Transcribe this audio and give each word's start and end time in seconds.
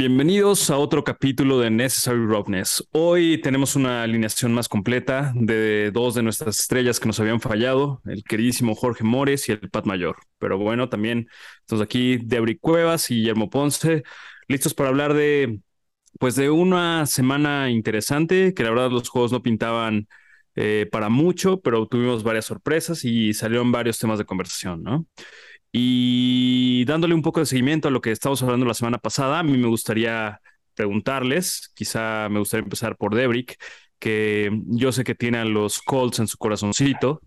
Bienvenidos 0.00 0.70
a 0.70 0.78
otro 0.78 1.04
capítulo 1.04 1.58
de 1.58 1.68
Necessary 1.68 2.24
Roughness. 2.24 2.82
Hoy 2.92 3.38
tenemos 3.42 3.76
una 3.76 4.02
alineación 4.02 4.50
más 4.50 4.66
completa 4.66 5.30
de 5.36 5.90
dos 5.90 6.14
de 6.14 6.22
nuestras 6.22 6.58
estrellas 6.58 6.98
que 6.98 7.06
nos 7.06 7.20
habían 7.20 7.38
fallado, 7.38 8.00
el 8.06 8.24
queridísimo 8.24 8.74
Jorge 8.74 9.04
Mores 9.04 9.46
y 9.50 9.52
el 9.52 9.68
Pat 9.68 9.84
Mayor. 9.84 10.16
Pero 10.38 10.56
bueno, 10.56 10.88
también 10.88 11.28
estamos 11.58 11.84
aquí 11.84 12.16
Debri 12.16 12.56
Cuevas 12.56 13.10
y 13.10 13.16
Guillermo 13.16 13.50
Ponce, 13.50 14.02
listos 14.48 14.72
para 14.72 14.88
hablar 14.88 15.12
de, 15.12 15.60
pues 16.18 16.34
de 16.34 16.48
una 16.48 17.04
semana 17.04 17.68
interesante, 17.68 18.54
que 18.54 18.62
la 18.62 18.70
verdad 18.70 18.90
los 18.90 19.06
juegos 19.06 19.32
no 19.32 19.42
pintaban 19.42 20.08
eh, 20.56 20.88
para 20.90 21.10
mucho, 21.10 21.60
pero 21.60 21.86
tuvimos 21.86 22.22
varias 22.22 22.46
sorpresas 22.46 23.04
y 23.04 23.34
salieron 23.34 23.70
varios 23.70 23.98
temas 23.98 24.18
de 24.18 24.24
conversación, 24.24 24.82
¿no? 24.82 25.06
Y 25.72 26.84
dándole 26.84 27.14
un 27.14 27.22
poco 27.22 27.40
de 27.40 27.46
seguimiento 27.46 27.88
a 27.88 27.90
lo 27.90 28.00
que 28.00 28.10
estábamos 28.10 28.42
hablando 28.42 28.66
la 28.66 28.74
semana 28.74 28.98
pasada, 28.98 29.38
a 29.38 29.42
mí 29.42 29.56
me 29.56 29.68
gustaría 29.68 30.40
preguntarles, 30.74 31.70
quizá 31.74 32.28
me 32.28 32.38
gustaría 32.38 32.64
empezar 32.64 32.96
por 32.96 33.14
Debrick, 33.14 33.56
que 33.98 34.50
yo 34.66 34.92
sé 34.92 35.04
que 35.04 35.14
tiene 35.14 35.38
a 35.38 35.44
los 35.44 35.80
Colts 35.82 36.18
en 36.18 36.26
su 36.26 36.38
corazoncito, 36.38 37.20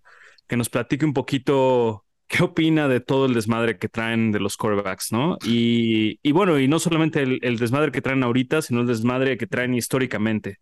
que 0.47 0.57
nos 0.57 0.69
platique 0.69 1.05
un 1.05 1.13
poquito 1.13 2.03
qué 2.27 2.43
opina 2.43 2.87
de 2.87 2.99
todo 2.99 3.27
el 3.27 3.35
desmadre 3.35 3.77
que 3.77 3.89
traen 3.89 4.31
de 4.31 4.39
los 4.39 4.57
quarterbacks, 4.57 5.11
¿no? 5.11 5.37
Y, 5.45 6.17
bueno, 6.31 6.59
y 6.59 6.67
no 6.67 6.79
solamente 6.79 7.21
el, 7.21 7.39
el, 7.43 7.57
desmadre 7.57 7.91
que 7.91 8.01
traen 8.01 8.23
ahorita, 8.23 8.61
sino 8.61 8.81
el 8.81 8.87
desmadre 8.87 9.37
que 9.37 9.45
traen 9.45 9.75
históricamente. 9.75 10.57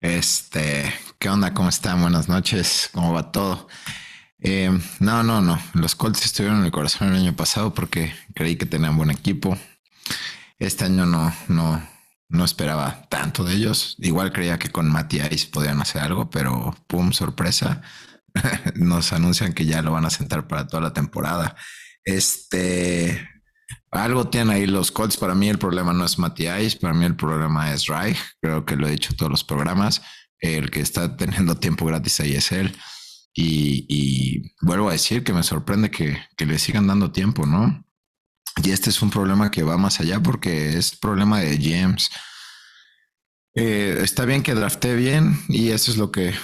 Este, 0.00 0.92
¿qué 1.18 1.28
onda? 1.28 1.54
¿Cómo 1.54 1.70
están? 1.70 2.02
Buenas 2.02 2.28
noches, 2.28 2.90
¿cómo 2.92 3.14
va 3.14 3.32
todo? 3.32 3.66
Eh, 4.42 4.70
no, 5.00 5.22
no, 5.22 5.40
no. 5.40 5.58
Los 5.74 5.94
Colts 5.94 6.24
estuvieron 6.24 6.60
en 6.60 6.66
el 6.66 6.70
corazón 6.70 7.08
el 7.08 7.16
año 7.16 7.36
pasado 7.36 7.74
porque 7.74 8.14
creí 8.34 8.56
que 8.56 8.66
tenían 8.66 8.96
buen 8.96 9.10
equipo. 9.10 9.58
Este 10.58 10.84
año 10.84 11.06
no, 11.06 11.34
no, 11.48 11.82
no 12.28 12.44
esperaba 12.44 13.06
tanto 13.08 13.44
de 13.44 13.54
ellos. 13.54 13.96
Igual 13.98 14.32
creía 14.32 14.58
que 14.58 14.70
con 14.70 14.90
Matías 14.90 15.44
podían 15.46 15.80
hacer 15.80 16.02
algo, 16.02 16.30
pero 16.30 16.74
pum, 16.86 17.12
sorpresa. 17.12 17.82
Nos 18.74 19.12
anuncian 19.12 19.52
que 19.52 19.66
ya 19.66 19.82
lo 19.82 19.92
van 19.92 20.06
a 20.06 20.10
sentar 20.10 20.46
para 20.46 20.66
toda 20.66 20.82
la 20.82 20.92
temporada. 20.92 21.56
Este, 22.04 23.28
algo 23.90 24.28
tienen 24.28 24.50
ahí 24.50 24.66
los 24.66 24.90
Colts. 24.90 25.16
Para 25.16 25.34
mí 25.34 25.48
el 25.48 25.58
problema 25.58 25.92
no 25.92 26.04
es 26.04 26.18
Matías, 26.18 26.76
para 26.76 26.94
mí 26.94 27.04
el 27.04 27.16
problema 27.16 27.72
es 27.72 27.86
Reich. 27.86 28.18
Creo 28.40 28.64
que 28.64 28.76
lo 28.76 28.88
he 28.88 28.92
dicho 28.92 29.10
en 29.10 29.16
todos 29.16 29.30
los 29.30 29.44
programas. 29.44 30.00
El 30.38 30.70
que 30.70 30.80
está 30.80 31.16
teniendo 31.16 31.56
tiempo 31.56 31.84
gratis 31.84 32.20
ahí 32.20 32.34
es 32.34 32.52
él. 32.52 32.74
Y, 33.34 34.52
vuelvo 34.60 34.88
a 34.88 34.92
decir 34.92 35.24
que 35.24 35.32
me 35.32 35.42
sorprende 35.42 35.90
que, 35.90 36.18
le 36.38 36.58
sigan 36.58 36.86
dando 36.86 37.12
tiempo, 37.12 37.46
¿no? 37.46 37.84
Y 38.62 38.70
este 38.70 38.90
es 38.90 39.00
un 39.02 39.10
problema 39.10 39.50
que 39.50 39.62
va 39.62 39.76
más 39.78 40.00
allá 40.00 40.20
porque 40.20 40.76
es 40.76 40.96
problema 40.96 41.40
de 41.40 41.56
GMs. 41.56 42.10
Eh, 43.54 43.98
está 44.02 44.24
bien 44.24 44.42
que 44.42 44.54
drafté 44.54 44.94
bien 44.94 45.38
y 45.48 45.70
eso 45.70 45.90
es 45.90 45.96
lo 45.96 46.10
que 46.10 46.34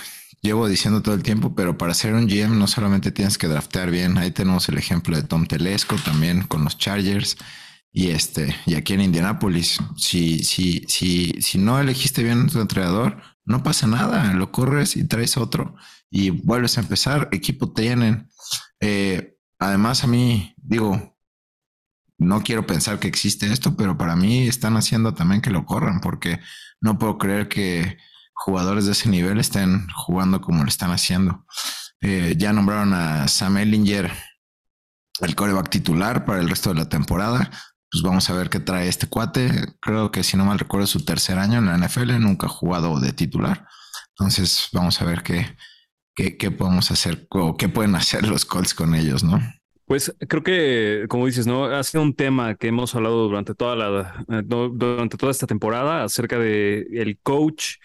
llevo 0.43 0.69
diciendo 0.69 1.03
todo 1.03 1.15
el 1.15 1.23
tiempo, 1.23 1.55
pero 1.55 1.77
para 1.77 1.95
ser 1.95 2.15
un 2.15 2.27
GM 2.27 2.59
no 2.59 2.67
solamente 2.67 3.11
tienes 3.11 3.39
que 3.39 3.49
draftear 3.49 3.91
bien. 3.91 4.19
Ahí 4.19 4.31
tenemos 4.31 4.69
el 4.69 4.79
ejemplo 4.79 5.17
de 5.17 5.23
Tom 5.23 5.47
Telesco 5.47 5.97
también 5.97 6.43
con 6.43 6.65
los 6.65 6.79
Chargers 6.79 7.37
y 7.93 8.11
este 8.11 8.55
y 8.67 8.75
aquí 8.75 8.95
en 8.95 9.01
Indianapolis. 9.01 9.79
Si 9.97 10.45
si 10.45 10.85
si 10.89 11.35
si 11.41 11.59
no 11.59 11.81
elegiste 11.81 12.23
bien 12.23 12.49
tu 12.49 12.61
entrenador, 12.61 13.23
no 13.47 13.63
pasa 13.63 13.87
nada, 13.87 14.35
lo 14.35 14.53
corres 14.53 14.97
y 14.97 15.05
traes 15.05 15.37
otro 15.37 15.77
y 16.11 16.31
vuelves 16.31 16.77
a 16.77 16.81
empezar, 16.81 17.29
equipo 17.33 17.73
tienen. 17.73 18.29
Eh, 18.81 19.39
además, 19.59 20.05
a 20.05 20.09
mí, 20.09 20.55
digo, 20.59 21.17
no 22.19 22.43
quiero 22.43 22.67
pensar 22.67 22.99
que 22.99 23.09
existe 23.09 23.53
esto, 23.53 23.77
pero 23.77 23.97
para 23.97 24.17
mí 24.17 24.49
están 24.49 24.77
haciendo 24.77 25.15
también 25.15 25.41
que 25.41 25.51
lo 25.51 25.65
corran, 25.65 26.01
porque 26.01 26.41
no 26.81 26.99
puedo 26.99 27.19
creer 27.19 27.49
que 27.49 27.99
jugadores 28.35 28.87
de 28.87 28.93
ese 28.93 29.09
nivel 29.09 29.39
estén 29.39 29.87
jugando 29.91 30.41
como 30.41 30.63
lo 30.63 30.69
están 30.69 30.91
haciendo. 30.91 31.47
Eh, 32.01 32.35
ya 32.37 32.53
nombraron 32.53 32.93
a 32.95 33.29
Sam 33.29 33.59
Ellinger 33.59 34.13
el 35.21 35.35
coreback 35.35 35.71
titular 35.71 36.25
para 36.25 36.41
el 36.41 36.49
resto 36.49 36.71
de 36.71 36.81
la 36.81 36.89
temporada. 36.89 37.51
Pues 37.91 38.03
vamos 38.03 38.29
a 38.31 38.35
ver 38.35 38.51
qué 38.51 38.61
trae 38.61 38.89
este 38.89 39.07
cuate. 39.07 39.51
Creo 39.81 40.11
que 40.11 40.23
si 40.23 40.37
no 40.37 40.45
mal 40.45 40.59
recuerdo 40.59 40.87
su 40.87 41.05
tercer 41.05 41.39
año 41.39 41.59
en 41.59 41.67
la 41.67 41.79
NFL, 41.79 42.19
nunca 42.19 42.47
ha 42.47 42.51
jugado 42.51 43.01
de 43.01 43.13
titular. 43.13 43.67
Entonces 44.19 44.69
vamos 44.73 45.01
a 45.01 45.05
ver 45.05 45.23
qué, 45.23 45.57
qué, 46.15 46.51
podemos 46.51 46.91
hacer 46.91 47.27
o 47.31 47.57
qué 47.57 47.69
pueden 47.69 47.95
hacer 47.95 48.27
los 48.27 48.45
Colts 48.45 48.75
con 48.75 48.95
ellos, 48.95 49.23
¿no? 49.23 49.41
Pues 49.85 50.13
creo 50.29 50.43
que, 50.43 51.07
como 51.09 51.27
dices, 51.27 51.47
¿no? 51.47 51.67
Ha 51.67 51.83
sido 51.85 52.03
un 52.03 52.15
tema 52.15 52.57
que 52.57 52.69
hemos 52.69 52.95
hablado 52.97 53.23
durante 53.29 53.55
toda 53.55 53.77
la, 53.77 54.25
eh, 54.29 54.43
durante 54.45 55.17
toda 55.17 55.31
esta 55.31 55.47
temporada 55.47 56.03
acerca 56.03 56.39
de 56.39 56.87
el 56.93 57.21
coach 57.23 57.77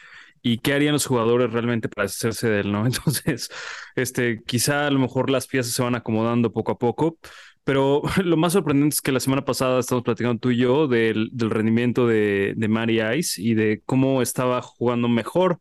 y 0.42 0.58
qué 0.58 0.74
harían 0.74 0.94
los 0.94 1.06
jugadores 1.06 1.52
realmente 1.52 1.90
para 1.90 2.06
hacerse 2.06 2.50
de 2.50 2.62
él, 2.62 2.72
¿no? 2.72 2.86
Entonces, 2.88 3.50
este, 3.96 4.42
quizá 4.46 4.88
a 4.88 4.92
lo 4.92 5.00
mejor 5.00 5.30
las 5.30 5.48
piezas 5.48 5.74
se 5.74 5.84
van 5.84 5.96
acomodando 5.96 6.52
poco 6.52 6.72
a 6.72 6.80
poco, 6.80 7.20
pero 7.72 8.02
lo 8.26 8.36
más 8.36 8.52
sorprendente 8.52 8.96
es 8.96 9.02
que 9.02 9.14
la 9.14 9.22
semana 9.22 9.46
pasada 9.46 9.80
estamos 9.80 10.04
platicando 10.04 10.38
tú 10.38 10.52
y 10.52 10.58
yo 10.58 10.90
del, 10.90 11.30
del 11.32 11.50
rendimiento 11.50 12.06
de, 12.06 12.54
de 12.58 12.68
Mary 12.68 13.00
Ice 13.18 13.42
y 13.42 13.54
de 13.54 13.82
cómo 13.86 14.22
estaba 14.22 14.62
jugando 14.62 15.08
mejor 15.08 15.58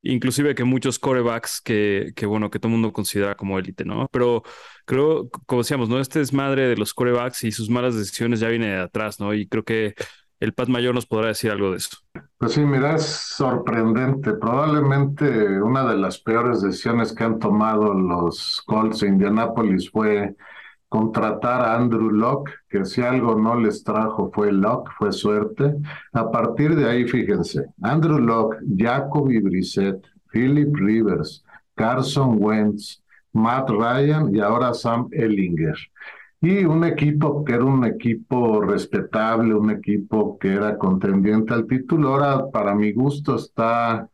inclusive 0.00 0.54
que 0.54 0.64
muchos 0.64 0.98
corebacks 0.98 1.60
que, 1.60 2.12
que, 2.16 2.24
bueno, 2.24 2.48
que 2.48 2.58
todo 2.58 2.68
el 2.68 2.72
mundo 2.72 2.94
considera 2.94 3.34
como 3.34 3.58
élite, 3.58 3.84
¿no? 3.84 4.08
Pero 4.10 4.42
creo, 4.86 5.28
como 5.44 5.60
decíamos, 5.60 5.90
¿no? 5.90 6.00
Este 6.00 6.22
es 6.22 6.32
madre 6.32 6.68
de 6.68 6.76
los 6.78 6.94
corebacks 6.94 7.44
y 7.44 7.52
sus 7.52 7.68
malas 7.68 7.96
decisiones 7.96 8.40
ya 8.40 8.48
viene 8.48 8.68
de 8.68 8.80
atrás, 8.80 9.20
¿no? 9.20 9.34
Y 9.34 9.46
creo 9.46 9.62
que 9.62 9.94
el 10.40 10.54
Pat 10.54 10.68
Mayor 10.68 10.94
nos 10.94 11.04
podrá 11.04 11.28
decir 11.28 11.50
algo 11.50 11.70
de 11.70 11.76
eso. 11.76 11.98
Pues 12.38 12.52
sí, 12.52 12.62
mira, 12.62 12.94
es 12.94 13.04
sorprendente. 13.04 14.32
Probablemente 14.32 15.60
una 15.60 15.84
de 15.84 15.98
las 15.98 16.18
peores 16.18 16.62
decisiones 16.62 17.12
que 17.12 17.24
han 17.24 17.38
tomado 17.38 17.92
los 17.92 18.62
Colts 18.64 19.00
de 19.00 19.08
Indianapolis 19.08 19.90
fue 19.90 20.34
contratar 20.92 21.62
a 21.62 21.74
Andrew 21.74 22.10
Locke, 22.10 22.52
que 22.68 22.84
si 22.84 23.00
algo 23.00 23.34
no 23.34 23.58
les 23.58 23.82
trajo 23.82 24.30
fue 24.30 24.52
Locke, 24.52 24.90
fue 24.98 25.10
suerte. 25.10 25.74
A 26.12 26.30
partir 26.30 26.76
de 26.76 26.86
ahí, 26.86 27.08
fíjense, 27.08 27.64
Andrew 27.80 28.18
Locke, 28.18 28.58
Jacoby 28.76 29.38
Brissett, 29.40 30.04
Philip 30.30 30.76
Rivers, 30.76 31.42
Carson 31.74 32.36
Wentz, 32.38 33.02
Matt 33.32 33.70
Ryan 33.70 34.36
y 34.36 34.40
ahora 34.40 34.74
Sam 34.74 35.08
Ellinger. 35.12 35.78
Y 36.42 36.66
un 36.66 36.84
equipo 36.84 37.42
que 37.42 37.54
era 37.54 37.64
un 37.64 37.86
equipo 37.86 38.60
respetable, 38.60 39.54
un 39.54 39.70
equipo 39.70 40.38
que 40.38 40.52
era 40.52 40.76
contendiente 40.76 41.54
al 41.54 41.66
título, 41.66 42.08
ahora 42.08 42.50
para 42.50 42.74
mi 42.74 42.92
gusto 42.92 43.36
está 43.36 44.10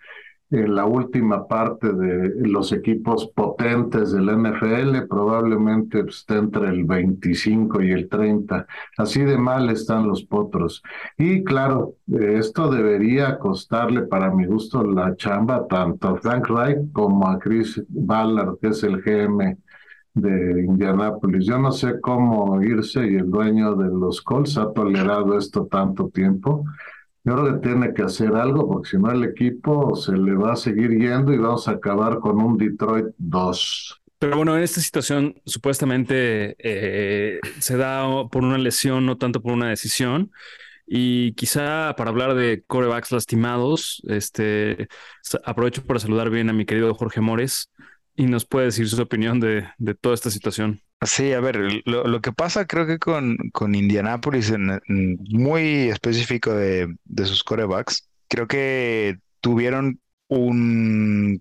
en 0.50 0.74
la 0.74 0.86
última 0.86 1.46
parte 1.46 1.92
de 1.92 2.48
los 2.48 2.72
equipos 2.72 3.30
potentes 3.34 4.12
del 4.12 4.30
NFL, 4.30 5.06
probablemente 5.08 6.00
esté 6.00 6.36
entre 6.36 6.68
el 6.68 6.84
25 6.84 7.82
y 7.82 7.92
el 7.92 8.08
30. 8.08 8.66
Así 8.96 9.20
de 9.20 9.36
mal 9.36 9.68
están 9.68 10.08
los 10.08 10.24
potros. 10.24 10.82
Y 11.18 11.44
claro, 11.44 11.94
esto 12.10 12.70
debería 12.70 13.38
costarle, 13.38 14.02
para 14.02 14.30
mi 14.30 14.46
gusto, 14.46 14.82
la 14.82 15.14
chamba 15.16 15.66
tanto 15.66 16.08
a 16.08 16.16
Frank 16.16 16.48
Reich 16.48 16.92
como 16.92 17.28
a 17.28 17.38
Chris 17.38 17.82
Ballard, 17.88 18.58
que 18.58 18.68
es 18.68 18.82
el 18.82 19.02
GM 19.02 19.58
de 20.14 20.64
Indianapolis. 20.64 21.46
Yo 21.46 21.58
no 21.58 21.72
sé 21.72 22.00
cómo 22.00 22.62
irse 22.62 23.06
y 23.06 23.16
el 23.16 23.30
dueño 23.30 23.74
de 23.74 23.88
los 23.88 24.22
Colts 24.22 24.56
ha 24.56 24.72
tolerado 24.72 25.36
esto 25.36 25.66
tanto 25.66 26.08
tiempo 26.08 26.64
yo 27.28 27.36
creo 27.36 27.60
que 27.60 27.68
tiene 27.68 27.92
que 27.92 28.02
hacer 28.02 28.34
algo 28.34 28.66
porque 28.66 28.90
si 28.90 28.96
no 28.96 29.10
el 29.12 29.24
equipo 29.24 29.94
se 29.94 30.12
le 30.12 30.34
va 30.34 30.52
a 30.52 30.56
seguir 30.56 30.90
yendo 30.90 31.32
y 31.32 31.36
vamos 31.36 31.68
a 31.68 31.72
acabar 31.72 32.20
con 32.20 32.40
un 32.40 32.56
Detroit 32.56 33.06
2. 33.18 34.00
Pero 34.18 34.36
bueno, 34.36 34.56
en 34.56 34.62
esta 34.62 34.80
situación 34.80 35.34
supuestamente 35.44 36.56
eh, 36.58 37.38
se 37.58 37.76
da 37.76 38.26
por 38.28 38.42
una 38.42 38.56
lesión, 38.56 39.04
no 39.04 39.18
tanto 39.18 39.42
por 39.42 39.52
una 39.52 39.68
decisión. 39.68 40.32
Y 40.86 41.32
quizá 41.34 41.94
para 41.98 42.08
hablar 42.08 42.34
de 42.34 42.64
corebacks 42.66 43.12
lastimados, 43.12 44.02
este, 44.08 44.88
aprovecho 45.44 45.84
para 45.84 46.00
saludar 46.00 46.30
bien 46.30 46.48
a 46.48 46.54
mi 46.54 46.64
querido 46.64 46.94
Jorge 46.94 47.20
Mores 47.20 47.70
y 48.18 48.26
nos 48.26 48.44
puede 48.44 48.66
decir 48.66 48.88
su 48.88 49.00
opinión 49.00 49.38
de, 49.38 49.68
de 49.78 49.94
toda 49.94 50.16
esta 50.16 50.28
situación. 50.28 50.82
Sí, 51.02 51.32
a 51.32 51.38
ver, 51.38 51.60
lo, 51.84 52.20
que 52.20 52.32
pasa 52.32 52.66
creo 52.66 52.84
que 52.84 52.98
con, 52.98 53.36
con 53.52 53.76
Indianapolis, 53.76 54.50
en, 54.50 54.80
muy 55.30 55.88
específico 55.88 56.52
de, 56.52 56.92
de, 57.04 57.26
sus 57.26 57.44
corebacks, 57.44 58.08
creo 58.26 58.48
que 58.48 59.18
tuvieron 59.40 60.00
un, 60.26 61.40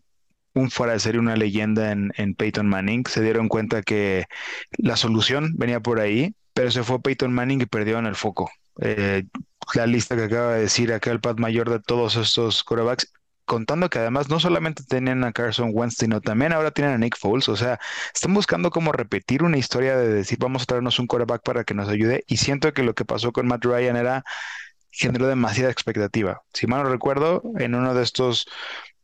un 0.53 0.69
fuera 0.69 0.93
de 0.93 0.99
serie, 0.99 1.19
una 1.19 1.35
leyenda 1.35 1.91
en, 1.91 2.11
en 2.15 2.35
Peyton 2.35 2.69
Manning. 2.69 3.07
Se 3.07 3.23
dieron 3.23 3.47
cuenta 3.47 3.81
que 3.81 4.25
la 4.77 4.97
solución 4.97 5.53
venía 5.57 5.79
por 5.79 5.99
ahí, 5.99 6.35
pero 6.53 6.69
se 6.69 6.83
fue 6.83 7.01
Peyton 7.01 7.33
Manning 7.33 7.61
y 7.61 7.65
perdió 7.65 7.97
en 7.97 8.05
el 8.05 8.15
foco. 8.15 8.51
Eh, 8.81 9.23
la 9.73 9.87
lista 9.87 10.15
que 10.15 10.25
acaba 10.25 10.53
de 10.53 10.61
decir 10.61 10.93
acá 10.93 11.09
el 11.09 11.21
Pat 11.21 11.39
Mayor 11.39 11.71
de 11.71 11.79
todos 11.79 12.15
estos 12.17 12.63
corebacks 12.63 13.11
contando 13.47 13.89
que 13.89 13.97
además 13.99 14.29
no 14.29 14.39
solamente 14.39 14.83
tenían 14.83 15.23
a 15.23 15.31
Carson 15.33 15.71
Wentz, 15.73 15.97
sino 15.97 16.21
también 16.21 16.53
ahora 16.53 16.69
tienen 16.71 16.93
a 16.93 16.97
Nick 16.99 17.17
Foles. 17.17 17.49
O 17.49 17.55
sea, 17.55 17.79
están 18.13 18.35
buscando 18.35 18.69
como 18.69 18.91
repetir 18.91 19.41
una 19.41 19.57
historia 19.57 19.97
de 19.97 20.09
decir, 20.09 20.37
vamos 20.39 20.63
a 20.63 20.65
traernos 20.65 20.99
un 20.99 21.07
quarterback 21.07 21.41
para 21.43 21.63
que 21.63 21.73
nos 21.73 21.89
ayude. 21.89 22.23
Y 22.27 22.37
siento 22.37 22.73
que 22.73 22.83
lo 22.83 22.93
que 22.93 23.05
pasó 23.05 23.31
con 23.31 23.47
Matt 23.47 23.65
Ryan 23.65 23.95
era 23.95 24.23
generó 24.91 25.27
demasiada 25.27 25.71
expectativa. 25.71 26.41
Si 26.53 26.67
mal 26.67 26.83
no 26.83 26.89
recuerdo, 26.89 27.41
en 27.57 27.75
uno 27.75 27.93
de 27.93 28.03
estos 28.03 28.47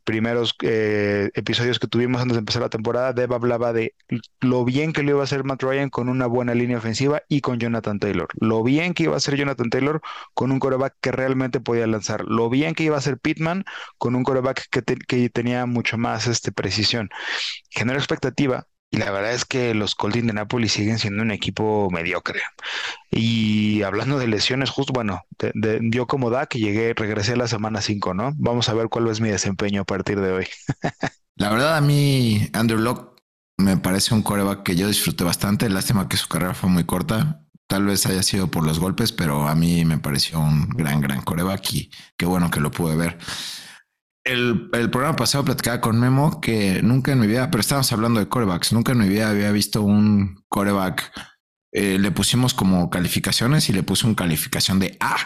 primeros 0.04 0.54
eh, 0.62 1.30
episodios 1.34 1.78
que 1.78 1.86
tuvimos 1.86 2.20
antes 2.20 2.34
de 2.34 2.40
empezar 2.40 2.62
la 2.62 2.68
temporada, 2.68 3.12
Deb 3.12 3.32
hablaba 3.32 3.72
de 3.72 3.94
lo 4.40 4.64
bien 4.64 4.92
que 4.92 5.02
lo 5.02 5.10
iba 5.10 5.20
a 5.20 5.24
hacer 5.24 5.44
Matt 5.44 5.62
Ryan 5.62 5.90
con 5.90 6.08
una 6.08 6.26
buena 6.26 6.54
línea 6.54 6.78
ofensiva 6.78 7.22
y 7.28 7.40
con 7.40 7.58
Jonathan 7.58 7.98
Taylor. 7.98 8.28
Lo 8.34 8.62
bien 8.62 8.94
que 8.94 9.04
iba 9.04 9.14
a 9.14 9.16
hacer 9.16 9.36
Jonathan 9.36 9.70
Taylor 9.70 10.00
con 10.34 10.52
un 10.52 10.58
coreback 10.58 10.94
que 11.00 11.12
realmente 11.12 11.60
podía 11.60 11.86
lanzar. 11.86 12.24
Lo 12.26 12.50
bien 12.50 12.74
que 12.74 12.84
iba 12.84 12.96
a 12.96 12.98
hacer 12.98 13.18
Pittman 13.18 13.64
con 13.98 14.14
un 14.14 14.24
coreback 14.24 14.68
que, 14.70 14.82
que 14.82 15.30
tenía 15.30 15.66
mucho 15.66 15.98
más 15.98 16.26
este, 16.26 16.52
precisión. 16.52 17.08
Generó 17.70 17.98
expectativa, 17.98 18.66
y 18.94 18.96
la 18.96 19.10
verdad 19.10 19.32
es 19.32 19.44
que 19.44 19.74
los 19.74 19.96
Colts 19.96 20.24
de 20.24 20.32
Napoli 20.32 20.68
siguen 20.68 21.00
siendo 21.00 21.24
un 21.24 21.32
equipo 21.32 21.88
mediocre. 21.90 22.40
Y 23.10 23.82
hablando 23.82 24.20
de 24.20 24.28
lesiones, 24.28 24.70
justo, 24.70 24.92
bueno, 24.92 25.22
yo 25.90 26.06
como 26.06 26.30
da 26.30 26.46
que 26.46 26.60
llegué, 26.60 26.94
regresé 26.94 27.34
la 27.34 27.48
semana 27.48 27.80
5, 27.80 28.14
¿no? 28.14 28.32
Vamos 28.36 28.68
a 28.68 28.74
ver 28.74 28.88
cuál 28.88 29.08
es 29.08 29.20
mi 29.20 29.30
desempeño 29.30 29.80
a 29.80 29.84
partir 29.84 30.20
de 30.20 30.30
hoy. 30.30 30.46
la 31.34 31.50
verdad, 31.50 31.76
a 31.76 31.80
mí, 31.80 32.48
Andrew 32.52 32.78
Locke 32.78 33.20
me 33.56 33.76
parece 33.78 34.14
un 34.14 34.22
coreback 34.22 34.62
que 34.62 34.76
yo 34.76 34.86
disfruté 34.86 35.24
bastante. 35.24 35.68
Lástima 35.68 36.08
que 36.08 36.16
su 36.16 36.28
carrera 36.28 36.54
fue 36.54 36.70
muy 36.70 36.84
corta. 36.84 37.44
Tal 37.66 37.86
vez 37.86 38.06
haya 38.06 38.22
sido 38.22 38.46
por 38.46 38.64
los 38.64 38.78
golpes, 38.78 39.10
pero 39.10 39.48
a 39.48 39.56
mí 39.56 39.84
me 39.84 39.98
pareció 39.98 40.38
un 40.38 40.68
gran, 40.68 41.00
gran 41.00 41.22
coreback 41.22 41.72
y 41.72 41.90
qué 42.16 42.26
bueno 42.26 42.48
que 42.48 42.60
lo 42.60 42.70
pude 42.70 42.94
ver. 42.94 43.18
El, 44.24 44.70
programa 44.70 45.16
pasado 45.16 45.44
platicaba 45.44 45.82
con 45.82 46.00
Memo 46.00 46.40
que 46.40 46.82
nunca 46.82 47.12
en 47.12 47.20
mi 47.20 47.26
vida, 47.26 47.50
pero 47.50 47.60
estábamos 47.60 47.92
hablando 47.92 48.20
de 48.20 48.28
corebacks, 48.28 48.72
nunca 48.72 48.92
en 48.92 48.98
mi 48.98 49.08
vida 49.08 49.28
había 49.28 49.52
visto 49.52 49.82
un 49.82 50.42
coreback. 50.48 51.12
Eh, 51.72 51.98
le 51.98 52.10
pusimos 52.10 52.54
como 52.54 52.88
calificaciones 52.88 53.68
y 53.68 53.74
le 53.74 53.82
puse 53.82 54.06
una 54.06 54.16
calificación 54.16 54.78
de 54.78 54.96
A, 54.98 55.16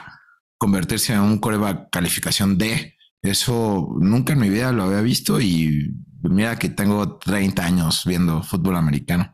convertirse 0.58 1.12
en 1.12 1.20
un 1.20 1.38
coreback 1.38 1.90
calificación 1.92 2.58
D. 2.58 2.96
Eso 3.22 3.88
nunca 4.00 4.32
en 4.32 4.40
mi 4.40 4.48
vida 4.48 4.72
lo 4.72 4.84
había 4.84 5.00
visto 5.00 5.40
y 5.40 5.94
mira 6.22 6.58
que 6.58 6.68
tengo 6.68 7.18
30 7.18 7.64
años 7.64 8.02
viendo 8.04 8.42
fútbol 8.42 8.76
americano. 8.76 9.32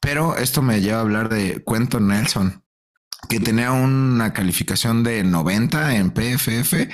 Pero 0.00 0.38
esto 0.38 0.62
me 0.62 0.80
lleva 0.80 0.98
a 0.98 1.02
hablar 1.02 1.28
de 1.28 1.62
Quentin 1.66 2.08
Nelson, 2.08 2.64
que 3.28 3.38
tenía 3.38 3.72
una 3.72 4.32
calificación 4.32 5.02
de 5.02 5.24
90 5.24 5.96
en 5.96 6.10
PFF 6.10 6.88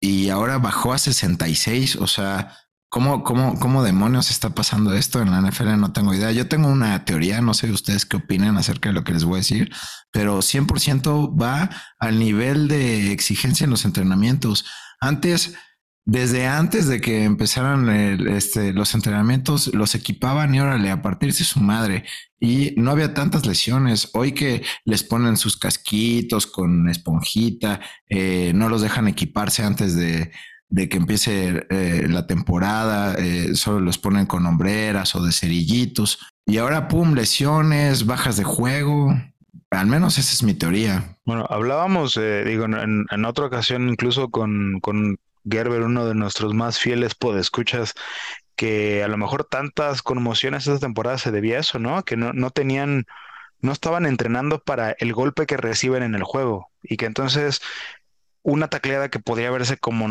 y 0.00 0.30
ahora 0.30 0.58
bajó 0.58 0.92
a 0.92 0.98
66. 0.98 1.96
O 1.96 2.06
sea, 2.06 2.56
¿cómo, 2.88 3.22
cómo, 3.22 3.58
cómo 3.58 3.82
demonios 3.82 4.30
está 4.30 4.50
pasando 4.50 4.94
esto 4.94 5.20
en 5.20 5.30
la 5.30 5.40
NFL? 5.40 5.76
No 5.78 5.92
tengo 5.92 6.14
idea. 6.14 6.32
Yo 6.32 6.48
tengo 6.48 6.68
una 6.68 7.04
teoría, 7.04 7.40
no 7.42 7.54
sé 7.54 7.70
ustedes 7.70 8.06
qué 8.06 8.16
opinan 8.16 8.56
acerca 8.56 8.88
de 8.88 8.94
lo 8.94 9.04
que 9.04 9.12
les 9.12 9.24
voy 9.24 9.34
a 9.34 9.38
decir, 9.38 9.72
pero 10.10 10.38
100% 10.38 11.40
va 11.40 11.70
al 11.98 12.18
nivel 12.18 12.66
de 12.68 13.12
exigencia 13.12 13.64
en 13.64 13.70
los 13.70 13.84
entrenamientos. 13.84 14.64
Antes 15.00 15.54
desde 16.04 16.46
antes 16.46 16.88
de 16.88 17.00
que 17.00 17.24
empezaran 17.24 17.88
este, 18.28 18.72
los 18.72 18.94
entrenamientos, 18.94 19.72
los 19.74 19.94
equipaban 19.94 20.54
y 20.54 20.60
órale, 20.60 20.90
a 20.90 21.02
partirse 21.02 21.44
su 21.44 21.60
madre. 21.60 22.04
Y 22.40 22.72
no 22.76 22.90
había 22.90 23.12
tantas 23.12 23.46
lesiones. 23.46 24.10
Hoy 24.14 24.32
que 24.32 24.62
les 24.84 25.04
ponen 25.04 25.36
sus 25.36 25.58
casquitos 25.58 26.46
con 26.46 26.88
esponjita, 26.88 27.80
eh, 28.08 28.52
no 28.54 28.68
los 28.68 28.80
dejan 28.82 29.08
equiparse 29.08 29.62
antes 29.62 29.94
de, 29.94 30.32
que 30.74 30.96
empiece 30.96 31.66
eh, 31.68 32.06
la 32.08 32.26
temporada, 32.26 33.14
eh, 33.18 33.54
solo 33.54 33.80
los 33.80 33.98
ponen 33.98 34.26
con 34.26 34.46
hombreras 34.46 35.14
o 35.14 35.22
de 35.22 35.32
cerillitos. 35.32 36.18
Y 36.46 36.56
ahora, 36.56 36.88
pum, 36.88 37.12
lesiones, 37.12 38.06
bajas 38.06 38.36
de 38.38 38.44
juego. 38.44 39.14
Al 39.70 39.86
menos 39.86 40.18
esa 40.18 40.32
es 40.32 40.42
mi 40.42 40.54
teoría. 40.54 41.18
Bueno, 41.24 41.46
hablábamos, 41.48 42.18
digo, 42.46 42.64
en, 42.64 43.24
otra 43.24 43.46
ocasión 43.46 43.88
incluso 43.88 44.30
con 44.30 44.80
Gerber, 45.48 45.82
uno 45.82 46.06
de 46.06 46.14
nuestros 46.14 46.54
más 46.54 46.78
fieles 46.78 47.14
podescuchas, 47.14 47.94
que 48.56 49.02
a 49.02 49.08
lo 49.08 49.16
mejor 49.16 49.44
tantas 49.44 50.02
conmociones 50.02 50.66
esta 50.66 50.80
temporada 50.80 51.18
se 51.18 51.30
debía 51.30 51.56
a 51.56 51.60
eso, 51.60 51.78
¿no? 51.78 52.02
Que 52.04 52.16
no, 52.16 52.32
no 52.32 52.50
tenían, 52.50 53.06
no 53.60 53.72
estaban 53.72 54.06
entrenando 54.06 54.62
para 54.62 54.92
el 54.92 55.14
golpe 55.14 55.46
que 55.46 55.56
reciben 55.56 56.02
en 56.02 56.14
el 56.14 56.24
juego 56.24 56.70
y 56.82 56.96
que 56.96 57.06
entonces 57.06 57.60
una 58.42 58.68
tacleada 58.68 59.10
que 59.10 59.18
podría 59.18 59.50
verse 59.50 59.76
como 59.76 60.08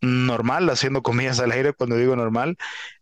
normal, 0.00 0.68
haciendo 0.70 1.02
comillas 1.02 1.40
al 1.40 1.52
aire 1.52 1.72
cuando 1.72 1.96
digo 1.96 2.16
normal, 2.16 2.56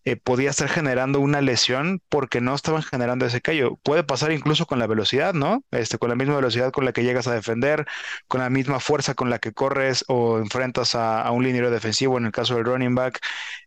eh, 0.05 0.17
podía 0.17 0.51
estar 0.51 0.69
generando 0.69 1.21
una 1.21 1.41
lesión 1.43 2.01
porque 2.09 2.41
no 2.41 2.55
estaban 2.55 2.83
generando 2.83 3.27
ese 3.27 3.41
callo. 3.43 3.77
Puede 3.83 4.05
pasar 4.05 4.33
incluso 4.33 4.67
con 4.67 4.79
la 4.79 4.87
velocidad, 4.87 5.35
¿no? 5.35 5.65
Este, 5.71 5.99
con 5.99 6.09
la 6.09 6.15
misma 6.17 6.37
velocidad 6.37 6.73
con 6.73 6.85
la 6.85 6.93
que 6.93 7.05
llegas 7.05 7.27
a 7.27 7.35
defender, 7.35 7.87
con 8.27 8.41
la 8.41 8.51
misma 8.51 8.81
fuerza 8.81 9.15
con 9.15 9.31
la 9.31 9.39
que 9.39 9.53
corres 9.53 10.05
o 10.09 10.39
enfrentas 10.39 10.95
a, 10.95 11.31
un 11.31 11.45
liniero 11.45 11.71
defensivo, 11.71 12.17
en 12.19 12.27
el 12.27 12.33
caso 12.33 12.55
del 12.55 12.65
running 12.65 12.95
back, 12.95 13.21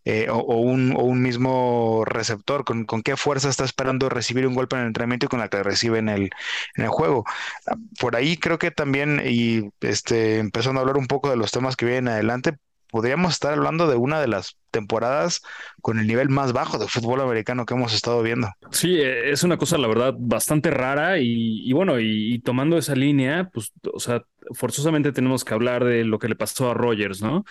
eh, 0.06 0.28
o, 0.31 0.39
un, 0.42 0.94
o, 0.95 1.04
un, 1.04 1.22
mismo 1.22 2.04
receptor, 2.06 2.63
con, 2.66 2.86
con, 2.86 3.04
qué 3.04 3.16
fuerza 3.18 3.50
está 3.50 3.63
esperando 3.63 4.10
recibir 4.10 4.48
un 4.48 4.56
golpe 4.56 4.75
en 4.75 4.81
el 4.83 4.88
entrenamiento 4.88 5.28
y 5.28 5.30
con 5.30 5.39
la 5.39 5.50
que 5.50 5.62
recibe 5.63 6.00
en 6.00 6.10
el, 6.10 6.30
el 6.75 6.88
juego. 6.88 7.24
Ah, 7.68 7.75
por 8.00 8.16
ahí 8.16 8.38
creo 8.38 8.57
que 8.60 8.72
también, 8.72 9.22
y 9.24 9.69
este, 9.81 10.39
empezando 10.39 10.80
a 10.80 10.81
hablar 10.81 10.98
un 10.98 11.07
poco 11.07 11.30
de 11.30 11.36
los 11.38 11.51
temas 11.51 11.75
que 11.75 11.86
vienen 11.86 12.07
adelante, 12.10 12.57
podríamos 12.92 13.34
estar 13.34 13.54
hablando 13.54 13.88
de 13.88 13.96
una 13.96 14.22
de 14.22 14.28
las 14.28 14.58
temporadas 14.70 15.42
con 15.82 16.00
el 16.00 16.08
nivel 16.08 16.30
más 16.30 16.54
bajo 16.54 16.78
de 16.78 16.88
fútbol 16.88 17.22
americano 17.22 17.66
que 17.66 17.74
hemos 17.74 17.94
estado 17.94 18.22
viendo. 18.22 18.50
Sí, 18.72 18.96
e, 18.96 19.32
es 19.32 19.44
una 19.44 19.58
cosa, 19.58 19.78
la 19.78 19.88
verdad, 19.88 20.14
bastante 20.18 20.70
rara 20.70 21.18
y, 21.20 21.72
bueno, 21.74 22.00
y, 22.00 22.40
tomando 22.40 22.78
esa 22.78 22.96
línea, 22.96 23.50
pues, 23.52 23.72
o 23.92 24.00
sea, 24.00 24.24
forzosamente 24.52 25.12
tenemos 25.12 25.44
que 25.44 25.54
hablar 25.54 25.84
de 25.86 26.04
lo 26.04 26.20
que 26.20 26.28
le 26.28 26.36
pasó 26.36 26.70
a 26.70 26.74
Rogers, 26.74 27.22
¿no? 27.22 27.46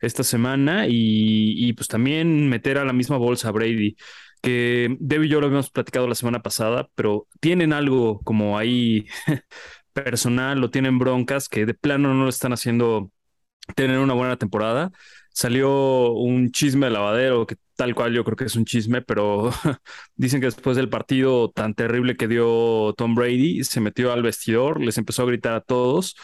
Esta 0.00 0.24
semana 0.24 0.86
y, 0.88 1.72
pues 1.74 1.88
también 1.88 2.48
meter 2.48 2.78
a 2.78 2.84
la 2.84 2.92
misma 2.92 3.16
bolsa 3.16 3.48
a 3.48 3.52
Brady 3.52 3.96
que 4.42 4.96
Deb 5.00 5.24
y 5.24 5.28
yo 5.28 5.40
lo 5.40 5.46
habíamos 5.46 5.70
platicado 5.70 6.08
la 6.08 6.14
semana 6.14 6.40
pasada, 6.40 6.88
pero 6.94 7.26
tienen 7.40 7.74
algo 7.74 8.20
como 8.20 8.56
ahí 8.58 9.06
personal 9.92 10.62
o 10.64 10.70
tienen 10.70 10.98
broncas 10.98 11.48
que 11.48 11.66
de 11.66 11.74
plano 11.74 12.14
no 12.14 12.24
lo 12.24 12.30
están 12.30 12.54
haciendo 12.54 13.12
tener 13.74 13.98
una 13.98 14.14
buena 14.14 14.36
temporada. 14.36 14.90
Salió 15.32 16.12
un 16.12 16.50
chisme 16.50 16.86
de 16.86 16.92
lavadero, 16.92 17.46
que 17.46 17.56
tal 17.76 17.94
cual 17.94 18.12
yo 18.12 18.24
creo 18.24 18.36
que 18.36 18.44
es 18.44 18.56
un 18.56 18.64
chisme, 18.64 19.02
pero 19.02 19.50
dicen 20.16 20.40
que 20.40 20.46
después 20.46 20.76
del 20.76 20.88
partido 20.88 21.50
tan 21.50 21.74
terrible 21.74 22.16
que 22.16 22.28
dio 22.28 22.94
Tom 22.96 23.14
Brady, 23.14 23.64
se 23.64 23.80
metió 23.80 24.12
al 24.12 24.22
vestidor, 24.22 24.80
les 24.80 24.98
empezó 24.98 25.22
a 25.22 25.26
gritar 25.26 25.54
a 25.54 25.60
todos 25.60 26.16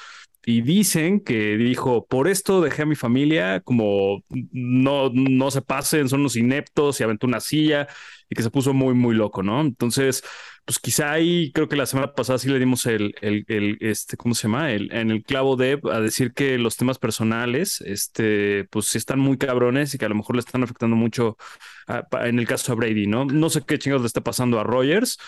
y 0.48 0.62
dicen 0.62 1.20
que 1.20 1.56
dijo, 1.56 2.06
por 2.06 2.28
esto 2.28 2.60
dejé 2.60 2.82
a 2.82 2.86
mi 2.86 2.94
familia, 2.94 3.60
como 3.62 4.22
no, 4.52 5.10
no 5.12 5.50
se 5.50 5.60
pasen, 5.60 6.08
son 6.08 6.20
unos 6.20 6.36
ineptos 6.36 7.00
y 7.00 7.02
aventó 7.04 7.26
una 7.26 7.40
silla 7.40 7.88
y 8.30 8.36
que 8.36 8.44
se 8.44 8.50
puso 8.50 8.72
muy, 8.72 8.94
muy 8.94 9.16
loco, 9.16 9.42
¿no? 9.42 9.60
Entonces, 9.60 10.22
pues 10.64 10.78
quizá 10.78 11.10
ahí 11.12 11.50
creo 11.52 11.68
que 11.68 11.74
la 11.74 11.86
semana 11.86 12.14
pasada 12.14 12.38
sí 12.38 12.48
le 12.48 12.60
dimos 12.60 12.86
el, 12.86 13.14
el, 13.22 13.76
este, 13.80 14.16
¿cómo 14.16 14.36
se 14.36 14.44
llama? 14.44 14.70
El, 14.72 14.92
en 14.92 15.10
el 15.10 15.24
clavo 15.24 15.56
de 15.56 15.80
a 15.92 16.00
decir 16.00 16.32
que 16.32 16.58
los 16.58 16.76
temas 16.76 16.98
personales, 17.00 17.80
este, 17.80 18.66
pues 18.70 18.86
sí 18.86 18.98
están 18.98 19.18
muy 19.18 19.38
cabrones 19.38 19.94
y 19.94 19.98
que 19.98 20.04
a 20.04 20.08
lo 20.08 20.14
mejor 20.14 20.36
le 20.36 20.40
están 20.40 20.62
afectando 20.62 20.94
mucho 20.96 21.36
en 22.22 22.38
el 22.38 22.46
caso 22.46 22.72
de 22.72 22.76
Brady, 22.76 23.06
¿no? 23.06 23.24
No 23.24 23.50
sé 23.50 23.62
qué 23.66 23.78
chingados 23.78 24.02
le 24.02 24.08
está 24.08 24.22
pasando 24.22 24.58
a 24.60 24.64
Rogers. 24.64 25.18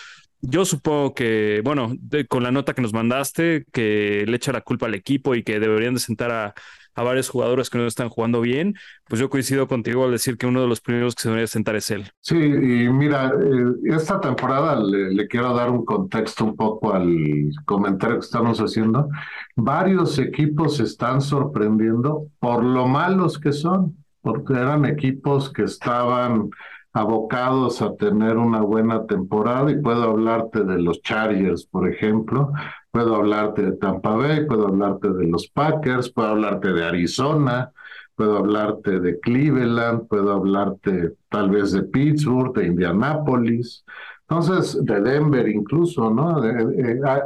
Yo 0.41 0.63
supongo 0.63 1.13
que, 1.13 1.61
bueno, 1.63 1.93
con 2.29 2.43
la 2.43 2.51
nota 2.51 2.73
que 2.73 2.81
nos 2.81 2.93
mandaste, 2.93 3.65
que 3.73 4.23
le 4.27 4.37
echa 4.37 4.53
la 4.53 4.61
culpa 4.61 4.85
al 4.85 4.95
equipo 4.95 5.35
y 5.35 5.43
que 5.43 5.59
deberían 5.59 5.95
de 5.95 5.99
sentar 5.99 6.31
a, 6.31 6.53
varios 7.01 7.29
jugadores 7.29 7.69
que 7.69 7.77
no 7.77 7.87
están 7.87 8.09
jugando 8.09 8.41
bien, 8.41 8.75
pues 9.07 9.21
yo 9.21 9.29
coincido 9.29 9.69
contigo 9.69 10.03
al 10.03 10.11
decir 10.11 10.37
que 10.37 10.45
uno 10.45 10.61
de 10.61 10.67
los 10.67 10.81
primeros 10.81 11.15
que 11.15 11.21
se 11.21 11.29
debería 11.29 11.47
sentar 11.47 11.77
es 11.77 11.89
él. 11.91 12.11
Sí, 12.19 12.35
y 12.35 12.89
mira, 12.89 13.31
eh, 13.41 13.95
esta 13.95 14.19
temporada 14.19 14.77
le, 14.77 15.25
quiero 15.29 15.53
dar 15.53 15.69
un 15.69 15.85
contexto 15.85 16.43
un 16.43 16.57
poco 16.57 16.93
al 16.93 17.51
comentario 17.63 18.17
que 18.17 18.25
estamos 18.25 18.59
haciendo. 18.59 19.07
Varios 19.55 20.19
equipos 20.19 20.81
están 20.81 21.21
sorprendiendo 21.21 22.27
por 22.37 22.65
lo 22.65 22.85
malos 22.85 23.39
que 23.39 23.53
son, 23.53 23.95
porque 24.19 24.55
eran 24.55 24.83
equipos 24.83 25.53
que 25.53 25.63
estaban 25.63 26.49
abocados 26.93 27.81
a 27.81 27.95
tener 27.95 28.37
una 28.37 28.61
buena 28.61 29.05
temporada 29.05 29.71
y 29.71 29.81
puedo 29.81 30.03
hablarte 30.03 30.63
de 30.63 30.79
los 30.81 31.01
Chargers, 31.01 31.65
por 31.65 31.87
ejemplo, 31.87 32.51
Puedo 32.91 33.15
hablarte 33.15 33.61
de 33.61 33.71
Tampa 33.73 34.15
Bay, 34.15 34.45
puedo 34.47 34.67
hablarte 34.67 35.09
de 35.09 35.27
los 35.27 35.47
Packers, 35.49 36.11
puedo 36.11 36.29
hablarte 36.29 36.73
de 36.73 36.85
Arizona, 36.85 37.71
puedo 38.15 38.37
hablarte 38.37 38.99
de 38.99 39.19
Cleveland, 39.19 40.07
puedo 40.07 40.33
hablarte 40.33 41.13
tal 41.29 41.51
vez 41.51 41.71
de 41.71 41.83
Pittsburgh, 41.83 42.51
de 42.55 42.65
Indianápolis, 42.65 43.85
entonces 44.29 44.85
de 44.85 45.01
Denver 45.01 45.49
incluso, 45.49 46.11
¿no? 46.11 46.39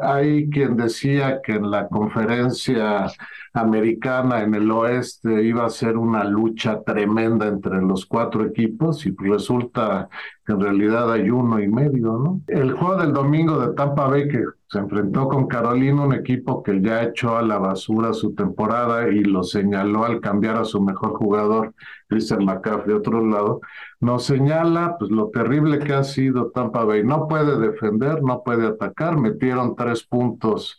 hay 0.02 0.50
quien 0.50 0.78
decía 0.78 1.42
que 1.44 1.56
en 1.56 1.70
la 1.70 1.90
conferencia 1.90 3.08
americana 3.54 4.42
en 4.42 4.56
el 4.56 4.72
oeste 4.72 5.44
iba 5.44 5.66
a 5.66 5.70
ser 5.70 5.98
una 5.98 6.24
lucha 6.24 6.82
tremenda 6.82 7.48
entre 7.48 7.82
los 7.82 8.06
cuatro 8.06 8.46
equipos 8.46 9.06
y 9.06 9.14
resulta 9.20 10.08
que 10.46 10.54
en 10.54 10.62
realidad 10.62 11.12
hay 11.12 11.30
uno 11.30 11.60
y 11.60 11.68
medio, 11.68 12.18
¿no? 12.18 12.42
El 12.48 12.74
juego 12.74 12.98
del 12.98 13.14
domingo 13.14 13.60
de 13.60 13.74
Tampa 13.76 14.08
Bay 14.08 14.28
que 14.28 14.44
se 14.68 14.80
enfrentó 14.80 15.28
con 15.28 15.48
Carolina, 15.48 16.02
un 16.04 16.14
equipo 16.14 16.64
que 16.64 16.82
ya 16.82 17.04
echó 17.04 17.38
a 17.38 17.44
la 17.44 17.60
basura 17.60 18.12
su 18.14 18.34
temporada 18.34 19.08
y 19.10 19.24
lo 19.24 19.44
señaló 19.44 20.04
al 20.04 20.20
cambiar 20.20 20.58
a 20.58 20.66
su 20.66 20.82
mejor 20.82 21.14
jugador, 21.14 21.76
Christian 22.08 22.44
McCaffrey, 22.44 22.88
de 22.88 22.94
otro 22.96 23.26
lado, 23.26 23.62
nos 24.04 24.26
señala 24.26 24.98
pues 25.00 25.12
lo 25.12 25.30
terrible 25.30 25.80
que 25.80 25.94
ha 25.94 26.04
sido 26.04 26.52
Tampa 26.52 26.84
Bay. 26.84 27.04
No 27.04 27.28
puede 27.28 27.58
defender, 27.58 28.22
no 28.22 28.44
puede 28.44 28.68
atacar, 28.68 29.18
metieron 29.18 29.76
tres 29.76 30.04
puntos 30.04 30.78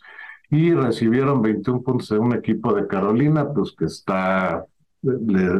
y 0.49 0.73
recibieron 0.73 1.41
21 1.41 1.81
puntos 1.81 2.09
de 2.09 2.19
un 2.19 2.33
equipo 2.33 2.73
de 2.73 2.87
Carolina, 2.87 3.51
pues 3.51 3.73
que 3.77 3.85
está 3.85 4.65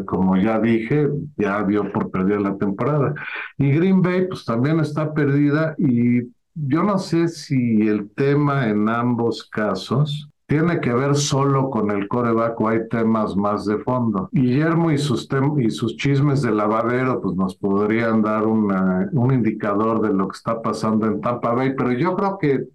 como 0.05 0.37
ya 0.37 0.59
dije, 0.59 1.09
ya 1.37 1.63
dio 1.63 1.91
por 1.91 2.09
perder 2.09 2.41
la 2.41 2.57
temporada. 2.57 3.13
Y 3.57 3.71
Green 3.71 4.01
Bay, 4.01 4.27
pues 4.27 4.45
también 4.45 4.79
está 4.79 5.13
perdida 5.13 5.75
y 5.77 6.21
yo 6.55 6.83
no 6.83 6.97
sé 6.97 7.27
si 7.27 7.87
el 7.87 8.09
tema 8.11 8.69
en 8.69 8.89
ambos 8.89 9.47
casos 9.49 10.29
tiene 10.47 10.79
que 10.79 10.93
ver 10.93 11.15
solo 11.15 11.69
con 11.69 11.89
el 11.89 12.07
coreback 12.07 12.59
o 12.61 12.69
hay 12.69 12.87
temas 12.87 13.35
más 13.35 13.65
de 13.65 13.79
fondo. 13.79 14.29
Guillermo 14.31 14.91
y 14.91 14.97
sus, 14.97 15.27
y 15.57 15.71
sus 15.71 15.97
chismes 15.97 16.41
de 16.43 16.51
lavadero 16.51 17.19
pues 17.21 17.35
nos 17.35 17.55
podrían 17.55 18.21
dar 18.21 18.45
una, 18.45 19.09
un 19.11 19.33
indicador 19.33 20.01
de 20.01 20.13
lo 20.13 20.27
que 20.27 20.37
está 20.37 20.61
pasando 20.61 21.07
en 21.07 21.19
Tampa 21.21 21.53
Bay, 21.53 21.73
pero 21.75 21.91
yo 21.93 22.15
creo 22.15 22.37
que, 22.37 22.65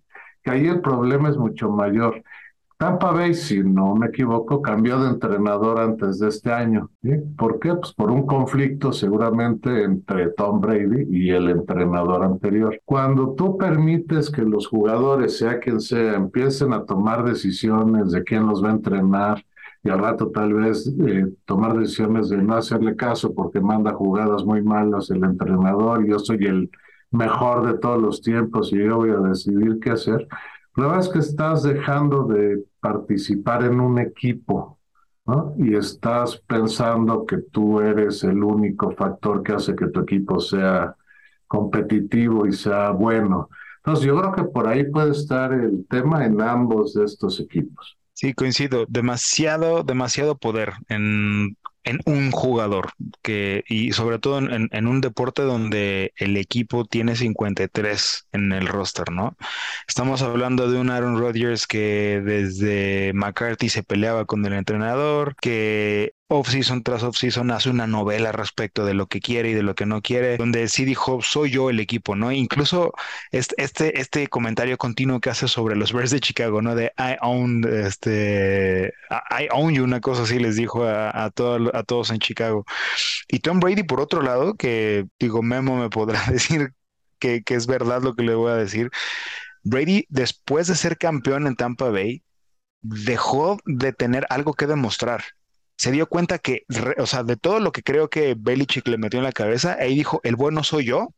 que 0.42 0.50
ahí 0.50 0.66
el 0.66 0.80
problema 0.80 1.28
es 1.28 1.36
mucho 1.36 1.70
mayor. 1.70 2.22
Tampa 2.80 3.10
Bay, 3.10 3.34
si 3.34 3.62
no 3.62 3.94
me 3.94 4.06
equivoco, 4.06 4.62
cambió 4.62 4.98
de 5.00 5.10
entrenador 5.10 5.78
antes 5.80 6.18
de 6.18 6.28
este 6.28 6.50
año. 6.50 6.88
¿Por 7.36 7.60
qué? 7.60 7.74
Pues 7.74 7.92
por 7.92 8.10
un 8.10 8.24
conflicto 8.24 8.90
seguramente 8.90 9.84
entre 9.84 10.30
Tom 10.30 10.62
Brady 10.62 11.06
y 11.10 11.28
el 11.28 11.50
entrenador 11.50 12.24
anterior. 12.24 12.80
Cuando 12.86 13.34
tú 13.34 13.58
permites 13.58 14.30
que 14.30 14.40
los 14.40 14.66
jugadores, 14.66 15.36
sea 15.36 15.58
quien 15.60 15.78
sea, 15.78 16.14
empiecen 16.14 16.72
a 16.72 16.86
tomar 16.86 17.22
decisiones 17.22 18.12
de 18.12 18.24
quién 18.24 18.46
los 18.46 18.64
va 18.64 18.70
a 18.70 18.76
entrenar, 18.76 19.44
y 19.82 19.90
al 19.90 19.98
rato 19.98 20.30
tal 20.30 20.54
vez 20.54 20.90
eh, 21.06 21.26
tomar 21.44 21.78
decisiones 21.78 22.30
de 22.30 22.38
no 22.38 22.54
hacerle 22.54 22.96
caso 22.96 23.34
porque 23.34 23.60
manda 23.60 23.92
jugadas 23.92 24.42
muy 24.42 24.62
malas 24.62 25.10
el 25.10 25.22
entrenador, 25.22 26.06
yo 26.06 26.18
soy 26.18 26.46
el 26.46 26.70
mejor 27.10 27.66
de 27.66 27.78
todos 27.78 28.00
los 28.00 28.22
tiempos 28.22 28.72
y 28.72 28.78
yo 28.78 28.96
voy 28.96 29.10
a 29.10 29.18
decidir 29.18 29.78
qué 29.80 29.90
hacer. 29.90 30.26
La 30.80 30.86
verdad 30.86 31.00
es 31.00 31.08
que 31.10 31.18
estás 31.18 31.62
dejando 31.62 32.24
de 32.24 32.64
participar 32.80 33.64
en 33.64 33.80
un 33.80 33.98
equipo, 33.98 34.78
¿no? 35.26 35.54
Y 35.58 35.74
estás 35.74 36.38
pensando 36.46 37.26
que 37.26 37.36
tú 37.52 37.80
eres 37.80 38.24
el 38.24 38.42
único 38.42 38.90
factor 38.92 39.42
que 39.42 39.52
hace 39.52 39.76
que 39.76 39.88
tu 39.88 40.00
equipo 40.00 40.40
sea 40.40 40.96
competitivo 41.46 42.46
y 42.46 42.52
sea 42.52 42.92
bueno. 42.92 43.50
Entonces 43.78 44.06
yo 44.06 44.18
creo 44.18 44.32
que 44.32 44.44
por 44.44 44.68
ahí 44.68 44.90
puede 44.90 45.10
estar 45.10 45.52
el 45.52 45.86
tema 45.86 46.24
en 46.24 46.40
ambos 46.40 46.94
de 46.94 47.04
estos 47.04 47.38
equipos. 47.40 47.98
Sí, 48.14 48.32
coincido. 48.32 48.86
Demasiado, 48.88 49.82
demasiado 49.82 50.38
poder 50.38 50.72
en 50.88 51.58
en 51.84 52.00
un 52.04 52.30
jugador 52.30 52.90
que 53.22 53.64
y 53.68 53.92
sobre 53.92 54.18
todo 54.18 54.38
en, 54.38 54.86
un 54.86 55.00
deporte 55.00 55.42
donde 55.42 56.12
el 56.16 56.36
equipo 56.36 56.84
tiene 56.84 57.16
53 57.16 58.28
en 58.32 58.52
el 58.52 58.66
roster, 58.66 59.10
¿no? 59.10 59.36
Estamos 59.88 60.22
hablando 60.22 60.70
de 60.70 60.78
un 60.78 60.90
Aaron 60.90 61.18
Rodgers 61.18 61.66
que 61.66 62.20
desde 62.24 63.12
McCarthy 63.14 63.68
se 63.68 63.82
peleaba 63.82 64.24
con 64.26 64.44
el 64.44 64.52
entrenador, 64.52 65.36
que 65.36 66.14
off-season 66.30 66.82
tras 66.84 67.02
off-season 67.02 67.50
hace 67.50 67.70
una 67.70 67.88
novela 67.88 68.30
respecto 68.30 68.84
de 68.84 68.94
lo 68.94 69.08
que 69.08 69.20
quiere 69.20 69.50
y 69.50 69.54
de 69.54 69.64
lo 69.64 69.74
que 69.74 69.84
no 69.84 70.00
quiere, 70.00 70.36
donde 70.36 70.68
sí 70.68 70.84
dijo, 70.84 71.20
soy 71.22 71.50
yo 71.50 71.70
el 71.70 71.80
equipo, 71.80 72.14
¿no? 72.14 72.30
Incluso 72.30 72.94
este, 73.32 73.56
este, 73.62 74.00
este 74.00 74.28
comentario 74.28 74.78
continuo 74.78 75.20
que 75.20 75.30
hace 75.30 75.48
sobre 75.48 75.74
los 75.74 75.92
Bears 75.92 76.12
de 76.12 76.20
Chicago, 76.20 76.62
¿no? 76.62 76.76
De 76.76 76.92
I 76.98 77.16
own, 77.20 77.64
este, 77.68 78.92
I 79.10 79.48
own 79.50 79.74
you, 79.74 79.82
una 79.82 80.00
cosa 80.00 80.22
así 80.22 80.38
les 80.38 80.54
dijo 80.56 80.84
a, 80.84 81.10
a, 81.10 81.24
a 81.26 81.82
todos 81.82 82.10
en 82.10 82.18
Chicago. 82.20 82.64
Y 83.28 83.40
Tom 83.40 83.58
Brady, 83.60 83.82
por 83.82 84.00
otro 84.00 84.22
lado, 84.22 84.54
que 84.54 85.06
digo, 85.18 85.42
Memo 85.42 85.76
me 85.78 85.90
podrá 85.90 86.22
decir 86.30 86.72
que, 87.18 87.42
que 87.42 87.54
es 87.56 87.66
verdad 87.66 88.02
lo 88.02 88.14
que 88.14 88.22
le 88.22 88.34
voy 88.34 88.52
a 88.52 88.54
decir. 88.54 88.90
Brady, 89.64 90.06
después 90.08 90.68
de 90.68 90.76
ser 90.76 90.96
campeón 90.96 91.46
en 91.48 91.56
Tampa 91.56 91.90
Bay, 91.90 92.22
dejó 92.82 93.58
de 93.66 93.92
tener 93.92 94.26
algo 94.30 94.54
que 94.54 94.66
demostrar 94.66 95.22
se 95.80 95.92
dio 95.92 96.06
cuenta 96.10 96.38
que, 96.38 96.66
o 96.98 97.06
sea, 97.06 97.22
de 97.22 97.38
todo 97.38 97.58
lo 97.58 97.72
que 97.72 97.82
creo 97.82 98.10
que 98.10 98.34
Belichick 98.38 98.86
le 98.86 98.98
metió 98.98 99.18
en 99.18 99.24
la 99.24 99.32
cabeza, 99.32 99.78
ahí 99.80 99.94
dijo, 99.94 100.20
el 100.24 100.36
bueno 100.36 100.62
soy 100.62 100.84
yo, 100.84 101.14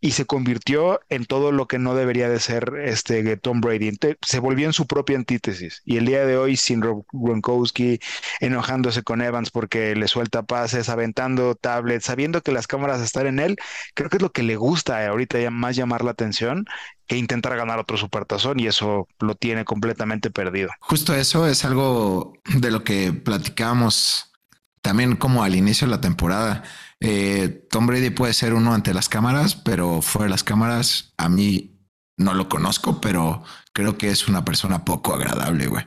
y 0.00 0.12
se 0.12 0.26
convirtió 0.26 1.00
en 1.08 1.24
todo 1.24 1.50
lo 1.50 1.66
que 1.66 1.78
no 1.78 1.94
debería 1.94 2.28
de 2.28 2.38
ser 2.38 2.74
este 2.84 3.36
Tom 3.36 3.60
Brady. 3.60 3.96
se 4.22 4.38
volvió 4.38 4.66
en 4.66 4.72
su 4.72 4.86
propia 4.86 5.16
antítesis. 5.16 5.82
Y 5.84 5.96
el 5.96 6.06
día 6.06 6.24
de 6.24 6.36
hoy, 6.36 6.56
sin 6.56 6.80
Gronkowski, 6.80 7.98
enojándose 8.40 9.02
con 9.02 9.22
Evans 9.22 9.50
porque 9.50 9.96
le 9.96 10.08
suelta 10.08 10.42
pases, 10.42 10.88
aventando 10.88 11.54
tablets, 11.54 12.04
sabiendo 12.04 12.42
que 12.42 12.52
las 12.52 12.66
cámaras 12.66 13.00
están 13.00 13.26
en 13.26 13.40
él, 13.40 13.56
creo 13.94 14.08
que 14.08 14.18
es 14.18 14.22
lo 14.22 14.32
que 14.32 14.42
le 14.42 14.56
gusta 14.56 15.06
ahorita 15.06 15.40
ya 15.40 15.50
más 15.50 15.76
llamar 15.76 16.04
la 16.04 16.12
atención 16.12 16.66
que 17.06 17.16
intentar 17.16 17.56
ganar 17.56 17.78
otro 17.78 17.96
supertazón 17.96 18.60
y 18.60 18.66
eso 18.66 19.08
lo 19.18 19.34
tiene 19.34 19.64
completamente 19.64 20.30
perdido. 20.30 20.68
Justo 20.80 21.14
eso 21.14 21.48
es 21.48 21.64
algo 21.64 22.34
de 22.54 22.70
lo 22.70 22.84
que 22.84 23.12
platicábamos 23.12 24.30
también 24.82 25.16
como 25.16 25.42
al 25.42 25.54
inicio 25.54 25.86
de 25.86 25.90
la 25.90 26.00
temporada 26.00 26.62
eh, 27.00 27.66
Tom 27.70 27.86
Brady 27.86 28.10
puede 28.10 28.32
ser 28.32 28.54
uno 28.54 28.74
ante 28.74 28.94
las 28.94 29.08
cámaras, 29.08 29.54
pero 29.54 30.02
fuera 30.02 30.24
de 30.24 30.30
las 30.30 30.44
cámaras, 30.44 31.12
a 31.16 31.28
mí 31.28 31.74
no 32.16 32.34
lo 32.34 32.48
conozco, 32.48 33.00
pero 33.00 33.42
creo 33.72 33.96
que 33.96 34.10
es 34.10 34.28
una 34.28 34.44
persona 34.44 34.84
poco 34.84 35.14
agradable, 35.14 35.68
güey. 35.68 35.84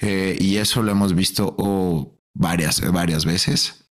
Eh, 0.00 0.36
y 0.38 0.56
eso 0.56 0.82
lo 0.82 0.92
hemos 0.92 1.14
visto 1.14 1.56
varias, 2.34 2.80
varias 2.92 3.24
veces. 3.24 3.86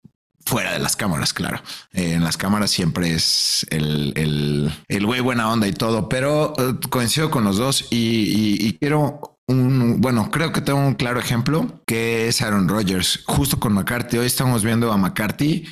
Fuera 0.46 0.74
de 0.74 0.80
las 0.80 0.96
cámaras, 0.96 1.34
claro. 1.34 1.62
Eh, 1.92 2.14
en 2.14 2.24
las 2.24 2.38
cámaras 2.38 2.72
siempre 2.72 3.14
es 3.14 3.66
el, 3.70 4.14
el, 4.16 4.72
el 4.88 5.06
güey 5.06 5.20
buena 5.20 5.52
onda 5.52 5.68
y 5.68 5.74
todo, 5.74 6.10
pero 6.10 6.54
coincido 6.90 7.30
con 7.30 7.44
los 7.44 7.58
dos 7.58 7.88
y, 7.92 8.58
y 8.60 8.78
quiero 8.78 9.40
un, 9.48 10.00
bueno, 10.00 10.30
creo 10.30 10.52
que 10.52 10.62
tengo 10.62 10.80
un 10.80 10.94
claro 10.94 11.20
ejemplo 11.20 11.82
que 11.86 12.28
es 12.28 12.42
Aaron 12.42 12.68
Rodgers. 12.68 13.24
Justo 13.26 13.60
con 13.60 13.74
McCarthy. 13.74 14.20
Hoy 14.20 14.28
estamos 14.28 14.64
viendo 14.64 14.92
a 14.92 14.98
McCarthy 14.98 15.66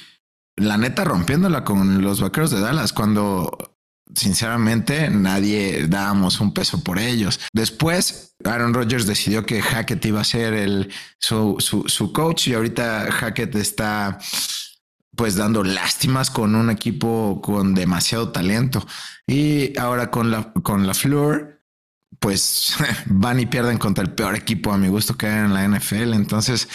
la 0.58 0.78
neta 0.78 1.04
rompiéndola 1.04 1.64
con 1.64 2.02
los 2.02 2.20
vaqueros 2.20 2.52
de 2.52 2.60
Dallas 2.60 2.92
cuando 2.92 3.78
sinceramente 4.16 5.10
nadie 5.10 5.88
dábamos 5.88 6.40
un 6.40 6.54
peso 6.54 6.84
por 6.84 7.00
ellos. 7.00 7.40
Después 7.54 8.36
Aaron 8.44 8.74
Rodgers 8.74 9.06
decidió 9.06 9.46
que 9.46 9.62
Hackett 9.62 10.04
iba 10.06 10.22
a 10.22 10.26
ser 10.26 10.54
el, 10.54 10.92
su, 11.20 12.12
coach 12.14 12.48
y 12.48 12.54
ahorita 12.54 13.12
Hackett 13.12 13.56
está 13.56 14.18
pues 15.16 15.36
dando 15.36 15.64
lástimas 15.64 16.30
con 16.30 16.56
un 16.56 16.70
equipo 16.70 17.42
con 17.42 17.74
demasiado 17.74 18.32
talento. 18.32 18.86
Y 19.26 19.78
ahora 19.78 20.10
con 20.12 20.32
la, 20.32 20.54
con 20.54 20.86
la 20.88 20.94
Fleur, 20.94 21.64
pues 22.20 22.76
van 23.08 23.40
y 23.40 23.46
pierden 23.46 23.78
contra 23.78 24.04
el 24.04 24.12
peor 24.12 24.36
equipo 24.36 24.72
a 24.72 24.78
mi 24.78 24.88
gusto 24.88 25.18
que 25.18 25.28
hay 25.28 25.46
en 25.46 25.54
la 25.54 25.68
NFL. 25.68 26.14
Entonces, 26.14 26.70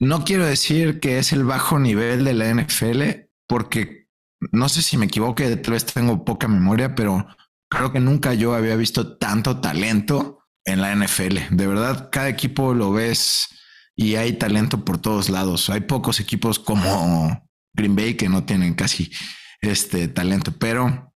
no 0.00 0.24
quiero 0.24 0.46
decir 0.46 0.98
que 0.98 1.18
es 1.18 1.32
el 1.32 1.44
bajo 1.44 1.78
nivel 1.78 2.24
de 2.24 2.32
la 2.34 2.52
NFL, 2.52 3.02
porque 3.46 4.08
no 4.50 4.70
sé 4.70 4.80
si 4.80 4.96
me 4.96 5.06
equivoco, 5.06 5.42
tal 5.42 5.72
vez 5.72 5.84
tengo 5.84 6.24
poca 6.24 6.48
memoria, 6.48 6.94
pero 6.94 7.26
creo 7.70 7.92
que 7.92 8.00
nunca 8.00 8.32
yo 8.32 8.54
había 8.54 8.76
visto 8.76 9.18
tanto 9.18 9.60
talento 9.60 10.46
en 10.64 10.80
la 10.80 10.94
NFL. 10.94 11.54
De 11.54 11.66
verdad, 11.66 12.08
cada 12.10 12.30
equipo 12.30 12.72
lo 12.72 12.92
ves 12.92 13.48
y 13.94 14.16
hay 14.16 14.32
talento 14.32 14.86
por 14.86 14.96
todos 14.96 15.28
lados. 15.28 15.68
Hay 15.68 15.82
pocos 15.82 16.18
equipos 16.18 16.58
como 16.58 17.46
Green 17.74 17.94
Bay 17.94 18.14
que 18.14 18.30
no 18.30 18.44
tienen 18.44 18.72
casi 18.72 19.12
este 19.60 20.08
talento, 20.08 20.52
pero 20.58 21.12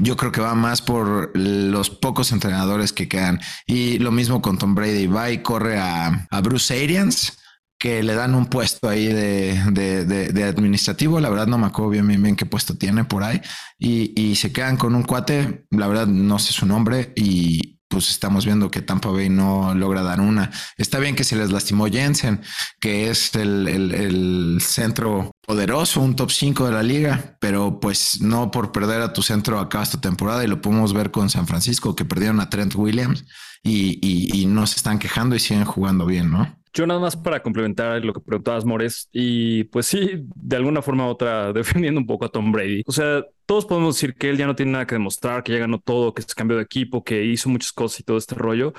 yo 0.00 0.16
creo 0.16 0.32
que 0.32 0.40
va 0.40 0.54
más 0.54 0.80
por 0.80 1.36
los 1.36 1.90
pocos 1.90 2.32
entrenadores 2.32 2.94
que 2.94 3.06
quedan. 3.06 3.38
Y 3.66 3.98
lo 3.98 4.12
mismo 4.12 4.40
con 4.40 4.56
Tom 4.56 4.74
Brady. 4.74 5.06
Va 5.06 5.30
y 5.30 5.42
corre 5.42 5.78
a, 5.78 6.26
a 6.30 6.40
Bruce 6.40 6.82
Arians 6.82 7.38
que 7.78 8.02
le 8.02 8.14
dan 8.14 8.34
un 8.34 8.46
puesto 8.46 8.88
ahí 8.88 9.06
de, 9.06 9.62
de, 9.70 10.04
de, 10.04 10.44
administrativo. 10.44 11.20
La 11.20 11.30
verdad 11.30 11.46
no 11.46 11.58
me 11.58 11.66
acuerdo 11.66 11.90
bien, 11.90 12.08
bien, 12.08 12.22
bien 12.22 12.36
qué 12.36 12.44
puesto 12.44 12.76
tiene 12.76 13.04
por 13.04 13.22
ahí. 13.22 13.40
Y, 13.78 14.20
y, 14.20 14.34
se 14.36 14.52
quedan 14.52 14.76
con 14.76 14.94
un 14.94 15.04
cuate, 15.04 15.66
la 15.70 15.86
verdad 15.86 16.06
no 16.06 16.38
sé 16.38 16.52
su 16.52 16.66
nombre 16.66 17.12
y 17.14 17.78
pues 17.88 18.10
estamos 18.10 18.44
viendo 18.44 18.70
que 18.70 18.82
Tampa 18.82 19.08
Bay 19.08 19.30
no 19.30 19.74
logra 19.74 20.02
dar 20.02 20.20
una. 20.20 20.50
Está 20.76 20.98
bien 20.98 21.16
que 21.16 21.24
se 21.24 21.36
les 21.36 21.50
lastimó 21.50 21.86
Jensen, 21.86 22.42
que 22.80 23.10
es 23.10 23.34
el, 23.34 23.66
el, 23.66 24.58
centro 24.60 25.32
poderoso, 25.46 26.00
un 26.00 26.14
top 26.14 26.30
5 26.30 26.66
de 26.66 26.72
la 26.72 26.82
liga, 26.82 27.36
pero 27.40 27.80
pues 27.80 28.20
no 28.20 28.50
por 28.50 28.72
perder 28.72 29.00
a 29.00 29.12
tu 29.12 29.22
centro 29.22 29.58
acá 29.58 29.82
esta 29.82 30.00
temporada 30.00 30.44
y 30.44 30.48
lo 30.48 30.60
podemos 30.60 30.92
ver 30.92 31.10
con 31.10 31.30
San 31.30 31.46
Francisco, 31.46 31.96
que 31.96 32.04
perdieron 32.04 32.40
a 32.40 32.50
Trent 32.50 32.74
Williams 32.74 33.24
y, 33.62 33.98
y, 34.06 34.42
y 34.42 34.46
no 34.46 34.66
se 34.66 34.76
están 34.76 34.98
quejando 34.98 35.34
y 35.34 35.40
siguen 35.40 35.64
jugando 35.64 36.04
bien, 36.04 36.30
¿no? 36.30 36.57
Yo 36.72 36.86
nada 36.86 37.00
más 37.00 37.16
para 37.16 37.42
complementar 37.42 38.04
lo 38.04 38.12
que 38.12 38.20
preguntabas, 38.20 38.64
Mores, 38.64 39.08
y 39.12 39.64
pues 39.64 39.86
sí, 39.86 40.24
de 40.34 40.56
alguna 40.56 40.82
forma 40.82 41.06
u 41.06 41.10
otra, 41.10 41.52
defendiendo 41.54 42.00
un 42.00 42.06
poco 42.06 42.26
a 42.26 42.28
Tom 42.30 42.52
Brady. 42.52 42.82
O 42.86 42.92
sea, 42.92 43.24
todos 43.46 43.66
podemos 43.66 43.96
decir 43.96 44.14
que 44.14 44.30
él 44.30 44.36
ya 44.36 44.46
no 44.46 44.54
tiene 44.56 44.72
nada 44.72 44.86
que 44.86 44.94
demostrar, 44.94 45.42
que 45.42 45.52
ya 45.52 45.58
ganó 45.58 45.80
todo, 45.80 46.14
que 46.14 46.22
se 46.22 46.34
cambió 46.34 46.56
de 46.56 46.62
equipo, 46.64 47.02
que 47.04 47.24
hizo 47.24 47.48
muchas 47.48 47.72
cosas 47.72 48.00
y 48.00 48.02
todo 48.04 48.16
este 48.18 48.34
rollo. 48.34 48.72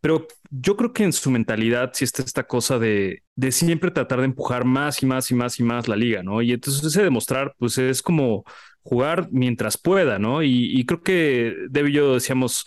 Pero 0.00 0.26
yo 0.50 0.76
creo 0.76 0.92
que 0.92 1.04
en 1.04 1.12
su 1.12 1.30
mentalidad 1.30 1.90
sí 1.94 2.04
está 2.04 2.22
esta 2.22 2.44
cosa 2.46 2.78
de, 2.78 3.22
de 3.36 3.52
siempre 3.52 3.90
tratar 3.90 4.18
de 4.20 4.26
empujar 4.26 4.64
más 4.64 5.02
y 5.02 5.06
más 5.06 5.30
y 5.30 5.34
más 5.34 5.58
y 5.60 5.62
más 5.62 5.88
la 5.88 5.96
liga, 5.96 6.22
¿no? 6.22 6.42
Y 6.42 6.52
entonces 6.52 6.84
ese 6.84 7.02
demostrar, 7.02 7.54
pues 7.58 7.78
es 7.78 8.02
como 8.02 8.44
jugar 8.82 9.28
mientras 9.32 9.78
pueda, 9.78 10.18
¿no? 10.18 10.42
Y, 10.42 10.78
y 10.78 10.84
creo 10.84 11.02
que 11.02 11.54
Deb 11.70 11.86
y 11.88 11.92
yo 11.92 12.14
decíamos 12.14 12.66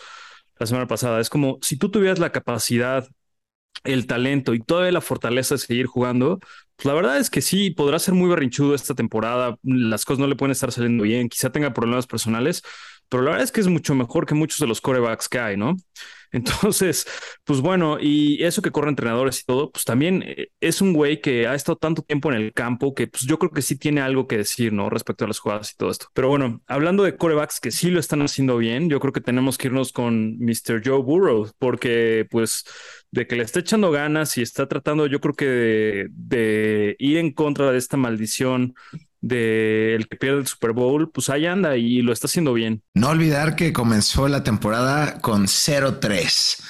la 0.59 0.65
semana 0.65 0.87
pasada, 0.87 1.19
es 1.19 1.29
como 1.29 1.59
si 1.61 1.77
tú 1.77 1.89
tuvieras 1.91 2.19
la 2.19 2.31
capacidad, 2.31 3.07
el 3.83 4.07
talento 4.07 4.53
y 4.53 4.59
toda 4.59 4.91
la 4.91 5.01
fortaleza 5.01 5.55
de 5.55 5.59
seguir 5.59 5.85
jugando, 5.87 6.39
pues 6.75 6.85
la 6.85 6.93
verdad 6.93 7.17
es 7.17 7.29
que 7.29 7.41
sí, 7.41 7.71
podrá 7.71 7.99
ser 7.99 8.13
muy 8.13 8.29
berrinchudo 8.29 8.75
esta 8.75 8.93
temporada, 8.95 9.57
las 9.63 10.05
cosas 10.05 10.19
no 10.19 10.27
le 10.27 10.35
pueden 10.35 10.51
estar 10.51 10.71
saliendo 10.71 11.03
bien, 11.03 11.29
quizá 11.29 11.51
tenga 11.51 11.73
problemas 11.73 12.07
personales, 12.07 12.63
pero 13.09 13.23
la 13.23 13.31
verdad 13.31 13.43
es 13.43 13.51
que 13.51 13.61
es 13.61 13.67
mucho 13.67 13.95
mejor 13.95 14.25
que 14.25 14.35
muchos 14.35 14.59
de 14.59 14.67
los 14.67 14.81
corebacks 14.81 15.29
que 15.29 15.39
hay, 15.39 15.57
¿no? 15.57 15.75
Entonces, 16.31 17.05
pues 17.45 17.61
bueno, 17.61 17.97
y 17.99 18.43
eso 18.43 18.61
que 18.61 18.71
corre 18.71 18.89
entrenadores 18.89 19.39
y 19.41 19.45
todo, 19.45 19.71
pues 19.71 19.85
también 19.85 20.23
eh, 20.25 20.49
es 20.59 20.81
un 20.81 20.93
güey 20.93 21.21
que 21.21 21.47
ha 21.47 21.55
estado 21.55 21.77
tanto 21.77 22.01
tiempo 22.01 22.29
en 22.31 22.37
el 22.37 22.53
campo 22.53 22.93
que 22.93 23.07
pues 23.07 23.23
yo 23.23 23.39
creo 23.39 23.51
que 23.51 23.61
sí 23.61 23.77
tiene 23.77 24.01
algo 24.01 24.27
que 24.27 24.37
decir, 24.37 24.73
¿no? 24.73 24.89
Respecto 24.89 25.23
a 25.25 25.27
las 25.27 25.39
jugadas 25.39 25.71
y 25.71 25.77
todo 25.77 25.89
esto. 25.89 26.07
Pero 26.13 26.27
bueno, 26.29 26.61
hablando 26.67 27.03
de 27.03 27.15
corebacks 27.15 27.59
que 27.59 27.71
sí 27.71 27.89
lo 27.91 27.99
están 27.99 28.21
haciendo 28.21 28.57
bien, 28.57 28.89
yo 28.89 28.99
creo 28.99 29.13
que 29.13 29.21
tenemos 29.21 29.57
que 29.57 29.67
irnos 29.67 29.91
con 29.93 30.37
Mr. 30.39 30.81
Joe 30.83 31.01
Burrow, 31.01 31.49
porque 31.59 32.27
pues 32.29 32.65
de 33.11 33.25
que 33.25 33.35
le 33.37 33.43
está 33.43 33.59
echando 33.61 33.89
ganas 33.91 34.37
y 34.37 34.41
está 34.41 34.67
tratando, 34.67 35.07
yo 35.07 35.21
creo 35.21 35.33
que 35.33 35.45
de, 35.45 36.07
de 36.11 36.95
ir 36.99 37.17
en 37.17 37.31
contra 37.33 37.71
de 37.71 37.77
esta 37.77 37.97
maldición 37.97 38.75
de 39.27 39.95
el 39.95 40.07
que 40.07 40.17
pierde 40.17 40.39
el 40.39 40.47
Super 40.47 40.71
Bowl, 40.71 41.11
pues 41.11 41.29
ahí 41.29 41.45
anda 41.45 41.77
y 41.77 42.01
lo 42.01 42.13
está 42.13 42.27
haciendo 42.27 42.53
bien. 42.53 42.83
No 42.93 43.09
olvidar 43.09 43.55
que 43.55 43.73
comenzó 43.73 44.27
la 44.27 44.43
temporada 44.43 45.19
con 45.19 45.47
0-3. 45.47 46.63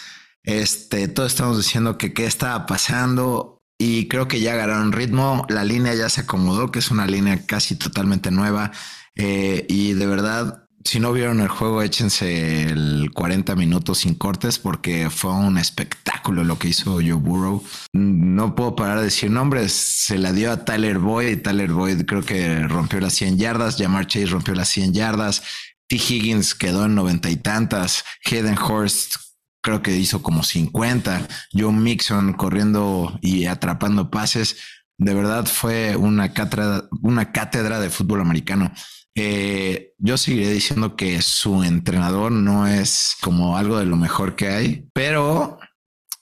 Este, 0.43 1.07
todos 1.07 1.33
estamos 1.33 1.57
diciendo 1.57 1.97
que 1.97 2.13
qué 2.13 2.25
estaba 2.25 2.65
pasando 2.65 3.61
y 3.77 4.07
creo 4.07 4.27
que 4.27 4.39
ya 4.39 4.53
agarraron 4.53 4.91
ritmo. 4.91 5.45
La 5.49 5.63
línea 5.63 5.93
ya 5.93 6.09
se 6.09 6.21
acomodó, 6.21 6.71
que 6.71 6.79
es 6.79 6.89
una 6.89 7.05
línea 7.05 7.45
casi 7.45 7.75
totalmente 7.75 8.31
nueva. 8.31 8.71
Eh, 9.15 9.65
y 9.67 9.93
de 9.93 10.05
verdad, 10.05 10.66
si 10.87 11.01
no 11.01 11.11
vieron 11.11 11.41
el 11.41 11.49
juego, 11.49 11.81
échense 11.81 12.63
el 12.63 13.11
40 13.13 13.57
minutos 13.57 13.99
sin 13.99 14.15
cortes 14.15 14.57
porque 14.57 15.09
fue 15.09 15.31
un 15.31 15.57
espectáculo 15.57 16.45
lo 16.45 16.57
que 16.57 16.69
hizo 16.69 16.93
Joe 16.93 17.11
Burrow. 17.11 17.61
No 17.91 18.55
puedo 18.55 18.77
parar 18.77 18.99
de 18.99 19.05
decir 19.05 19.29
nombres. 19.29 19.73
Se 19.73 20.17
la 20.17 20.31
dio 20.31 20.49
a 20.49 20.63
Tyler 20.63 20.97
Boyd. 20.97 21.41
Tyler 21.41 21.73
Boyd 21.73 22.05
creo 22.05 22.23
que 22.23 22.61
rompió 22.67 23.01
las 23.01 23.13
100 23.15 23.37
yardas. 23.37 23.75
Jamar 23.77 24.07
Chase 24.07 24.27
rompió 24.27 24.55
las 24.55 24.69
100 24.69 24.93
yardas. 24.93 25.43
T. 25.89 25.97
Higgins 25.97 26.55
quedó 26.55 26.85
en 26.85 26.95
noventa 26.95 27.29
y 27.29 27.35
tantas. 27.35 28.05
Hayden 28.25 28.57
Horst 28.57 29.15
creo 29.61 29.81
que 29.81 29.93
hizo 29.93 30.23
como 30.23 30.41
50. 30.41 31.27
Joe 31.51 31.73
Mixon 31.73 32.31
corriendo 32.31 33.19
y 33.21 33.47
atrapando 33.47 34.09
pases. 34.09 34.55
De 34.97 35.13
verdad 35.13 35.47
fue 35.47 35.97
una 35.97 36.33
cátedra, 36.33 36.85
una 37.01 37.33
cátedra 37.33 37.81
de 37.81 37.89
fútbol 37.89 38.21
americano. 38.21 38.71
Eh, 39.19 39.95
yo 39.97 40.15
seguiré 40.15 40.51
diciendo 40.51 40.95
que 40.95 41.23
su 41.23 41.63
entrenador 41.63 42.31
no 42.31 42.67
es 42.67 43.17
como 43.19 43.57
algo 43.57 43.79
de 43.79 43.85
lo 43.85 43.95
mejor 43.95 44.35
que 44.35 44.49
hay, 44.49 44.87
pero 44.93 45.57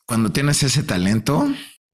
cuando 0.07 0.31
tienes 0.31 0.63
ese 0.63 0.81
talento, 0.81 1.45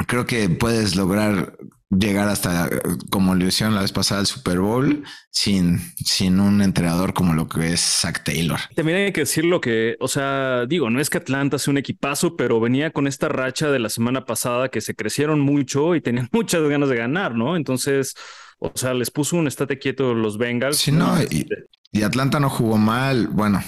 creo 0.06 0.28
que 0.28 0.48
puedes 0.50 0.96
lograr 0.96 1.58
llegar 1.92 2.30
hasta 2.30 2.70
como 3.10 3.36
lo 3.36 3.46
hicieron 3.46 3.76
la 3.76 3.82
vez 3.82 3.92
pasada 3.92 4.22
al 4.22 4.28
Super 4.28 4.60
Bowl 4.60 5.04
sin, 5.30 5.80
sin 6.04 6.40
un 6.40 6.62
entrenador 6.62 7.14
como 7.14 7.34
lo 7.34 7.48
que 7.48 7.74
es 7.74 7.82
Zach 7.82 8.24
Taylor. 8.24 8.60
También 8.76 9.00
hay 9.00 9.12
que 9.12 9.22
decir 9.22 9.46
lo 9.46 9.60
que, 9.60 9.98
o 10.00 10.08
sea, 10.08 10.66
digo, 10.66 10.90
no 10.90 11.02
es 11.02 11.10
que 11.10 11.18
Atlanta 11.18 11.60
sea 11.60 11.72
un 11.72 11.78
equipazo, 11.78 12.36
pero 12.36 12.60
venía 12.60 12.92
con 12.92 13.08
esta 13.08 13.28
racha 13.28 13.70
de 13.70 13.80
la 13.80 13.90
semana 13.90 14.26
pasada 14.26 14.70
que 14.70 14.82
se 14.82 14.96
crecieron 14.96 15.40
mucho 15.40 15.96
y 15.96 16.02
tenían 16.02 16.30
muchas 16.32 16.64
ganas 16.64 16.90
de 16.90 16.96
ganar, 16.96 17.36
¿no? 17.36 17.56
Entonces, 17.56 18.16
o 18.60 18.72
sea, 18.76 18.94
les 18.94 19.12
puso 19.12 19.36
un 19.36 19.48
estate 19.48 19.78
quieto 19.78 20.14
los 20.14 20.38
Bengals. 20.38 20.78
Sí, 20.78 20.92
no, 20.92 21.22
y, 21.24 21.48
y, 21.92 22.04
Atlanta 22.04 22.40
no 22.40 22.50
jugó 22.50 22.78
mal. 22.78 23.28
Bueno, 23.28 23.60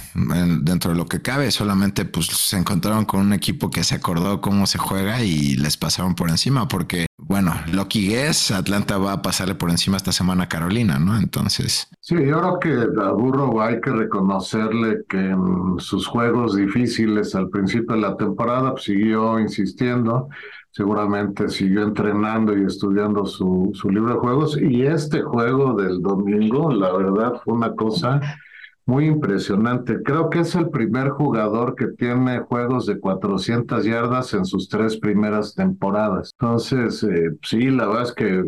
dentro 0.62 0.91
de 0.91 0.97
lo 0.97 1.05
que 1.05 1.21
cabe, 1.21 1.51
solamente 1.51 2.05
pues 2.05 2.27
se 2.27 2.57
encontraron 2.57 3.05
con 3.05 3.21
un 3.21 3.33
equipo 3.33 3.69
que 3.69 3.83
se 3.83 3.95
acordó 3.95 4.41
cómo 4.41 4.65
se 4.67 4.77
juega 4.77 5.23
y 5.23 5.55
les 5.55 5.77
pasaron 5.77 6.15
por 6.15 6.29
encima. 6.29 6.67
Porque, 6.67 7.05
bueno, 7.17 7.53
Lucky 7.71 8.07
Guess, 8.07 8.51
Atlanta 8.51 8.97
va 8.97 9.13
a 9.13 9.21
pasarle 9.21 9.55
por 9.55 9.69
encima 9.69 9.97
esta 9.97 10.12
semana 10.12 10.43
a 10.43 10.49
Carolina, 10.49 10.99
¿no? 10.99 11.17
Entonces. 11.17 11.88
Sí, 11.99 12.15
yo 12.15 12.59
creo 12.59 12.59
que 12.59 13.01
a 13.01 13.12
Burro 13.12 13.62
hay 13.62 13.81
que 13.81 13.91
reconocerle 13.91 15.03
que 15.09 15.19
en 15.19 15.75
sus 15.79 16.07
juegos 16.07 16.55
difíciles 16.55 17.36
al 17.36 17.49
principio 17.49 17.95
de 17.95 18.01
la 18.01 18.17
temporada 18.17 18.71
pues, 18.71 18.83
siguió 18.83 19.39
insistiendo 19.39 20.29
seguramente 20.73 21.49
siguió 21.49 21.83
entrenando 21.83 22.57
y 22.57 22.65
estudiando 22.65 23.27
su, 23.27 23.69
su 23.73 23.89
libro 23.89 24.15
de 24.15 24.19
juegos. 24.19 24.57
Y 24.59 24.81
este 24.81 25.21
juego 25.21 25.75
del 25.75 26.01
domingo, 26.01 26.73
la 26.73 26.91
verdad, 26.91 27.41
fue 27.43 27.53
una 27.53 27.75
cosa 27.75 28.19
muy 28.86 29.05
impresionante. 29.05 30.01
Creo 30.01 30.31
que 30.31 30.39
es 30.39 30.55
el 30.55 30.71
primer 30.71 31.09
jugador 31.09 31.75
que 31.75 31.88
tiene 31.89 32.39
juegos 32.39 32.88
de 32.88 32.99
400 32.99 33.86
yardas 33.86 34.33
en 34.33 34.45
sus 34.45 34.67
tres 34.67 34.97
primeras 34.97 35.53
temporadas. 35.53 36.31
Entonces, 36.39 37.03
eh, 37.03 37.38
sí, 37.43 37.69
la 37.69 37.86
verdad 37.86 38.03
es 38.03 38.13
que 38.13 38.43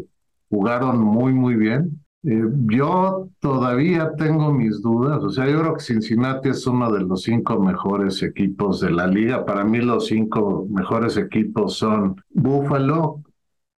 jugaron 0.49 0.99
muy, 0.99 1.31
muy 1.31 1.55
bien. 1.55 2.04
Eh, 2.27 2.43
yo 2.71 3.29
todavía 3.39 4.15
tengo 4.15 4.51
mis 4.51 4.81
dudas, 4.81 5.23
o 5.23 5.29
sea, 5.29 5.47
yo 5.47 5.59
creo 5.61 5.73
que 5.75 5.83
Cincinnati 5.83 6.49
es 6.49 6.65
uno 6.65 6.91
de 6.91 7.01
los 7.01 7.21
cinco 7.21 7.59
mejores 7.59 8.23
equipos 8.23 8.79
de 8.81 8.89
la 8.89 9.05
liga. 9.05 9.45
Para 9.45 9.63
mí 9.63 9.77
los 9.77 10.07
cinco 10.07 10.65
mejores 10.67 11.17
equipos 11.17 11.77
son 11.77 12.15
Buffalo, 12.31 13.21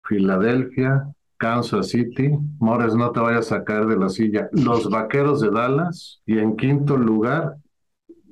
Filadelfia, 0.05 1.09
Kansas 1.39 1.89
City, 1.89 2.31
Mores, 2.61 2.95
no 2.95 3.11
te 3.11 3.19
vayas 3.19 3.51
a 3.51 3.65
caer 3.65 3.87
de 3.87 3.97
la 3.97 4.09
silla, 4.09 4.49
los 4.53 4.89
Vaqueros 4.89 5.41
de 5.41 5.51
Dallas 5.51 6.23
y 6.25 6.39
en 6.39 6.57
quinto 6.57 6.97
lugar 6.97 7.57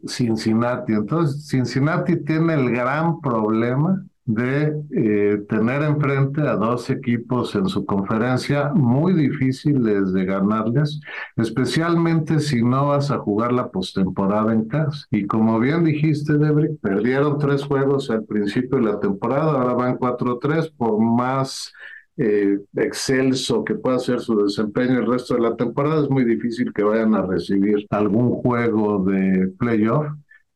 Cincinnati. 0.06 0.92
Entonces, 0.92 1.48
Cincinnati 1.48 2.22
tiene 2.24 2.54
el 2.54 2.70
gran 2.70 3.20
problema 3.20 4.00
de 4.26 4.74
eh, 4.90 5.42
tener 5.48 5.82
enfrente 5.82 6.40
a 6.40 6.56
dos 6.56 6.88
equipos 6.88 7.54
en 7.54 7.66
su 7.66 7.84
conferencia 7.84 8.70
muy 8.74 9.12
difíciles 9.12 10.12
de 10.14 10.24
ganarles, 10.24 11.00
especialmente 11.36 12.40
si 12.40 12.62
no 12.62 12.88
vas 12.88 13.10
a 13.10 13.18
jugar 13.18 13.52
la 13.52 13.70
postemporada 13.70 14.54
en 14.54 14.64
casa. 14.66 15.06
Y 15.10 15.26
como 15.26 15.60
bien 15.60 15.84
dijiste, 15.84 16.38
Debrick, 16.38 16.80
perdieron 16.80 17.38
tres 17.38 17.64
juegos 17.64 18.10
al 18.10 18.24
principio 18.24 18.78
de 18.78 18.84
la 18.84 19.00
temporada, 19.00 19.52
ahora 19.52 19.74
van 19.74 19.98
4-3 19.98 20.72
por 20.74 20.98
más 20.98 21.70
eh, 22.16 22.58
excelso 22.76 23.62
que 23.62 23.74
pueda 23.74 23.98
ser 23.98 24.20
su 24.20 24.42
desempeño 24.42 25.00
el 25.00 25.06
resto 25.06 25.34
de 25.34 25.40
la 25.40 25.56
temporada, 25.56 26.02
es 26.02 26.08
muy 26.08 26.24
difícil 26.24 26.72
que 26.72 26.82
vayan 26.82 27.14
a 27.14 27.26
recibir 27.26 27.86
algún 27.90 28.30
juego 28.30 29.04
de 29.04 29.48
playoff. 29.58 30.06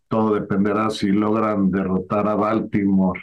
Todo 0.08 0.34
dependerá 0.34 0.88
si 0.88 1.08
logran 1.08 1.70
derrotar 1.70 2.28
a 2.28 2.34
Baltimore 2.34 3.20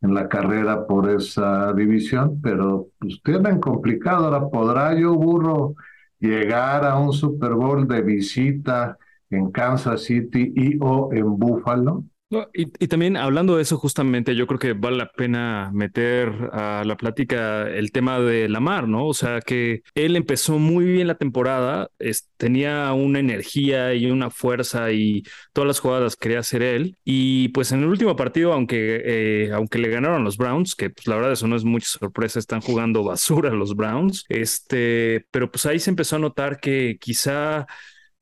en 0.00 0.14
la 0.14 0.28
carrera 0.28 0.86
por 0.86 1.10
esa 1.10 1.72
división, 1.72 2.40
pero 2.40 2.88
pues 2.98 3.20
tienen 3.22 3.60
complicado. 3.60 4.26
Ahora, 4.26 4.48
¿podrá 4.48 4.94
yo, 4.98 5.14
burro, 5.14 5.74
llegar 6.20 6.84
a 6.84 6.98
un 6.98 7.12
Super 7.12 7.54
Bowl 7.54 7.86
de 7.88 8.02
visita 8.02 8.96
en 9.30 9.50
Kansas 9.50 10.02
City 10.02 10.52
y 10.54 10.78
o 10.80 11.10
en 11.12 11.38
Buffalo? 11.38 12.04
Y, 12.52 12.88
también 12.88 13.16
hablando 13.16 13.56
de 13.56 13.62
eso, 13.62 13.78
justamente 13.78 14.34
yo 14.34 14.46
creo 14.46 14.58
que 14.58 14.72
vale 14.74 14.98
la 14.98 15.10
pena 15.12 15.70
meter 15.72 16.50
a 16.52 16.82
la 16.84 16.96
plática 16.96 17.68
el 17.68 17.90
tema 17.90 18.20
de 18.20 18.48
Lamar, 18.48 18.86
¿no? 18.86 19.06
O 19.06 19.14
sea, 19.14 19.40
que 19.40 19.82
él 19.94 20.14
empezó 20.14 20.58
muy 20.58 20.84
bien 20.84 21.06
la 21.06 21.16
temporada, 21.16 21.90
tenía 22.36 22.92
una 22.92 23.18
energía 23.20 23.94
y 23.94 24.10
una 24.10 24.30
fuerza 24.30 24.92
y 24.92 25.22
todas 25.54 25.68
las 25.68 25.80
jugadas 25.80 26.16
quería 26.16 26.40
hacer 26.40 26.62
él. 26.62 26.96
Y 27.02 27.48
pues 27.48 27.72
en 27.72 27.80
el 27.80 27.88
último 27.88 28.14
partido, 28.14 28.52
aunque, 28.52 29.02
eh, 29.04 29.52
aunque 29.52 29.78
le 29.78 29.88
ganaron 29.88 30.24
los 30.24 30.36
Browns, 30.36 30.74
que 30.74 30.90
pues 30.90 31.06
la 31.06 31.16
verdad 31.16 31.32
eso 31.32 31.48
no 31.48 31.56
es 31.56 31.64
mucha 31.64 31.88
sorpresa, 31.88 32.38
están 32.38 32.60
jugando 32.60 33.04
basura 33.04 33.50
los 33.50 33.74
Browns, 33.74 34.24
este, 34.28 35.26
pero 35.30 35.50
pues 35.50 35.64
ahí 35.64 35.78
se 35.78 35.90
empezó 35.90 36.16
a 36.16 36.18
notar 36.18 36.60
que 36.60 36.98
quizá 37.00 37.66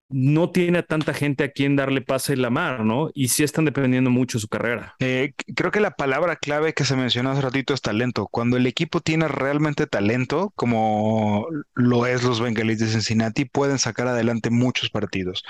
no 0.08 0.50
tiene 0.50 0.78
a 0.78 0.82
tanta 0.82 1.12
gente 1.14 1.44
a 1.44 1.50
quien 1.50 1.74
darle 1.74 2.00
pase 2.00 2.36
la 2.36 2.50
mar, 2.50 2.84
¿no? 2.84 3.10
Y 3.14 3.28
sí 3.28 3.42
están 3.42 3.64
dependiendo 3.64 4.10
mucho 4.10 4.38
de 4.38 4.42
su 4.42 4.48
carrera. 4.48 4.94
Eh, 5.00 5.32
creo 5.54 5.70
que 5.70 5.80
la 5.80 5.90
palabra 5.90 6.36
clave 6.36 6.74
que 6.74 6.84
se 6.84 6.96
mencionó 6.96 7.30
hace 7.30 7.40
ratito 7.40 7.74
es 7.74 7.82
talento. 7.82 8.28
Cuando 8.30 8.56
el 8.56 8.66
equipo 8.66 9.00
tiene 9.00 9.28
realmente 9.28 9.86
talento, 9.86 10.52
como 10.54 11.46
lo 11.74 12.06
es 12.06 12.22
los 12.22 12.40
Bengalis 12.40 12.78
de 12.78 12.86
Cincinnati, 12.86 13.44
pueden 13.44 13.78
sacar 13.78 14.06
adelante 14.06 14.50
muchos 14.50 14.90
partidos. 14.90 15.44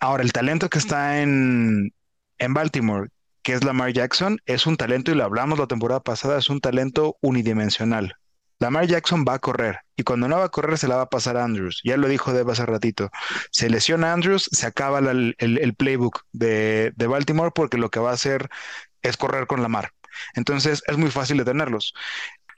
Ahora, 0.00 0.22
el 0.22 0.32
talento 0.32 0.68
que 0.68 0.78
está 0.78 1.22
en, 1.22 1.92
en 2.38 2.54
Baltimore, 2.54 3.08
que 3.42 3.54
es 3.54 3.64
Lamar 3.64 3.92
Jackson, 3.92 4.38
es 4.44 4.66
un 4.66 4.76
talento, 4.76 5.10
y 5.10 5.14
lo 5.14 5.24
hablamos 5.24 5.58
la 5.58 5.66
temporada 5.66 6.00
pasada, 6.00 6.38
es 6.38 6.50
un 6.50 6.60
talento 6.60 7.16
unidimensional. 7.22 8.17
Lamar 8.60 8.86
Jackson 8.86 9.24
va 9.26 9.34
a 9.34 9.38
correr 9.38 9.78
y 9.96 10.02
cuando 10.02 10.28
no 10.28 10.38
va 10.38 10.44
a 10.44 10.48
correr 10.48 10.78
se 10.78 10.88
la 10.88 10.96
va 10.96 11.02
a 11.02 11.08
pasar 11.08 11.36
a 11.36 11.44
Andrews. 11.44 11.80
Ya 11.84 11.96
lo 11.96 12.08
dijo 12.08 12.32
Deb 12.32 12.50
hace 12.50 12.66
ratito. 12.66 13.10
Se 13.52 13.70
lesiona 13.70 14.12
Andrews, 14.12 14.48
se 14.50 14.66
acaba 14.66 14.98
el, 14.98 15.74
playbook 15.76 16.22
de, 16.32 16.92
Baltimore 17.08 17.52
porque 17.54 17.78
lo 17.78 17.90
que 17.90 18.00
va 18.00 18.10
a 18.10 18.14
hacer 18.14 18.48
es 19.02 19.16
correr 19.16 19.46
con 19.46 19.62
Lamar. 19.62 19.90
Entonces 20.34 20.82
es 20.86 20.98
muy 20.98 21.10
fácil 21.10 21.36
de 21.38 21.44
tenerlos. 21.44 21.94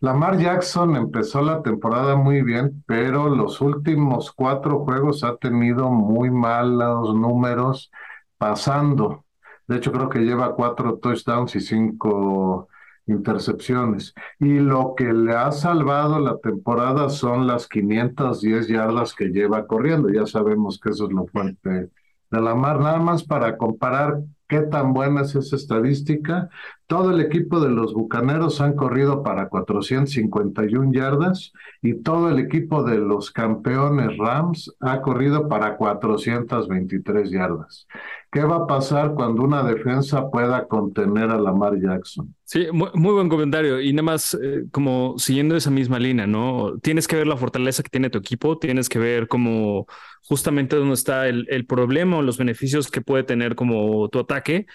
Lamar 0.01 0.39
Jackson 0.39 0.97
empezó 0.97 1.43
la 1.43 1.63
temporada 1.63 2.17
muy 2.17 2.41
bien, 2.41 2.83
pero 2.87 3.29
los 3.29 3.61
últimos 3.61 4.33
cuatro 4.33 4.85
juegos 4.87 5.23
ha 5.23 5.37
tenido 5.37 5.91
muy 5.91 6.31
malos 6.31 7.15
números 7.15 7.91
pasando. 8.39 9.27
De 9.67 9.77
hecho, 9.77 9.93
creo 9.93 10.09
que 10.09 10.21
lleva 10.21 10.55
cuatro 10.55 10.99
touchdowns 10.99 11.55
y 11.57 11.61
cinco 11.61 12.69
intercepciones. 13.07 14.15
Y 14.39 14.59
lo 14.59 14.95
que 14.97 15.13
le 15.13 15.35
ha 15.35 15.53
salvado 15.53 16.19
la 16.21 16.39
temporada 16.39 17.09
son 17.09 17.47
las 17.47 17.67
510 17.69 18.69
yardas 18.69 19.15
que 19.15 19.27
lleva 19.27 19.67
corriendo. 19.67 20.09
Ya 20.11 20.27
sabemos 20.27 20.79
que 20.79 20.91
eso 20.91 21.07
es 21.07 21.13
lo 21.13 21.27
fuerte 21.27 21.91
de 22.31 22.41
la 22.41 22.55
mar. 22.55 22.81
Nada 22.81 22.99
más 22.99 23.25
para 23.25 23.57
comparar 23.57 24.23
qué 24.49 24.61
tan 24.61 24.93
buena 24.93 25.23
es 25.23 25.35
esa 25.35 25.57
estadística. 25.57 26.49
Todo 26.90 27.12
el 27.12 27.20
equipo 27.20 27.61
de 27.61 27.70
los 27.70 27.94
Bucaneros 27.94 28.61
han 28.61 28.74
corrido 28.74 29.22
para 29.22 29.48
451 29.48 30.92
yardas 30.92 31.53
y 31.83 32.03
todo 32.03 32.29
el 32.31 32.40
equipo 32.40 32.83
de 32.83 32.98
los 32.98 33.31
campeones 33.31 34.18
Rams 34.18 34.74
ha 34.81 35.00
corrido 35.00 35.46
para 35.48 35.76
423 35.76 37.31
yardas. 37.31 37.87
¿Qué 38.33 38.42
va 38.42 38.57
a 38.57 38.66
pasar 38.66 39.14
cuando 39.14 39.44
una 39.44 39.62
defensa 39.62 40.31
pueda 40.31 40.66
contener 40.66 41.31
a 41.31 41.38
Lamar 41.38 41.81
Jackson? 41.81 42.35
Sí, 42.42 42.66
muy, 42.72 42.90
buen 43.12 43.29
comentario. 43.29 43.81
Y 43.81 43.92
nada 43.92 44.03
más, 44.03 44.35
eh, 44.35 44.64
como 44.72 45.14
siguiendo 45.16 45.55
esa 45.55 45.70
misma 45.70 46.00
línea, 46.00 46.26
¿no? 46.26 46.76
Tienes 46.83 47.07
que 47.07 47.14
ver 47.14 47.29
la 47.29 47.37
fortaleza 47.37 47.85
que 47.85 47.90
tiene 47.90 48.11
tu 48.11 48.18
equipo, 48.18 48.59
tienes 48.59 48.88
que 48.88 48.98
ver 48.98 49.29
como 49.29 49.87
justamente 50.24 50.74
dónde 50.74 50.94
está 50.94 51.29
el, 51.29 51.46
el 51.50 51.66
problema 51.66 52.16
o 52.16 52.22
los 52.22 52.37
beneficios 52.37 52.90
que 52.90 53.00
puede 53.00 53.22
tener 53.22 53.55
como 53.55 54.09
tu 54.09 54.18
ataque. 54.18 54.66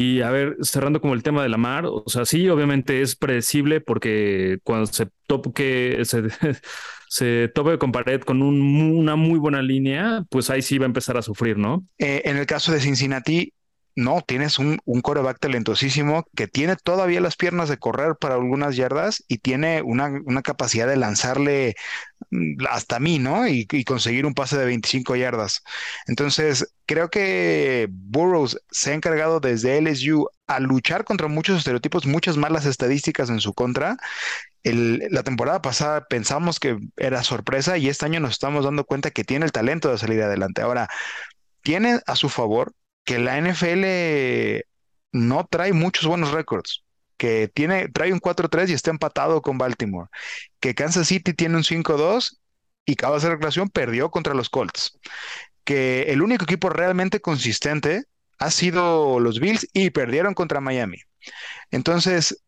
Y 0.00 0.22
a 0.22 0.30
ver, 0.30 0.56
cerrando 0.62 1.02
como 1.02 1.12
el 1.12 1.22
tema 1.22 1.42
de 1.42 1.50
Lamar, 1.50 1.84
o 1.84 2.04
sea, 2.06 2.24
sí, 2.24 2.48
obviamente 2.48 3.02
es 3.02 3.16
predecible 3.16 3.82
porque 3.82 4.58
cuando 4.64 4.86
se 4.86 5.08
toque, 5.26 6.00
se, 6.04 6.22
se 7.08 7.48
tope 7.54 7.76
con 7.76 7.92
pared 7.92 8.22
con 8.22 8.40
una 8.40 9.14
muy 9.16 9.38
buena 9.38 9.60
línea, 9.60 10.24
pues 10.30 10.48
ahí 10.48 10.62
sí 10.62 10.78
va 10.78 10.86
a 10.86 10.86
empezar 10.86 11.18
a 11.18 11.22
sufrir, 11.22 11.58
¿no? 11.58 11.86
Eh, 11.98 12.22
en 12.24 12.38
el 12.38 12.46
caso 12.46 12.72
de 12.72 12.80
Cincinnati, 12.80 13.52
no, 13.96 14.22
tienes 14.26 14.58
un, 14.58 14.78
un, 14.84 15.00
coreback 15.00 15.38
talentosísimo 15.38 16.24
que 16.36 16.48
tiene 16.48 16.76
todavía 16.76 17.20
las 17.20 17.36
piernas 17.36 17.68
de 17.68 17.78
correr 17.78 18.16
para 18.16 18.34
algunas 18.36 18.76
yardas 18.76 19.24
y 19.28 19.38
tiene 19.38 19.82
una, 19.82 20.06
una 20.24 20.42
capacidad 20.42 20.86
de 20.86 20.96
lanzarle 20.96 21.74
mm, 22.30 22.64
hasta 22.68 23.00
mí, 23.00 23.18
¿no? 23.18 23.48
Y, 23.48 23.66
y, 23.70 23.84
conseguir 23.84 24.26
un 24.26 24.34
pase 24.34 24.56
de 24.58 24.66
25 24.66 25.16
yardas. 25.16 25.62
Entonces, 26.06 26.74
creo 26.86 27.10
que 27.10 27.88
Burroughs 27.90 28.58
se 28.70 28.92
ha 28.92 28.94
encargado 28.94 29.40
desde 29.40 29.78
LSU 29.80 30.28
a 30.46 30.60
luchar 30.60 31.04
contra 31.04 31.28
muchos 31.28 31.58
estereotipos, 31.58 32.06
muchas 32.06 32.36
malas 32.36 32.66
estadísticas 32.66 33.30
en 33.30 33.40
su 33.40 33.54
contra 33.54 33.96
la 34.62 35.22
temporada 35.22 35.62
pasada 35.62 36.06
pensamos 36.06 36.60
que 36.60 36.78
era 36.96 37.22
sorpresa 37.24 37.78
y 37.78 37.88
este 37.88 38.06
año 38.06 38.20
nos 38.20 38.32
estamos 38.32 38.64
dando 38.64 38.84
cuenta 38.84 39.10
que 39.10 39.24
tiene 39.24 39.46
el 39.46 39.52
talento 39.52 39.90
de 39.90 39.98
salir 39.98 40.22
adelante. 40.22 40.62
Ahora, 40.62 40.88
tiene 41.62 42.00
a 42.06 42.16
su 42.16 42.28
favor 42.28 42.74
que 43.10 43.18
la 43.18 43.40
NFL 43.40 44.64
no 45.10 45.44
trae 45.50 45.72
muchos 45.72 46.06
buenos 46.06 46.30
récords, 46.30 46.84
que 47.16 47.48
tiene, 47.48 47.88
trae 47.88 48.12
un 48.12 48.20
4-3 48.20 48.68
y 48.68 48.72
está 48.72 48.92
empatado 48.92 49.42
con 49.42 49.58
Baltimore, 49.58 50.08
que 50.60 50.76
Kansas 50.76 51.08
City 51.08 51.34
tiene 51.34 51.56
un 51.56 51.64
5-2 51.64 52.38
y 52.86 52.94
cada 52.94 53.18
de 53.18 53.30
relación 53.30 53.68
perdió 53.68 54.12
contra 54.12 54.32
los 54.32 54.48
Colts, 54.48 54.96
que 55.64 56.02
el 56.02 56.22
único 56.22 56.44
equipo 56.44 56.68
realmente 56.70 57.20
consistente 57.20 58.04
ha 58.38 58.52
sido 58.52 59.18
los 59.18 59.40
Bills 59.40 59.66
y 59.72 59.90
perdieron 59.90 60.32
contra 60.32 60.60
Miami. 60.60 60.98
Entonces, 61.72 62.44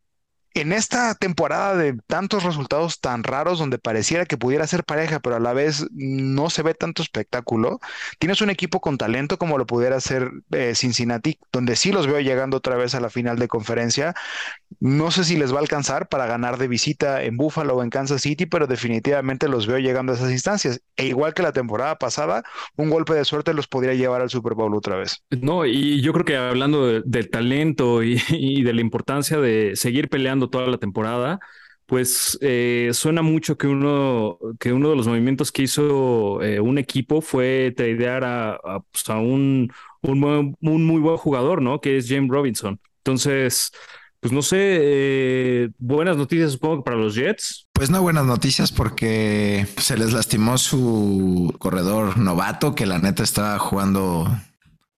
en 0.55 0.73
esta 0.73 1.15
temporada 1.15 1.77
de 1.77 1.97
tantos 2.07 2.45
resultados 2.45 3.01
tan 3.01 3.25
raros 3.25 3.59
donde 3.59 3.79
pareciera 3.79 4.27
que 4.27 4.37
pudiera 4.37 4.67
ser 4.67 4.85
pareja, 4.85 5.21
pero 5.21 5.37
a 5.37 5.41
la 5.41 5.53
vez 5.53 5.87
no 5.93 6.51
se 6.51 6.63
ve 6.63 6.75
tanto 6.75 7.03
espectáculo, 7.03 7.81
tienes 8.19 8.41
un 8.41 8.51
equipo 8.51 8.81
con 8.81 8.99
talento 8.99 9.39
como 9.39 9.59
lo 9.59 9.67
pudiera 9.67 10.01
ser 10.01 10.31
eh, 10.51 10.75
Cincinnati, 10.75 11.39
donde 11.53 11.77
sí 11.77 11.93
los 11.93 12.07
veo 12.07 12.21
llegando 12.21 12.59
otra 12.59 12.77
vez 12.77 12.95
a 12.95 13.01
la 13.01 13.11
final 13.11 13.39
de 13.39 13.49
conferencia. 13.49 14.15
No 14.81 15.11
sé 15.11 15.25
si 15.25 15.37
les 15.37 15.53
va 15.53 15.57
a 15.57 15.61
alcanzar 15.61 16.09
para 16.09 16.27
ganar 16.27 16.59
de 16.59 16.69
visita 16.69 17.23
en 17.23 17.37
Buffalo 17.37 17.77
o 17.77 17.83
en 17.83 17.91
Kansas 17.91 18.23
City, 18.23 18.47
pero 18.47 18.67
definitivamente 18.67 19.49
los 19.49 19.67
veo 19.67 19.79
llegando 19.79 20.13
a 20.13 20.17
esas 20.17 20.33
instancias. 20.33 20.81
E 20.97 21.07
igual 21.07 21.35
que 21.35 21.43
la 21.43 21.53
temporada 21.53 21.97
pasada, 21.99 22.43
un 22.77 22.91
golpe 22.91 23.15
de 23.15 23.25
suerte 23.25 23.55
los 23.55 23.69
podría 23.69 23.95
llevar 23.95 24.21
al 24.21 24.31
Super 24.31 24.55
Bowl 24.55 24.75
otra 24.75 24.97
vez. 24.97 25.23
No, 25.31 25.65
y 25.65 26.01
yo 26.03 26.13
creo 26.13 26.25
que 26.25 26.37
hablando 26.37 27.01
del 27.01 27.31
talento 27.31 28.03
y 28.03 28.63
de 28.63 28.73
la 28.73 28.81
importancia 28.81 29.39
de 29.39 29.77
seguir 29.77 30.09
peleando 30.09 30.42
toda 30.49 30.67
la 30.67 30.79
temporada, 30.79 31.41
pues 31.87 32.39
eh, 32.41 32.91
suena 32.95 33.23
mucho 33.23 33.59
que 33.59 33.67
uno, 33.67 34.39
que 34.59 34.73
uno 34.73 34.91
de 34.91 34.97
los 34.97 35.07
movimientos 35.07 35.53
que 35.53 35.63
hizo 35.63 36.43
eh, 36.43 36.61
un 36.61 36.79
equipo 36.79 37.21
fue 37.21 37.75
tradear 37.77 38.25
a, 38.25 38.59
pues, 38.91 39.09
un, 39.09 39.73
un, 40.01 40.87
muy 40.87 41.01
buen 41.01 41.17
jugador, 41.17 41.61
¿no? 41.61 41.81
Que 41.81 41.99
es 41.99 42.09
James 42.09 42.31
Robinson. 42.31 42.81
Entonces, 42.99 43.73
pues 44.21 44.33
no 44.33 44.41
sé, 44.41 44.57
eh, 44.59 45.69
buenas 45.79 46.17
noticias 46.17 46.53
supongo 46.53 46.85
para 46.85 46.97
los 46.97 47.15
Jets. 47.15 47.69
Pues 47.73 47.91
no 47.91 48.01
buenas 48.01 48.25
noticias 48.25 48.73
porque 48.73 49.67
se 49.77 49.99
les 49.99 50.13
lastimó 50.13 50.59
su 50.59 51.55
corredor 51.59 52.17
novato 52.19 52.75
que 52.75 52.87
la 52.87 53.01
neta 53.01 53.23
estaba 53.23 53.59
jugando 53.59 54.29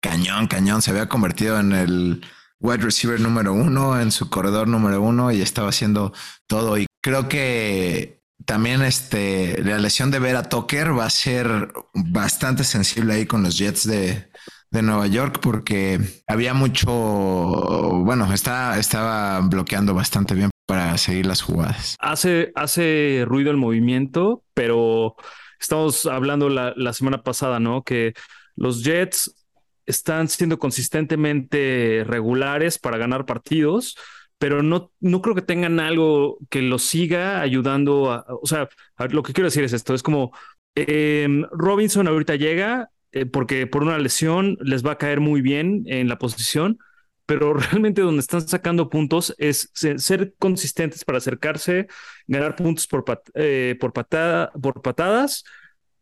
cañón, 0.01 0.47
cañón, 0.47 0.81
se 0.81 0.91
había 0.91 1.07
convertido 1.07 1.59
en 1.59 1.71
el 1.71 2.21
wide 2.59 2.83
receiver 2.83 3.19
número 3.19 3.53
uno, 3.53 3.99
en 3.99 4.11
su 4.11 4.29
corredor 4.29 4.67
número 4.67 5.01
uno 5.01 5.31
y 5.31 5.41
estaba 5.41 5.69
haciendo 5.69 6.13
todo. 6.47 6.77
Y 6.77 6.85
creo 7.01 7.27
que 7.27 8.21
también 8.45 8.81
este, 8.81 9.61
la 9.63 9.77
lesión 9.77 10.11
de 10.11 10.19
Vera 10.19 10.43
Tucker 10.43 10.97
va 10.97 11.05
a 11.05 11.09
ser 11.09 11.71
bastante 11.93 12.63
sensible 12.63 13.13
ahí 13.13 13.25
con 13.25 13.43
los 13.43 13.57
Jets 13.57 13.87
de, 13.87 14.29
de 14.71 14.81
Nueva 14.81 15.07
York 15.07 15.39
porque 15.41 15.99
había 16.27 16.53
mucho, 16.53 16.89
bueno, 16.89 18.31
está, 18.33 18.77
estaba 18.79 19.39
bloqueando 19.41 19.93
bastante 19.93 20.33
bien 20.33 20.49
para 20.65 20.97
seguir 20.97 21.25
las 21.25 21.41
jugadas. 21.41 21.95
Hace, 21.99 22.51
hace 22.55 23.23
ruido 23.27 23.51
el 23.51 23.57
movimiento, 23.57 24.43
pero 24.53 25.15
estamos 25.59 26.05
hablando 26.05 26.49
la, 26.49 26.73
la 26.75 26.93
semana 26.93 27.23
pasada, 27.23 27.59
¿no? 27.59 27.83
Que 27.83 28.13
los 28.55 28.83
Jets 28.83 29.42
están 29.85 30.27
siendo 30.27 30.59
consistentemente 30.59 32.03
regulares 32.05 32.79
para 32.79 32.97
ganar 32.97 33.25
partidos, 33.25 33.95
pero 34.37 34.63
no, 34.63 34.91
no 34.99 35.21
creo 35.21 35.35
que 35.35 35.41
tengan 35.41 35.79
algo 35.79 36.37
que 36.49 36.61
los 36.61 36.83
siga 36.83 37.41
ayudando 37.41 38.23
o 38.27 38.45
sea, 38.45 38.69
lo 39.09 39.23
que 39.23 39.33
quiero 39.33 39.47
decir 39.47 39.63
es 39.63 39.73
esto, 39.73 39.93
es 39.93 40.03
como 40.03 40.31
em, 40.75 41.43
Robinson 41.51 42.07
ahorita 42.07 42.35
llega 42.35 42.89
eh, 43.13 43.25
porque 43.25 43.67
por 43.67 43.83
una 43.83 43.97
lesión 43.99 44.57
les 44.61 44.85
va 44.85 44.93
a 44.93 44.97
caer 44.97 45.19
muy 45.19 45.41
bien 45.41 45.83
en 45.85 46.09
la 46.09 46.17
posición, 46.17 46.79
pero 47.25 47.53
realmente 47.53 48.01
donde 48.01 48.21
están 48.21 48.47
sacando 48.47 48.89
puntos 48.89 49.35
es 49.37 49.69
ser 49.73 50.33
consistentes 50.39 51.05
para 51.05 51.19
acercarse, 51.19 51.87
ganar 52.27 52.55
puntos 52.55 52.87
por, 52.87 53.05
eh, 53.35 53.77
por, 53.79 53.93
patada, 53.93 54.51
por 54.53 54.81
patadas 54.81 55.43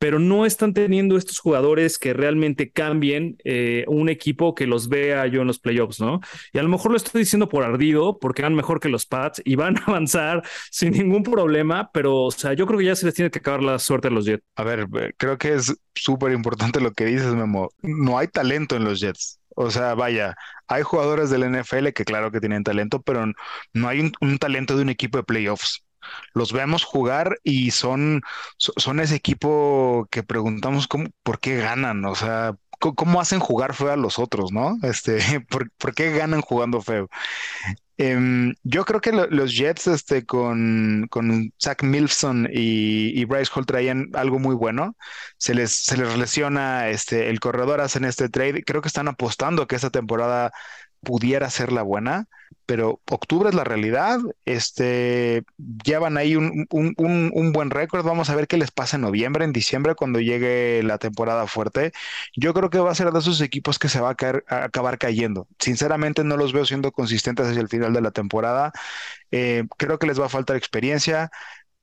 pero 0.02 0.18
no 0.18 0.48
están 0.48 0.74
teniendo 0.74 1.16
estos 1.16 1.38
jugadores 1.38 2.00
que 2.00 2.14
realmente 2.14 2.72
cambien 2.72 3.38
eh, 3.44 3.86
un 3.88 4.10
equipo 4.10 4.56
que 4.56 4.66
los 4.66 4.90
vea 4.90 5.28
yo 5.28 5.42
en 5.42 5.48
los 5.48 5.60
playoffs, 5.60 6.00
¿no? 6.00 6.22
Y 6.52 6.58
a 6.58 6.64
lo 6.64 6.70
mejor 6.70 6.90
lo 6.90 6.98
estoy 6.98 7.22
diciendo 7.22 7.48
por 7.48 7.64
ardido, 7.64 8.18
porque 8.18 8.42
van 8.42 8.56
mejor 8.56 8.80
que 8.80 8.90
los 8.90 9.06
Pats 9.06 9.44
y 9.46 9.54
van 9.54 9.78
a 9.78 9.84
avanzar 9.86 10.42
sin 10.72 10.94
ningún 10.94 11.22
problema, 11.22 11.92
pero, 11.94 12.24
o 12.24 12.32
sea, 12.32 12.54
yo 12.54 12.66
creo 12.66 12.80
que 12.80 12.86
ya 12.86 12.96
se 12.96 13.06
les 13.06 13.14
tiene 13.14 13.30
que 13.30 13.38
acabar 13.38 13.62
la 13.62 13.78
suerte 13.78 14.08
a 14.08 14.12
los 14.12 14.26
Jets. 14.26 14.44
A 14.56 14.64
ver, 14.64 14.88
eh, 15.00 15.14
creo 15.18 15.38
que 15.38 15.54
es 15.54 15.72
súper 15.94 16.32
importante 16.32 16.82
lo 16.82 16.94
que 16.94 17.06
dices, 17.06 17.36
Memo. 17.36 17.70
No 17.84 18.18
hay 18.18 18.28
talento 18.28 18.76
en 18.76 18.86
los 18.86 19.02
Jets. 19.02 19.40
O 19.56 19.70
sea, 19.70 19.94
vaya, 19.94 20.34
hay 20.68 20.82
jugadores 20.82 21.30
del 21.30 21.44
NFL 21.44 21.90
que 21.90 22.06
claro 22.06 22.32
que 22.32 22.40
tienen 22.40 22.64
talento, 22.64 23.04
pero 23.04 23.24
no 23.74 23.88
hay 23.88 24.12
un 24.20 24.38
talento 24.40 24.76
de 24.76 24.82
un 24.82 24.90
equipo 24.90 25.20
de 25.20 25.26
playoffs 25.26 25.84
los 26.34 26.54
vemos 26.54 26.84
jugar 26.84 27.40
y 27.44 27.72
son, 27.72 28.22
son 28.58 29.00
ese 29.00 29.16
equipo 29.16 30.08
que 30.12 30.24
preguntamos 30.24 30.88
cómo, 30.88 31.10
por 31.24 31.40
qué 31.40 31.58
ganan, 31.58 32.06
o 32.06 32.16
sea, 32.16 32.56
cómo 32.80 33.22
hacen 33.22 33.40
jugar 33.40 33.74
feo 33.76 33.92
a 33.92 33.98
los 33.98 34.20
otros, 34.20 34.52
¿no? 34.52 34.78
Este, 34.84 35.20
¿por, 35.50 35.96
qué 35.96 36.12
ganan 36.12 36.42
jugando 36.42 36.82
feo? 36.82 37.10
Em, 37.98 38.56
yo 38.64 38.84
creo 38.86 39.00
que 39.00 39.12
los 39.12 39.56
Jets, 39.56 39.86
este, 39.88 40.26
con, 40.26 41.08
con 41.12 41.54
Zach 41.62 41.84
Milson 41.84 42.50
y, 42.52 43.24
Bryce 43.26 43.52
Hall 43.54 43.68
traían 43.68 44.10
algo 44.14 44.40
muy 44.40 44.56
bueno. 44.56 44.96
Se 45.38 45.54
les, 45.54 45.72
se 45.72 45.98
les 45.98 46.18
lesiona 46.18 46.90
este, 46.90 47.30
el 47.30 47.40
corredor, 47.40 47.80
hacen 47.82 48.06
este 48.06 48.30
trade. 48.30 48.64
Creo 48.64 48.82
que 48.82 48.88
están 48.88 49.08
apostando 49.08 49.68
que 49.68 49.76
esta 49.76 49.92
temporada 49.92 50.52
pudiera 51.02 51.50
ser 51.50 51.72
la 51.72 51.84
buena, 51.84 52.26
pero 52.72 53.02
octubre 53.12 53.50
es 53.50 53.56
la 53.56 53.66
realidad. 53.66 54.22
Este, 54.46 55.44
llevan 55.84 56.16
ahí 56.16 56.38
un, 56.38 56.66
un, 56.70 57.52
buen 57.52 57.70
récord. 57.70 58.06
Vamos 58.06 58.30
a 58.30 58.36
ver 58.36 58.48
qué 58.48 58.56
les 58.56 58.72
pasa 58.72 58.96
en 58.96 59.02
noviembre, 59.02 59.44
en 59.44 59.52
diciembre, 59.52 59.94
cuando 59.94 60.22
llegue 60.22 60.82
la 60.82 60.98
temporada 60.98 61.48
fuerte. 61.48 61.92
Yo 62.34 62.54
creo 62.54 62.70
que 62.70 62.80
va 62.80 62.90
a 62.90 62.96
ser 62.96 63.12
de 63.12 63.20
esos 63.20 63.42
equipos 63.42 63.78
que 63.78 63.90
se 63.90 64.00
va 64.00 64.16
a 64.16 64.64
acabar 64.64 64.98
cayendo. 64.98 65.50
Sinceramente, 65.60 66.24
no 66.24 66.38
los 66.38 66.54
veo 66.54 66.64
siendo 66.66 66.94
consistentes 66.94 67.46
hacia 67.46 67.60
el 67.60 67.68
final 67.68 67.92
de 67.92 68.00
la 68.00 68.12
temporada. 68.12 68.72
Eh, 69.32 69.66
creo 69.78 70.00
que 70.00 70.08
les 70.08 70.18
va 70.18 70.28
a 70.28 70.30
faltar 70.30 70.56
experiencia. 70.56 71.30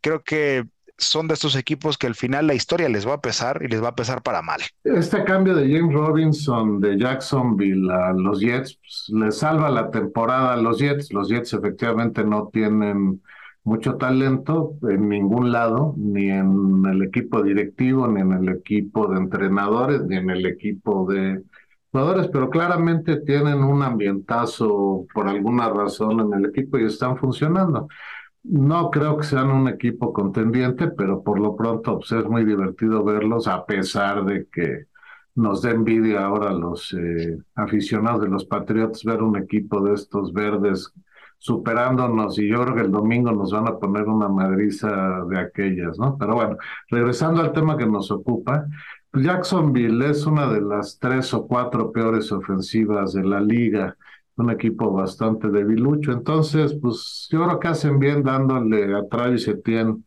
Creo 0.00 0.22
que 0.24 0.64
son 0.98 1.28
de 1.28 1.34
estos 1.34 1.56
equipos 1.56 1.96
que 1.96 2.06
al 2.06 2.14
final 2.14 2.46
la 2.46 2.54
historia 2.54 2.88
les 2.88 3.06
va 3.06 3.14
a 3.14 3.20
pesar 3.20 3.62
y 3.62 3.68
les 3.68 3.82
va 3.82 3.88
a 3.88 3.94
pesar 3.94 4.22
para 4.22 4.42
mal. 4.42 4.60
Este 4.84 5.24
cambio 5.24 5.54
de 5.54 5.72
James 5.72 5.94
Robinson 5.94 6.80
de 6.80 6.98
Jacksonville 6.98 7.90
a 7.90 8.12
los 8.12 8.40
Jets 8.40 8.76
pues, 8.76 9.06
les 9.08 9.38
salva 9.38 9.70
la 9.70 9.90
temporada 9.90 10.54
a 10.54 10.56
los 10.56 10.78
Jets. 10.78 11.12
Los 11.12 11.28
Jets 11.28 11.52
efectivamente 11.52 12.24
no 12.24 12.48
tienen 12.52 13.22
mucho 13.64 13.96
talento 13.96 14.74
en 14.88 15.08
ningún 15.08 15.52
lado, 15.52 15.94
ni 15.96 16.30
en 16.30 16.84
el 16.86 17.02
equipo 17.02 17.42
directivo, 17.42 18.08
ni 18.08 18.20
en 18.22 18.32
el 18.32 18.48
equipo 18.48 19.06
de 19.08 19.18
entrenadores, 19.18 20.02
ni 20.02 20.16
en 20.16 20.30
el 20.30 20.46
equipo 20.46 21.06
de 21.10 21.42
jugadores, 21.92 22.28
pero 22.32 22.50
claramente 22.50 23.20
tienen 23.20 23.62
un 23.62 23.82
ambientazo 23.82 25.06
por 25.12 25.28
alguna 25.28 25.68
razón 25.68 26.20
en 26.20 26.32
el 26.32 26.46
equipo 26.50 26.78
y 26.78 26.86
están 26.86 27.16
funcionando. 27.18 27.88
No 28.44 28.90
creo 28.90 29.16
que 29.16 29.24
sean 29.24 29.50
un 29.50 29.68
equipo 29.68 30.12
contendiente, 30.12 30.88
pero 30.88 31.22
por 31.22 31.38
lo 31.38 31.56
pronto 31.56 31.98
pues, 31.98 32.12
es 32.12 32.24
muy 32.24 32.44
divertido 32.44 33.04
verlos, 33.04 33.46
a 33.48 33.66
pesar 33.66 34.24
de 34.24 34.46
que 34.50 34.86
nos 35.34 35.62
dé 35.62 35.70
envidia 35.70 36.24
ahora 36.24 36.52
los 36.52 36.92
eh, 36.94 37.38
aficionados 37.54 38.22
de 38.22 38.28
los 38.28 38.44
Patriots 38.46 39.04
ver 39.04 39.22
un 39.22 39.36
equipo 39.36 39.80
de 39.82 39.94
estos 39.94 40.32
verdes 40.32 40.92
superándonos 41.38 42.38
y 42.38 42.48
yo 42.48 42.62
creo 42.64 42.74
que 42.74 42.80
el 42.82 42.90
domingo 42.90 43.30
nos 43.30 43.52
van 43.52 43.68
a 43.68 43.78
poner 43.78 44.08
una 44.08 44.28
madriza 44.28 45.24
de 45.28 45.38
aquellas, 45.38 45.98
¿no? 45.98 46.16
Pero 46.18 46.34
bueno, 46.34 46.56
regresando 46.90 47.40
al 47.40 47.52
tema 47.52 47.76
que 47.76 47.86
nos 47.86 48.10
ocupa, 48.10 48.66
Jacksonville 49.12 50.10
es 50.10 50.26
una 50.26 50.52
de 50.52 50.60
las 50.60 50.98
tres 50.98 51.32
o 51.32 51.46
cuatro 51.46 51.92
peores 51.92 52.32
ofensivas 52.32 53.12
de 53.12 53.24
la 53.24 53.40
liga 53.40 53.96
un 54.38 54.50
equipo 54.50 54.92
bastante 54.92 55.48
debilucho. 55.48 56.12
Entonces, 56.12 56.76
pues 56.80 57.28
yo 57.30 57.44
creo 57.44 57.58
que 57.58 57.68
hacen 57.68 57.98
bien 57.98 58.22
dándole 58.22 58.96
a 58.96 59.06
Travis 59.08 59.48
Etienne 59.48 60.04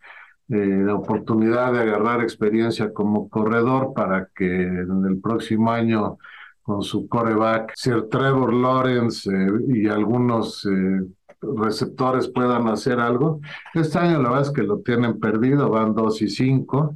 eh, 0.50 0.84
la 0.86 0.96
oportunidad 0.96 1.74
de 1.74 1.80
agarrar 1.80 2.22
experiencia 2.22 2.94
como 2.94 3.30
corredor 3.30 3.94
para 3.94 4.30
que 4.36 4.46
en 4.46 5.06
el 5.06 5.20
próximo 5.22 5.72
año 5.72 6.18
con 6.62 6.82
su 6.82 7.08
coreback, 7.08 7.74
Sir 7.76 8.08
Trevor 8.10 8.54
Lawrence 8.54 9.30
eh, 9.30 9.50
y 9.70 9.88
algunos 9.88 10.66
eh, 10.66 11.02
receptores 11.42 12.30
puedan 12.30 12.68
hacer 12.68 13.00
algo. 13.00 13.42
Este 13.74 13.98
año 14.00 14.22
la 14.22 14.30
verdad 14.30 14.48
es 14.48 14.52
que 14.52 14.64
lo 14.64 14.80
tienen 14.80 15.20
perdido, 15.20 15.70
van 15.70 15.94
dos 15.94 16.22
y 16.22 16.30
cinco. 16.30 16.96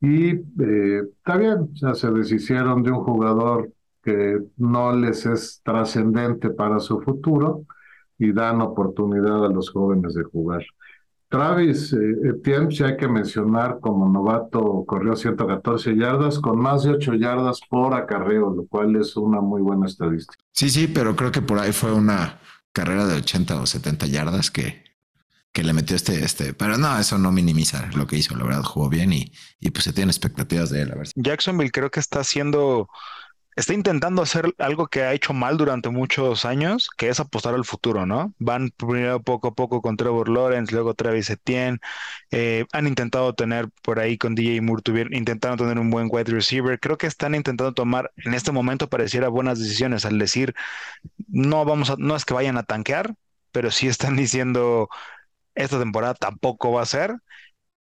Y 0.00 0.30
está 0.30 1.36
bien, 1.38 1.70
ya 1.74 1.94
se 1.94 2.10
deshicieron 2.10 2.82
de 2.82 2.92
un 2.92 3.02
jugador 3.02 3.70
que 4.06 4.38
no 4.56 4.92
les 4.92 5.26
es 5.26 5.60
trascendente 5.64 6.50
para 6.50 6.78
su 6.78 7.00
futuro 7.00 7.66
y 8.16 8.32
dan 8.32 8.60
oportunidad 8.60 9.44
a 9.44 9.48
los 9.48 9.70
jóvenes 9.70 10.14
de 10.14 10.22
jugar. 10.22 10.64
Travis 11.28 11.92
eh, 11.92 11.96
Etienne, 12.30 12.70
si 12.70 12.84
hay 12.84 12.96
que 12.96 13.08
mencionar, 13.08 13.80
como 13.80 14.08
novato 14.08 14.84
corrió 14.86 15.16
114 15.16 15.96
yardas 15.96 16.38
con 16.38 16.56
más 16.56 16.84
de 16.84 16.90
8 16.92 17.14
yardas 17.14 17.58
por 17.68 17.94
acarreo, 17.94 18.54
lo 18.54 18.64
cual 18.68 18.94
es 18.94 19.16
una 19.16 19.40
muy 19.40 19.60
buena 19.60 19.86
estadística. 19.86 20.40
Sí, 20.52 20.70
sí, 20.70 20.86
pero 20.86 21.16
creo 21.16 21.32
que 21.32 21.42
por 21.42 21.58
ahí 21.58 21.72
fue 21.72 21.92
una 21.92 22.38
carrera 22.72 23.06
de 23.06 23.16
80 23.16 23.60
o 23.60 23.66
70 23.66 24.06
yardas 24.06 24.52
que, 24.52 24.84
que 25.52 25.64
le 25.64 25.72
metió 25.72 25.96
este, 25.96 26.24
este, 26.24 26.54
pero 26.54 26.78
no, 26.78 26.96
eso 26.96 27.18
no 27.18 27.32
minimiza 27.32 27.90
lo 27.96 28.06
que 28.06 28.18
hizo, 28.18 28.36
la 28.36 28.44
verdad 28.44 28.62
jugó 28.62 28.88
bien 28.88 29.12
y, 29.12 29.32
y 29.58 29.72
pues 29.72 29.82
se 29.82 29.92
tienen 29.92 30.10
expectativas 30.10 30.70
de 30.70 30.82
él. 30.82 30.92
A 30.92 30.94
ver. 30.94 31.08
Jacksonville 31.16 31.72
creo 31.72 31.90
que 31.90 31.98
está 31.98 32.20
haciendo 32.20 32.88
está 33.56 33.74
intentando 33.74 34.22
hacer 34.22 34.54
algo 34.58 34.86
que 34.88 35.02
ha 35.02 35.14
hecho 35.14 35.32
mal 35.32 35.56
durante 35.56 35.88
muchos 35.88 36.44
años, 36.44 36.90
que 36.96 37.08
es 37.08 37.20
apostar 37.20 37.54
al 37.54 37.64
futuro, 37.64 38.06
¿no? 38.06 38.34
Van 38.38 38.70
primero 38.76 39.22
poco 39.22 39.48
a 39.48 39.54
poco 39.54 39.80
con 39.82 39.96
Trevor 39.96 40.28
Lawrence, 40.28 40.72
luego 40.74 40.94
Travis 40.94 41.30
Etienne, 41.30 41.78
eh, 42.30 42.66
han 42.72 42.86
intentado 42.86 43.34
tener 43.34 43.68
por 43.82 43.98
ahí 44.00 44.18
con 44.18 44.34
DJ 44.34 44.60
Moore, 44.62 44.82
tuvieron, 44.82 45.14
intentaron 45.14 45.58
tener 45.58 45.78
un 45.78 45.90
buen 45.90 46.08
wide 46.10 46.30
receiver, 46.32 46.78
creo 46.80 46.98
que 46.98 47.06
están 47.06 47.34
intentando 47.34 47.72
tomar, 47.74 48.12
en 48.16 48.34
este 48.34 48.52
momento 48.52 48.88
pareciera 48.88 49.28
buenas 49.28 49.58
decisiones 49.58 50.04
al 50.04 50.18
decir, 50.18 50.54
no 51.28 51.64
vamos 51.64 51.90
a, 51.90 51.96
no 51.98 52.16
es 52.16 52.24
que 52.24 52.34
vayan 52.34 52.56
a 52.58 52.62
tanquear, 52.64 53.14
pero 53.52 53.70
sí 53.70 53.88
están 53.88 54.16
diciendo, 54.16 54.88
esta 55.54 55.78
temporada 55.78 56.14
tampoco 56.14 56.72
va 56.72 56.82
a 56.82 56.86
ser, 56.86 57.16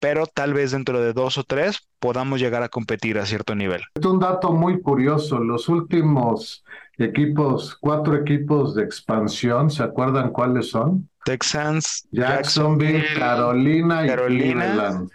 pero 0.03 0.27
tal 0.27 0.53
vez 0.53 0.71
dentro 0.71 0.99
de 0.99 1.13
dos 1.13 1.37
o 1.37 1.45
tres 1.45 1.79
podamos 1.99 2.41
llegar 2.41 2.61
a 2.61 2.67
competir 2.67 3.17
a 3.19 3.25
cierto 3.25 3.55
nivel. 3.55 3.83
Es 3.95 4.05
un 4.05 4.19
dato 4.19 4.51
muy 4.51 4.81
curioso. 4.81 5.39
Los 5.39 5.69
últimos 5.69 6.65
equipos, 6.97 7.77
cuatro 7.79 8.13
equipos 8.17 8.75
de 8.75 8.83
expansión, 8.83 9.69
¿se 9.69 9.81
acuerdan 9.81 10.31
cuáles 10.31 10.71
son? 10.71 11.07
Texans, 11.23 12.05
Jacksonville, 12.11 13.05
Carolina 13.17 14.05
y 14.05 14.09
Cleveland. 14.09 15.09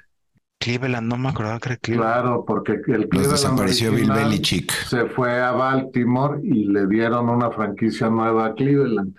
Cleveland, 0.58 1.06
no 1.06 1.18
me 1.18 1.28
acuerdo 1.28 1.60
que 1.60 1.68
era 1.68 1.76
Cleveland. 1.76 2.10
Claro, 2.10 2.44
porque 2.46 2.72
el 2.72 2.82
Cleveland 3.10 3.30
desapareció 3.30 3.92
Bill 3.92 4.10
Belichick. 4.10 4.72
Se 4.86 5.04
fue 5.04 5.38
a 5.38 5.52
Baltimore 5.52 6.40
y 6.42 6.64
le 6.64 6.86
dieron 6.86 7.28
una 7.28 7.50
franquicia 7.50 8.08
nueva 8.08 8.46
a 8.46 8.54
Cleveland. 8.54 9.14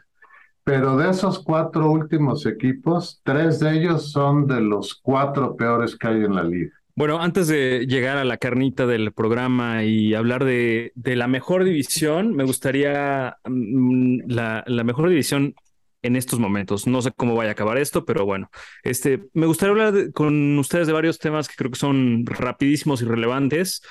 Pero 0.70 0.98
de 0.98 1.10
esos 1.10 1.40
cuatro 1.40 1.90
últimos 1.90 2.46
equipos, 2.46 3.22
tres 3.24 3.60
de 3.60 3.76
ellos 3.76 4.12
son 4.12 4.46
de 4.46 4.62
los 4.62 4.94
cuatro 4.94 5.56
peores 5.56 5.96
que 5.96 6.08
hay 6.08 6.24
en 6.24 6.36
la 6.36 6.44
liga. 6.44 6.70
Bueno, 6.94 7.20
antes 7.20 7.48
de 7.48 7.88
llegar 7.88 8.18
a 8.18 8.24
la 8.24 8.38
carnita 8.38 8.86
del 8.86 9.12
programa 9.12 9.84
y 9.84 10.14
hablar 10.14 10.46
de, 10.46 10.92
la 10.96 11.28
mejor 11.28 11.64
división, 11.64 12.36
me 12.36 12.44
gustaría 12.44 13.36
mm, 13.46 14.28
la, 14.28 14.64
mejor 14.84 15.10
división 15.10 15.56
en 16.04 16.16
estos 16.16 16.38
momentos. 16.38 16.86
No 16.86 17.02
sé 17.02 17.14
cómo 17.18 17.34
vaya 17.34 17.50
a 17.50 17.54
acabar 17.54 17.80
esto, 17.80 18.06
pero 18.06 18.26
bueno, 18.26 18.52
este, 18.84 19.24
me 19.34 19.48
gustaría 19.48 19.72
hablar 19.72 20.12
con 20.14 20.60
ustedes 20.60 20.86
de 20.86 20.94
varios 20.94 21.18
temas 21.18 21.48
que 21.48 21.56
creo 21.56 21.72
que 21.72 21.80
son 21.80 22.28
rapidísimos 22.28 23.02
y 23.02 23.06
relevantes. 23.06 23.82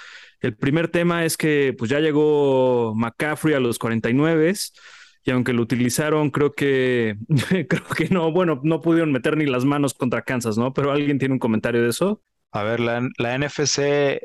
El 0.40 0.56
primer 0.56 0.86
tema 0.86 1.24
es 1.24 1.36
que 1.36 1.74
pues 1.76 1.90
ya 1.90 1.98
llegó 1.98 2.94
McCaffrey 2.94 3.54
a 3.54 3.60
los 3.60 3.80
49 3.80 4.54
y 5.28 5.30
aunque 5.30 5.52
lo 5.52 5.60
utilizaron, 5.60 6.30
creo 6.30 6.54
que, 6.54 7.18
creo 7.68 7.84
que 7.94 8.08
no, 8.08 8.32
bueno, 8.32 8.62
no 8.64 8.80
pudieron 8.80 9.12
meter 9.12 9.36
ni 9.36 9.44
las 9.44 9.66
manos 9.66 9.92
contra 9.92 10.22
Kansas, 10.22 10.56
¿no? 10.56 10.72
Pero 10.72 10.90
alguien 10.90 11.18
tiene 11.18 11.34
un 11.34 11.38
comentario 11.38 11.82
de 11.82 11.90
eso. 11.90 12.22
A 12.50 12.62
ver, 12.62 12.80
la, 12.80 13.06
la 13.18 13.36
NFC 13.36 14.22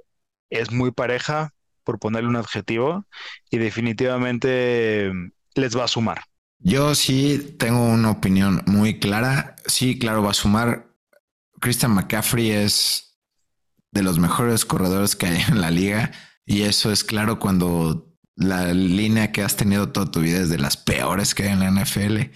es 0.49 0.71
muy 0.71 0.91
pareja, 0.91 1.53
por 1.83 1.99
ponerle 1.99 2.29
un 2.29 2.37
adjetivo, 2.37 3.05
y 3.49 3.57
definitivamente 3.57 5.11
les 5.55 5.77
va 5.77 5.83
a 5.83 5.89
sumar. 5.89 6.21
Yo 6.59 6.95
sí 6.95 7.57
tengo 7.59 7.85
una 7.85 8.11
opinión 8.11 8.63
muy 8.65 8.97
clara. 8.97 9.57
Sí, 9.65 9.99
claro, 9.99 10.23
va 10.23 10.31
a 10.31 10.33
sumar. 10.33 10.87
Christian 11.59 11.91
McCaffrey 11.91 12.51
es 12.51 13.19
de 13.91 14.03
los 14.03 14.19
mejores 14.19 14.63
corredores 14.63 15.17
que 15.17 15.25
hay 15.25 15.41
en 15.49 15.59
la 15.59 15.69
liga 15.69 16.13
y 16.45 16.61
eso 16.61 16.93
es 16.93 17.03
claro 17.03 17.39
cuando 17.39 18.12
la 18.35 18.73
línea 18.73 19.31
que 19.31 19.43
has 19.43 19.55
tenido 19.55 19.89
toda 19.89 20.11
tu 20.11 20.21
vida 20.21 20.39
es 20.39 20.49
de 20.49 20.57
las 20.57 20.77
peores 20.77 21.35
que 21.35 21.43
hay 21.43 21.53
en 21.53 21.59
la 21.59 21.71
NFL 21.71 22.31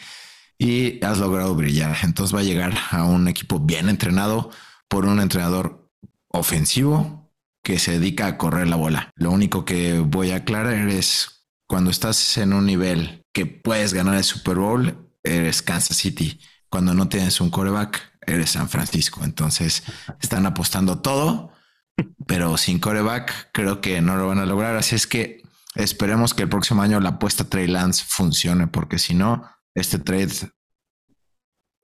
y 0.58 1.04
has 1.04 1.18
logrado 1.20 1.56
brillar. 1.56 1.98
Entonces 2.04 2.36
va 2.36 2.42
a 2.42 2.44
llegar 2.44 2.74
a 2.92 3.04
un 3.04 3.28
equipo 3.28 3.60
bien 3.60 3.90
entrenado 3.90 4.52
por 4.88 5.06
un 5.06 5.20
entrenador 5.20 5.90
ofensivo 6.30 7.32
que 7.64 7.80
se 7.80 8.00
dedica 8.00 8.28
a 8.28 8.38
correr 8.38 8.68
la 8.68 8.76
bola. 8.76 9.12
Lo 9.16 9.32
único 9.32 9.66
que 9.66 10.00
voy 10.00 10.32
a 10.32 10.38
aclarar 10.38 10.88
es 10.88 11.46
cuando 11.68 11.92
estás 11.92 12.38
en 12.38 12.54
un 12.54 12.66
nivel 12.66 13.26
que 13.34 13.46
puedes 13.46 13.94
ganar 13.94 14.16
el 14.16 14.24
Super 14.24 14.56
Bowl, 14.56 15.10
eres 15.24 15.62
Kansas 15.62 15.98
City. 15.98 16.40
Cuando 16.70 16.94
no 16.94 17.10
tienes 17.10 17.42
un 17.42 17.50
coreback, 17.50 18.14
eres 18.26 18.52
San 18.52 18.70
Francisco. 18.70 19.24
Entonces 19.24 19.84
están 20.22 20.46
apostando 20.46 21.00
todo, 21.00 21.52
pero 22.26 22.58
sin 22.58 22.80
coreback 22.80 23.50
creo 23.52 23.82
que 23.82 24.02
no 24.02 24.16
lo 24.16 24.28
van 24.28 24.40
a 24.40 24.46
lograr. 24.46 24.78
Así 24.78 24.96
es 24.96 25.08
que 25.08 25.42
Esperemos 25.78 26.34
que 26.34 26.42
el 26.42 26.50
próximo 26.50 26.82
año 26.82 27.00
la 27.00 27.10
apuesta 27.10 27.44
Trey 27.44 27.68
Lance 27.68 28.04
funcione, 28.08 28.66
porque 28.66 28.98
si 28.98 29.14
no, 29.14 29.44
este 29.76 30.00
trade 30.00 30.52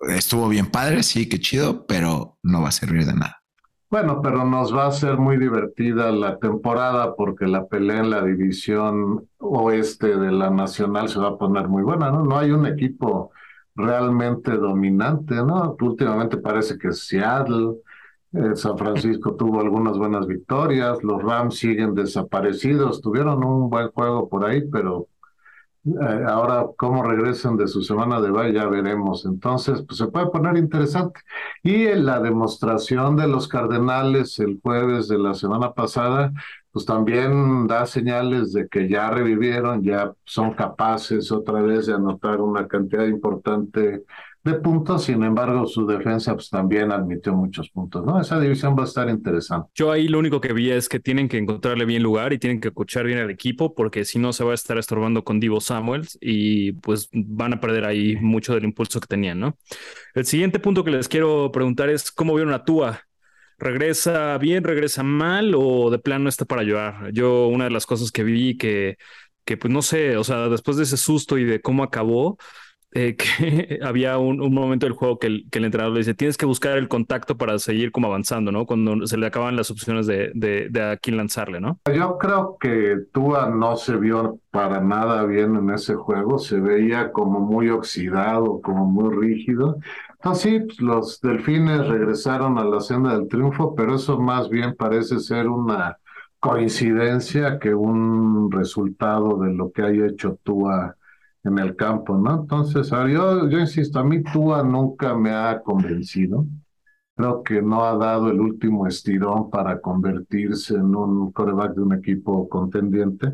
estuvo 0.09 0.49
bien 0.49 0.65
padre, 0.65 1.03
sí, 1.03 1.29
qué 1.29 1.39
chido, 1.39 1.85
pero 1.85 2.39
no 2.41 2.63
va 2.63 2.69
a 2.69 2.71
servir 2.71 3.05
de 3.05 3.13
nada. 3.13 3.43
Bueno, 3.91 4.19
pero 4.23 4.43
nos 4.45 4.75
va 4.75 4.87
a 4.87 4.91
ser 4.91 5.17
muy 5.17 5.37
divertida 5.37 6.11
la 6.11 6.39
temporada 6.39 7.15
porque 7.15 7.45
la 7.45 7.67
pelea 7.67 7.99
en 7.99 8.09
la 8.09 8.23
división 8.23 9.29
oeste 9.37 10.17
de 10.17 10.31
la 10.31 10.49
nacional 10.49 11.07
se 11.07 11.19
va 11.19 11.27
a 11.27 11.37
poner 11.37 11.67
muy 11.67 11.83
buena, 11.83 12.09
¿no? 12.09 12.23
No 12.23 12.39
hay 12.39 12.49
un 12.49 12.65
equipo 12.65 13.29
realmente 13.75 14.53
dominante, 14.53 15.35
¿no? 15.35 15.77
Últimamente 15.79 16.37
parece 16.37 16.79
que 16.79 16.91
Seattle, 16.91 17.75
eh, 18.33 18.55
San 18.55 18.77
Francisco 18.77 19.35
tuvo 19.35 19.61
algunas 19.61 19.97
buenas 19.97 20.27
victorias, 20.27 21.03
los 21.03 21.21
Rams 21.23 21.57
siguen 21.57 21.93
desaparecidos, 21.95 23.01
tuvieron 23.01 23.43
un 23.43 23.69
buen 23.69 23.89
juego 23.91 24.29
por 24.29 24.45
ahí, 24.45 24.61
pero 24.71 25.07
Eh, 25.85 26.23
ahora, 26.27 26.65
cómo 26.77 27.03
regresan 27.03 27.57
de 27.57 27.67
su 27.67 27.81
semana 27.83 28.21
de 28.21 28.31
baile, 28.31 28.53
ya 28.59 28.67
veremos. 28.67 29.25
Entonces, 29.25 29.81
pues 29.85 29.97
se 29.97 30.07
puede 30.07 30.27
poner 30.27 30.55
interesante. 30.57 31.19
Y 31.61 31.87
en 31.87 32.05
la 32.05 32.19
demostración 32.21 33.17
de 33.17 33.27
los 33.27 33.47
Cardenales 33.49 34.39
el 34.39 34.59
jueves 34.61 35.07
de 35.09 35.17
la 35.19 35.33
semana 35.33 35.73
pasada, 35.73 36.31
pues 36.71 36.85
también 36.85 37.67
da 37.67 37.85
señales 37.85 38.53
de 38.53 38.67
que 38.69 38.87
ya 38.89 39.09
revivieron, 39.09 39.83
ya 39.83 40.13
son 40.23 40.53
capaces 40.53 41.31
otra 41.31 41.61
vez 41.61 41.87
de 41.87 41.93
anotar 41.95 42.39
una 42.41 42.67
cantidad 42.67 43.05
importante 43.05 44.03
de 44.43 44.55
puntos, 44.55 45.05
sin 45.05 45.23
embargo, 45.23 45.65
su 45.65 45.87
defensa 45.87 46.33
pues, 46.33 46.49
también 46.49 46.91
admitió 46.91 47.33
muchos 47.33 47.69
puntos, 47.69 48.05
¿no? 48.05 48.19
Esa 48.19 48.39
división 48.39 48.75
va 48.77 48.83
a 48.83 48.85
estar 48.85 49.09
interesante. 49.09 49.69
Yo 49.73 49.89
ahí 49.89 50.09
lo 50.09 50.19
único 50.19 50.41
que 50.41 50.51
vi 50.51 50.69
es 50.69 50.89
que 50.89 50.99
tienen 50.99 51.29
que 51.29 51.37
encontrarle 51.37 51.85
bien 51.85 52.03
lugar 52.03 52.33
y 52.33 52.39
tienen 52.39 52.59
que 52.59 52.67
escuchar 52.67 53.05
bien 53.05 53.19
al 53.19 53.29
equipo, 53.29 53.73
porque 53.73 54.03
si 54.03 54.19
no 54.19 54.33
se 54.33 54.43
va 54.43 54.51
a 54.51 54.55
estar 54.55 54.77
estorbando 54.77 55.23
con 55.23 55.39
Divo 55.39 55.61
Samuels 55.61 56.17
y 56.19 56.73
pues 56.73 57.09
van 57.13 57.53
a 57.53 57.61
perder 57.61 57.85
ahí 57.85 58.17
mucho 58.17 58.53
del 58.53 58.65
impulso 58.65 58.99
que 58.99 59.07
tenían, 59.07 59.39
¿no? 59.39 59.57
El 60.13 60.25
siguiente 60.25 60.59
punto 60.59 60.83
que 60.83 60.91
les 60.91 61.07
quiero 61.07 61.49
preguntar 61.53 61.89
es 61.89 62.11
cómo 62.11 62.35
vieron 62.35 62.53
a 62.53 62.65
Tua. 62.65 62.99
¿Regresa 63.57 64.37
bien, 64.39 64.65
regresa 64.65 65.03
mal 65.03 65.53
o 65.55 65.89
de 65.89 65.99
plano 65.99 66.27
está 66.27 66.43
para 66.43 66.61
ayudar? 66.61 67.13
Yo 67.13 67.47
una 67.47 67.63
de 67.63 67.69
las 67.69 67.85
cosas 67.85 68.11
que 68.11 68.23
vi 68.23 68.57
que, 68.57 68.97
que 69.45 69.55
pues 69.55 69.71
no 69.71 69.81
sé, 69.81 70.17
o 70.17 70.23
sea, 70.25 70.49
después 70.49 70.75
de 70.75 70.83
ese 70.83 70.97
susto 70.97 71.37
y 71.37 71.45
de 71.45 71.61
cómo 71.61 71.83
acabó, 71.83 72.37
eh, 72.93 73.15
que 73.15 73.79
había 73.83 74.17
un, 74.17 74.37
momento 74.53 74.85
del 74.85 74.93
juego 74.93 75.19
que 75.19 75.27
el, 75.27 75.45
entrenador 75.51 75.93
le 75.93 75.99
dice, 75.99 76.13
tienes 76.13 76.37
que 76.37 76.45
buscar 76.45 76.77
el 76.77 76.87
contacto 76.87 77.37
para 77.37 77.57
seguir 77.59 77.91
como 77.91 78.07
avanzando, 78.07 78.51
¿no? 78.51 78.65
Cuando 78.65 79.07
se 79.07 79.17
le 79.17 79.25
acaban 79.25 79.55
las 79.55 79.71
opciones 79.71 80.07
de 80.07 80.71
a 80.81 80.97
quién 80.97 81.17
lanzarle, 81.17 81.59
¿no? 81.59 81.79
Yo 81.93 82.17
creo 82.17 82.57
que 82.59 82.97
Tua 83.11 83.49
no 83.49 83.75
se 83.75 83.97
vio 83.97 84.39
para 84.51 84.79
nada 84.79 85.25
bien 85.25 85.55
en 85.55 85.71
ese 85.71 85.95
juego, 85.95 86.37
se 86.37 86.59
veía 86.59 87.11
como 87.11 87.39
muy 87.39 87.69
oxidado, 87.69 88.61
como 88.61 88.85
muy 88.85 89.15
rígido. 89.15 89.77
Así, 90.21 90.59
pues, 90.59 90.79
los 90.79 91.19
delfines 91.21 91.87
regresaron 91.87 92.57
a 92.57 92.63
la 92.63 92.79
senda 92.79 93.17
del 93.17 93.27
triunfo, 93.27 93.75
pero 93.75 93.95
eso 93.95 94.19
más 94.19 94.49
bien 94.49 94.75
parece 94.75 95.19
ser 95.19 95.49
una 95.49 95.97
coincidencia 96.39 97.57
que 97.59 97.73
un 97.73 98.51
resultado 98.51 99.39
de 99.39 99.53
lo 99.53 99.71
que 99.71 99.81
haya 99.81 100.05
hecho 100.07 100.37
Tua 100.43 100.95
en 101.43 101.59
el 101.59 101.75
campo, 101.75 102.17
¿no? 102.17 102.41
Entonces, 102.41 102.89
yo, 102.89 103.47
insisto, 103.49 103.99
a 103.99 104.03
mí 104.03 104.23
Tua 104.23 104.63
nunca 104.63 105.13
me 105.15 105.31
ha 105.31 105.61
convencido. 105.61 106.45
Creo 107.15 107.43
que 107.43 107.61
no 107.61 107.83
ha 107.83 107.95
dado 107.95 108.31
el 108.31 108.39
último 108.39 108.87
estirón 108.87 109.49
para 109.49 109.79
convertirse 109.79 110.75
en 110.75 110.95
un 110.95 111.31
coreback 111.31 111.75
de 111.75 111.81
un 111.81 111.93
equipo 111.93 112.49
contendiente. 112.49 113.33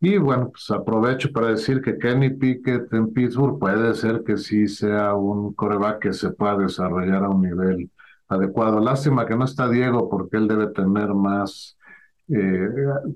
Y 0.00 0.16
bueno, 0.18 0.50
pues 0.50 0.70
aprovecho 0.70 1.30
para 1.32 1.48
decir 1.48 1.82
que 1.82 1.98
Kenny 1.98 2.30
Pickett 2.30 2.92
en 2.94 3.12
Pittsburgh 3.12 3.58
puede 3.58 3.94
ser 3.94 4.22
que 4.24 4.36
sí 4.36 4.66
sea 4.68 5.14
un 5.14 5.52
coreback 5.54 5.98
que 6.00 6.12
se 6.12 6.30
pueda 6.30 6.56
desarrollar 6.56 7.24
a 7.24 7.28
un 7.30 7.42
nivel 7.42 7.90
adecuado. 8.28 8.80
Lástima 8.80 9.26
que 9.26 9.36
no 9.36 9.44
está 9.44 9.68
Diego 9.68 10.08
porque 10.08 10.36
él 10.36 10.48
debe 10.48 10.68
tener 10.68 11.12
más 11.14 11.76
eh, 12.32 12.68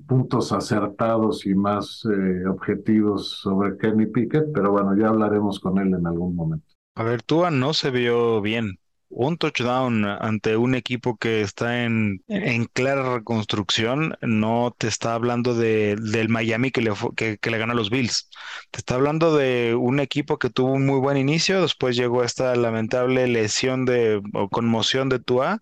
puntos 0.06 0.52
acertados 0.52 1.46
y 1.46 1.54
más 1.54 2.04
eh, 2.04 2.46
objetivos 2.46 3.40
sobre 3.42 3.76
Kenny 3.78 4.06
Pickett, 4.06 4.46
pero 4.52 4.72
bueno, 4.72 4.96
ya 4.96 5.08
hablaremos 5.08 5.60
con 5.60 5.78
él 5.78 5.94
en 5.94 6.06
algún 6.06 6.34
momento. 6.34 6.66
A 6.96 7.02
ver, 7.02 7.22
Tua 7.22 7.50
no 7.50 7.74
se 7.74 7.90
vio 7.90 8.40
bien. 8.40 8.78
Un 9.16 9.36
touchdown 9.36 10.04
ante 10.04 10.56
un 10.56 10.74
equipo 10.74 11.16
que 11.16 11.40
está 11.42 11.84
en, 11.84 12.22
en 12.26 12.64
clara 12.64 13.14
reconstrucción 13.14 14.16
no 14.22 14.74
te 14.76 14.88
está 14.88 15.14
hablando 15.14 15.54
de, 15.54 15.94
del 15.94 16.28
Miami 16.28 16.72
que 16.72 16.80
le, 16.80 16.92
que, 17.14 17.38
que 17.38 17.50
le 17.50 17.58
ganó 17.58 17.72
a 17.72 17.76
los 17.76 17.90
Bills. 17.90 18.28
Te 18.72 18.78
está 18.78 18.96
hablando 18.96 19.36
de 19.36 19.76
un 19.78 20.00
equipo 20.00 20.38
que 20.38 20.50
tuvo 20.50 20.72
un 20.72 20.84
muy 20.86 20.98
buen 20.98 21.16
inicio, 21.16 21.62
después 21.62 21.96
llegó 21.96 22.24
esta 22.24 22.56
lamentable 22.56 23.28
lesión 23.28 23.84
de, 23.84 24.20
o 24.32 24.48
conmoción 24.48 25.08
de 25.08 25.20
Tua 25.20 25.60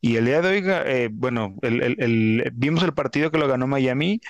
y 0.00 0.16
el 0.16 0.26
día 0.26 0.40
de 0.40 0.48
hoy, 0.48 0.62
eh, 0.66 1.08
bueno, 1.12 1.54
el, 1.62 2.50
vimos 2.54 2.82
el 2.82 2.94
partido 2.94 3.30
que 3.30 3.38
lo 3.38 3.48
ganó 3.48 3.66
Miami 3.66 4.20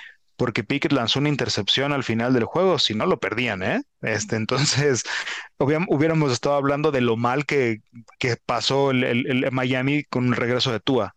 porque 0.40 0.64
Pickett 0.64 0.92
lanzó 0.92 1.18
una 1.18 1.28
intercepción 1.28 1.92
al 1.92 2.02
final 2.02 2.32
del 2.32 2.44
juego, 2.44 2.78
si 2.78 2.94
no 2.94 3.04
lo 3.04 3.20
perdían, 3.20 3.62
¿eh? 3.62 3.82
Este, 4.00 4.36
entonces, 4.36 5.02
hubiéramos 5.58 6.32
estado 6.32 6.54
hablando 6.54 6.90
de 6.90 7.02
lo 7.02 7.18
mal 7.18 7.44
que, 7.44 7.82
que 8.18 8.36
pasó 8.46 8.90
el, 8.90 9.04
el, 9.04 9.52
Miami 9.52 10.04
con 10.04 10.28
el 10.28 10.36
regreso 10.36 10.72
de 10.72 10.80
Tua. 10.80 11.14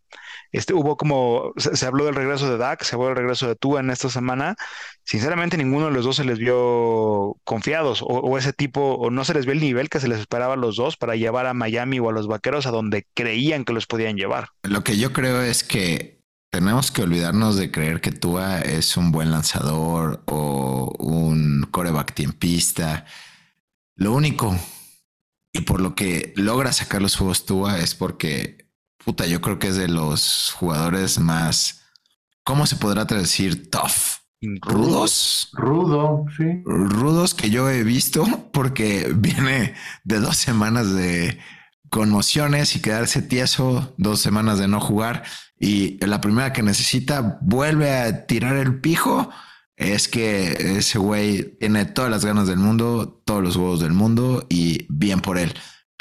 Este, 0.54 0.76
hubo 0.76 0.98
como, 0.98 1.52
se, 1.58 1.86
habló 1.86 2.06
del 2.06 2.14
regreso 2.14 2.50
de 2.50 2.58
Dak, 2.58 2.84
se 2.84 2.96
habló 2.96 3.08
del 3.08 3.18
regreso 3.18 3.48
de 3.48 3.56
Tua 3.56 3.80
en 3.80 3.90
esta 3.90 4.08
semana. 4.08 4.56
Sinceramente, 5.04 5.58
ninguno 5.58 5.88
de 5.88 5.92
los 5.92 6.06
dos 6.06 6.18
se 6.18 6.24
les 6.24 6.38
vio 6.38 7.36
confiados 7.44 8.04
o, 8.04 8.38
ese 8.38 8.54
tipo, 8.54 8.94
o 8.94 9.10
no 9.10 9.26
se 9.26 9.34
les 9.34 9.46
vio 9.46 9.54
el 9.54 9.60
nivel 9.60 9.90
que 9.90 10.00
se 10.00 10.08
les 10.08 10.20
esperaba 10.20 10.54
a 10.54 10.58
los 10.58 10.76
dos 10.76 10.96
para 10.96 11.16
llevar 11.16 11.48
a 11.48 11.56
Miami 11.56 12.00
o 12.00 12.10
a 12.10 12.14
los 12.14 12.28
vaqueros 12.28 12.68
a 12.68 12.72
donde 12.72 13.08
creían 13.16 13.66
que 13.66 13.74
los 13.74 13.88
podían 13.88 14.16
llevar. 14.16 14.50
Lo 14.62 14.84
que 14.84 14.96
yo 14.96 15.12
creo 15.12 15.42
es 15.42 15.64
que 15.64 16.24
tenemos 16.52 16.92
que 16.92 17.02
olvidarnos 17.02 17.56
de 17.58 17.72
creer 17.72 18.00
que 18.00 18.12
Tua 18.12 18.60
es 18.62 18.96
un 18.96 19.12
buen 19.12 19.32
lanzador 19.32 20.22
o 20.28 20.96
un 21.00 21.68
coreback 21.72 22.14
tiempista. 22.14 23.06
Lo 23.96 24.14
único 24.14 24.56
y 25.52 25.62
por 25.62 25.82
lo 25.82 25.96
que 25.96 26.32
logra 26.36 26.74
sacar 26.74 27.02
los 27.02 27.16
juegos 27.16 27.46
Tua 27.46 27.80
es 27.80 27.96
porque 27.96 28.64
puta, 29.04 29.26
yo 29.26 29.42
creo 29.42 29.60
que 29.60 29.68
es 29.68 29.76
de 29.76 29.88
los 29.88 30.54
jugadores 30.58 31.20
más, 31.20 31.84
¿cómo 32.44 32.66
se 32.66 32.76
podrá 32.76 33.06
decir? 33.06 33.70
Tough. 33.70 34.22
Rudos. 34.62 35.50
Rudo, 35.54 36.26
sí. 36.36 36.44
Rudos 36.66 37.34
que 37.34 37.50
yo 37.50 37.70
he 37.70 37.84
visto 37.84 38.26
porque 38.54 39.14
viene 39.16 39.74
de 40.04 40.20
dos 40.20 40.38
semanas 40.38 40.94
de 40.94 41.40
conmociones 41.90 42.76
y 42.76 42.82
quedarse 42.82 43.22
tieso, 43.22 43.94
dos 43.98 44.20
semanas 44.20 44.58
de 44.60 44.68
no 44.68 44.82
jugar 44.82 45.24
y 45.60 46.04
la 46.06 46.20
primera 46.20 46.52
que 46.52 46.64
necesita 46.64 47.40
vuelve 47.42 47.92
a 47.92 48.26
tirar 48.26 48.58
el 48.58 48.82
pijo. 48.82 49.30
Es 49.76 50.08
que 50.08 50.78
ese 50.78 51.00
güey 51.00 51.58
tiene 51.58 51.86
todas 51.86 52.12
las 52.12 52.26
ganas 52.26 52.48
del 52.48 52.58
mundo, 52.58 53.22
todos 53.26 53.42
los 53.42 53.56
huevos 53.56 53.80
del 53.80 53.94
mundo 53.94 54.46
y 54.50 54.86
bien 54.90 55.22
por 55.22 55.38
él. 55.38 55.54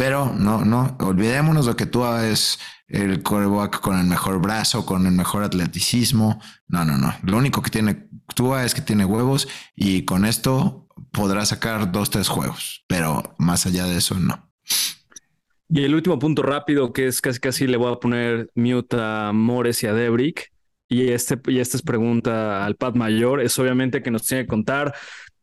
Pero 0.02 0.34
no, 0.36 0.64
no, 0.64 0.96
olvidémonos 0.98 1.66
de 1.66 1.76
que 1.76 1.86
tú 1.86 2.04
es 2.04 2.58
el 2.88 3.22
coreback 3.22 3.78
con 3.78 4.00
el 4.00 4.04
mejor 4.04 4.40
brazo, 4.42 4.84
con 4.84 5.06
el 5.06 5.12
mejor 5.12 5.44
atleticismo. 5.44 6.42
No, 6.66 6.84
no, 6.84 6.98
no. 6.98 7.14
Lo 7.22 7.36
único 7.36 7.62
que 7.62 7.70
tiene 7.70 8.08
Tua 8.34 8.64
es 8.64 8.74
que 8.74 8.80
tiene 8.80 9.04
huevos 9.04 9.46
y 9.76 10.04
con 10.04 10.24
esto 10.24 10.88
podrá 11.12 11.46
sacar 11.46 11.92
dos, 11.92 12.10
tres 12.10 12.26
juegos, 12.26 12.84
pero 12.88 13.36
más 13.38 13.64
allá 13.64 13.84
de 13.84 13.98
eso, 13.98 14.18
no. 14.18 14.50
Y 15.68 15.84
el 15.84 15.94
último 15.94 16.18
punto 16.18 16.42
rápido, 16.42 16.92
que 16.92 17.06
es 17.06 17.20
casi 17.20 17.38
casi 17.38 17.68
le 17.68 17.76
voy 17.76 17.92
a 17.92 18.00
poner 18.00 18.50
mute 18.56 18.96
a 18.98 19.30
Mores 19.32 19.84
y 19.84 19.86
a 19.86 19.94
Debrick. 19.94 20.50
Y, 20.88 21.10
este, 21.10 21.40
y 21.46 21.60
esta 21.60 21.76
es 21.76 21.82
pregunta 21.84 22.66
al 22.66 22.74
Pat 22.74 22.96
Mayor, 22.96 23.40
es 23.40 23.56
obviamente 23.56 24.02
que 24.02 24.10
nos 24.10 24.26
tiene 24.26 24.42
que 24.42 24.48
contar 24.48 24.94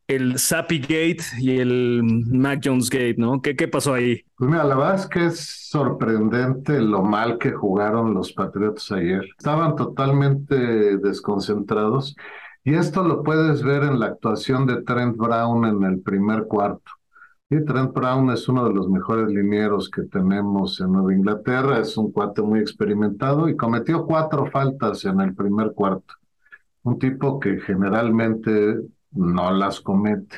el 0.09 0.39
Sappy 0.39 0.79
Gate 0.79 1.23
y 1.37 1.59
el 1.59 2.01
Mac 2.03 2.61
Jones 2.63 2.89
Gate, 2.89 3.15
¿no? 3.17 3.41
¿Qué, 3.41 3.55
¿Qué 3.55 3.67
pasó 3.67 3.93
ahí? 3.93 4.23
Pues 4.35 4.49
mira, 4.49 4.63
la 4.63 4.75
verdad 4.75 4.95
es 4.95 5.05
que 5.05 5.25
es 5.27 5.67
sorprendente 5.69 6.81
lo 6.81 7.03
mal 7.03 7.37
que 7.37 7.51
jugaron 7.51 8.15
los 8.15 8.33
Patriots 8.33 8.91
ayer. 8.91 9.23
Estaban 9.37 9.75
totalmente 9.75 10.97
desconcentrados 10.97 12.15
y 12.63 12.73
esto 12.73 13.03
lo 13.03 13.21
puedes 13.21 13.61
ver 13.61 13.83
en 13.83 13.99
la 13.99 14.07
actuación 14.07 14.65
de 14.65 14.81
Trent 14.81 15.15
Brown 15.15 15.65
en 15.65 15.83
el 15.83 16.01
primer 16.01 16.45
cuarto. 16.47 16.91
Y 17.51 17.63
Trent 17.63 17.93
Brown 17.93 18.31
es 18.31 18.49
uno 18.49 18.67
de 18.67 18.73
los 18.73 18.89
mejores 18.89 19.27
linieros 19.29 19.91
que 19.91 20.03
tenemos 20.03 20.81
en 20.81 20.91
Nueva 20.91 21.13
Inglaterra, 21.13 21.79
es 21.79 21.95
un 21.97 22.11
cuate 22.11 22.41
muy 22.41 22.59
experimentado 22.59 23.47
y 23.47 23.55
cometió 23.55 24.05
cuatro 24.07 24.47
faltas 24.47 25.05
en 25.05 25.21
el 25.21 25.35
primer 25.35 25.73
cuarto. 25.73 26.15
Un 26.83 26.97
tipo 26.97 27.39
que 27.39 27.59
generalmente 27.59 28.79
no 29.11 29.51
las 29.51 29.79
comete. 29.79 30.37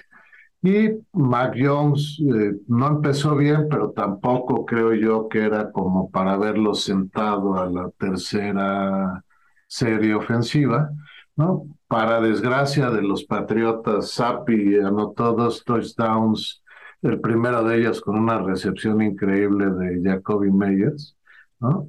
Y 0.63 0.89
Mac 1.13 1.55
Jones 1.57 2.19
eh, 2.19 2.53
no 2.67 2.87
empezó 2.87 3.35
bien, 3.35 3.67
pero 3.69 3.91
tampoco 3.91 4.65
creo 4.65 4.93
yo 4.93 5.27
que 5.27 5.43
era 5.43 5.71
como 5.71 6.11
para 6.11 6.33
haberlo 6.33 6.75
sentado 6.75 7.55
a 7.59 7.65
la 7.67 7.89
tercera 7.97 9.23
serie 9.65 10.13
ofensiva, 10.13 10.91
¿no? 11.35 11.65
Para 11.87 12.21
desgracia 12.21 12.91
de 12.91 13.01
los 13.01 13.23
Patriotas, 13.23 14.11
Sapi 14.11 14.77
anotó 14.77 15.33
dos 15.33 15.63
touchdowns, 15.65 16.61
el 17.01 17.19
primero 17.19 17.63
de 17.63 17.79
ellos 17.79 17.99
con 18.01 18.19
una 18.19 18.37
recepción 18.39 19.01
increíble 19.01 19.65
de 19.71 20.01
Jacoby 20.03 20.51
Meyers, 20.51 21.17
¿no? 21.59 21.87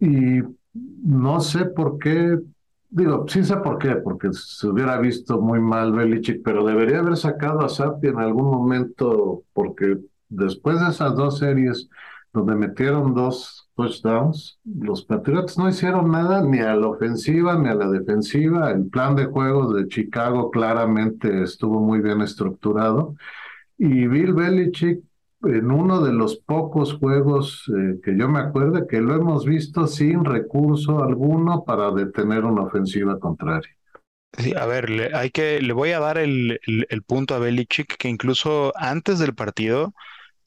Y 0.00 0.42
no 0.74 1.40
sé 1.40 1.66
por 1.66 1.98
qué 1.98 2.40
Digo, 2.94 3.24
sí 3.26 3.42
sé 3.42 3.56
por 3.56 3.78
qué, 3.78 3.96
porque 3.96 4.28
se 4.32 4.68
hubiera 4.68 4.98
visto 4.98 5.40
muy 5.40 5.60
mal 5.60 5.92
Belichick, 5.92 6.42
pero 6.44 6.62
debería 6.64 6.98
haber 6.98 7.16
sacado 7.16 7.60
a 7.60 7.68
Sapi 7.70 8.08
en 8.08 8.18
algún 8.18 8.50
momento, 8.50 9.44
porque 9.54 9.98
después 10.28 10.78
de 10.78 10.90
esas 10.90 11.16
dos 11.16 11.38
series 11.38 11.88
donde 12.32 12.54
metieron 12.54 13.14
dos 13.14 13.68
touchdowns. 13.76 14.58
Los 14.64 15.04
Patriots 15.04 15.58
no 15.58 15.68
hicieron 15.68 16.10
nada 16.10 16.42
ni 16.42 16.60
a 16.60 16.74
la 16.76 16.88
ofensiva 16.88 17.58
ni 17.58 17.68
a 17.68 17.74
la 17.74 17.88
defensiva. 17.88 18.70
El 18.70 18.88
plan 18.88 19.16
de 19.16 19.26
juego 19.26 19.72
de 19.72 19.88
Chicago 19.88 20.50
claramente 20.50 21.42
estuvo 21.42 21.80
muy 21.80 22.00
bien 22.00 22.20
estructurado. 22.22 23.14
Y 23.78 24.06
Bill 24.06 24.34
Belichick, 24.34 25.02
en 25.44 25.70
uno 25.70 26.02
de 26.02 26.12
los 26.12 26.36
pocos 26.36 26.94
juegos 26.94 27.64
eh, 27.68 28.00
que 28.02 28.16
yo 28.16 28.28
me 28.28 28.40
acuerdo, 28.40 28.86
que 28.86 29.00
lo 29.00 29.14
hemos 29.14 29.44
visto 29.44 29.86
sin 29.86 30.24
recurso 30.24 31.02
alguno 31.02 31.64
para 31.64 31.90
detener 31.90 32.44
una 32.44 32.62
ofensiva 32.62 33.18
contraria. 33.18 33.74
Sí, 34.38 34.54
a 34.56 34.64
ver, 34.66 34.88
le, 34.88 35.14
hay 35.14 35.30
que, 35.30 35.60
le 35.60 35.72
voy 35.72 35.90
a 35.90 36.00
dar 36.00 36.16
el, 36.16 36.58
el 36.66 37.02
punto 37.02 37.34
a 37.34 37.38
Belichick, 37.38 37.96
que 37.98 38.08
incluso 38.08 38.72
antes 38.76 39.18
del 39.18 39.34
partido 39.34 39.92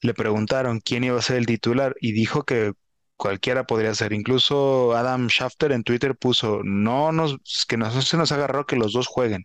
le 0.00 0.14
preguntaron 0.14 0.80
quién 0.80 1.04
iba 1.04 1.18
a 1.18 1.22
ser 1.22 1.36
el 1.36 1.46
titular 1.46 1.94
y 2.00 2.12
dijo 2.12 2.44
que 2.44 2.72
cualquiera 3.16 3.64
podría 3.66 3.94
ser. 3.94 4.12
Incluso 4.12 4.94
Adam 4.94 5.28
Schafter 5.28 5.72
en 5.72 5.82
Twitter 5.84 6.16
puso, 6.16 6.60
no 6.64 7.12
nos, 7.12 7.38
que 7.68 7.76
no 7.76 7.90
se 8.02 8.16
nos 8.16 8.32
agarró 8.32 8.66
que 8.66 8.76
los 8.76 8.92
dos 8.92 9.06
jueguen. 9.06 9.44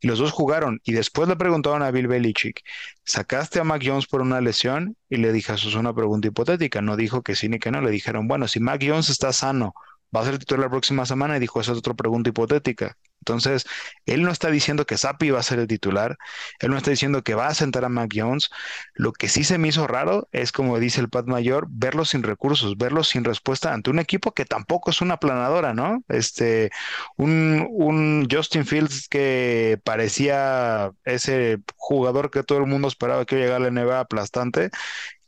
Y 0.00 0.06
los 0.08 0.18
dos 0.18 0.32
jugaron. 0.32 0.80
Y 0.84 0.92
después 0.92 1.28
le 1.28 1.36
preguntaron 1.36 1.82
a 1.82 1.90
Bill 1.90 2.08
Belichick, 2.08 2.62
¿sacaste 3.04 3.60
a 3.60 3.64
Mac 3.64 3.82
Jones 3.84 4.06
por 4.06 4.22
una 4.22 4.40
lesión? 4.40 4.96
Y 5.08 5.16
le 5.16 5.32
dije, 5.32 5.52
eso 5.54 5.68
es 5.68 5.74
una 5.74 5.94
pregunta 5.94 6.28
hipotética. 6.28 6.82
No 6.82 6.96
dijo 6.96 7.22
que 7.22 7.36
sí 7.36 7.48
ni 7.48 7.58
que 7.58 7.70
no. 7.70 7.80
Le 7.80 7.90
dijeron, 7.90 8.28
bueno, 8.28 8.48
si 8.48 8.60
Mac 8.60 8.82
Jones 8.86 9.10
está 9.10 9.32
sano, 9.32 9.74
va 10.14 10.20
a 10.22 10.24
ser 10.24 10.38
titular 10.38 10.64
la 10.66 10.70
próxima 10.70 11.06
semana. 11.06 11.36
Y 11.36 11.40
dijo, 11.40 11.60
esa 11.60 11.72
es 11.72 11.78
otra 11.78 11.94
pregunta 11.94 12.30
hipotética. 12.30 12.96
Entonces, 13.20 13.66
él 14.06 14.22
no 14.22 14.30
está 14.30 14.50
diciendo 14.50 14.86
que 14.86 14.96
Sapi 14.96 15.30
va 15.30 15.40
a 15.40 15.42
ser 15.42 15.58
el 15.58 15.66
titular, 15.66 16.16
él 16.60 16.70
no 16.70 16.76
está 16.76 16.90
diciendo 16.90 17.22
que 17.22 17.34
va 17.34 17.48
a 17.48 17.54
sentar 17.54 17.84
a 17.84 17.88
Mac 17.88 18.10
Jones. 18.14 18.50
Lo 18.94 19.12
que 19.12 19.28
sí 19.28 19.44
se 19.44 19.58
me 19.58 19.68
hizo 19.68 19.86
raro 19.86 20.28
es, 20.32 20.52
como 20.52 20.78
dice 20.78 21.00
el 21.00 21.08
Pat 21.10 21.26
Mayor, 21.26 21.66
verlo 21.70 22.04
sin 22.04 22.22
recursos, 22.22 22.76
verlo 22.78 23.04
sin 23.04 23.24
respuesta 23.24 23.72
ante 23.74 23.90
un 23.90 23.98
equipo 23.98 24.32
que 24.32 24.44
tampoco 24.44 24.90
es 24.90 25.00
una 25.00 25.18
planadora, 25.18 25.74
¿no? 25.74 26.02
Este, 26.08 26.70
un, 27.16 27.66
un 27.70 28.26
Justin 28.30 28.66
Fields 28.66 29.08
que 29.08 29.80
parecía 29.84 30.90
ese 31.04 31.58
jugador 31.76 32.30
que 32.30 32.42
todo 32.42 32.58
el 32.58 32.66
mundo 32.66 32.88
esperaba 32.88 33.24
que 33.24 33.36
iba 33.36 33.42
a 33.44 33.46
llegar 33.46 33.60
a 33.60 33.64
la 33.64 33.68
NBA 33.68 34.00
aplastante, 34.00 34.70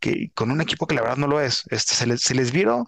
que 0.01 0.30
con 0.34 0.51
un 0.51 0.61
equipo 0.61 0.86
que 0.86 0.95
la 0.95 1.03
verdad 1.03 1.16
no 1.18 1.26
lo 1.26 1.41
es. 1.41 1.64
Este, 1.70 1.95
se 1.95 2.07
les, 2.07 2.22
se 2.22 2.34
les 2.34 2.53
vieron 2.53 2.84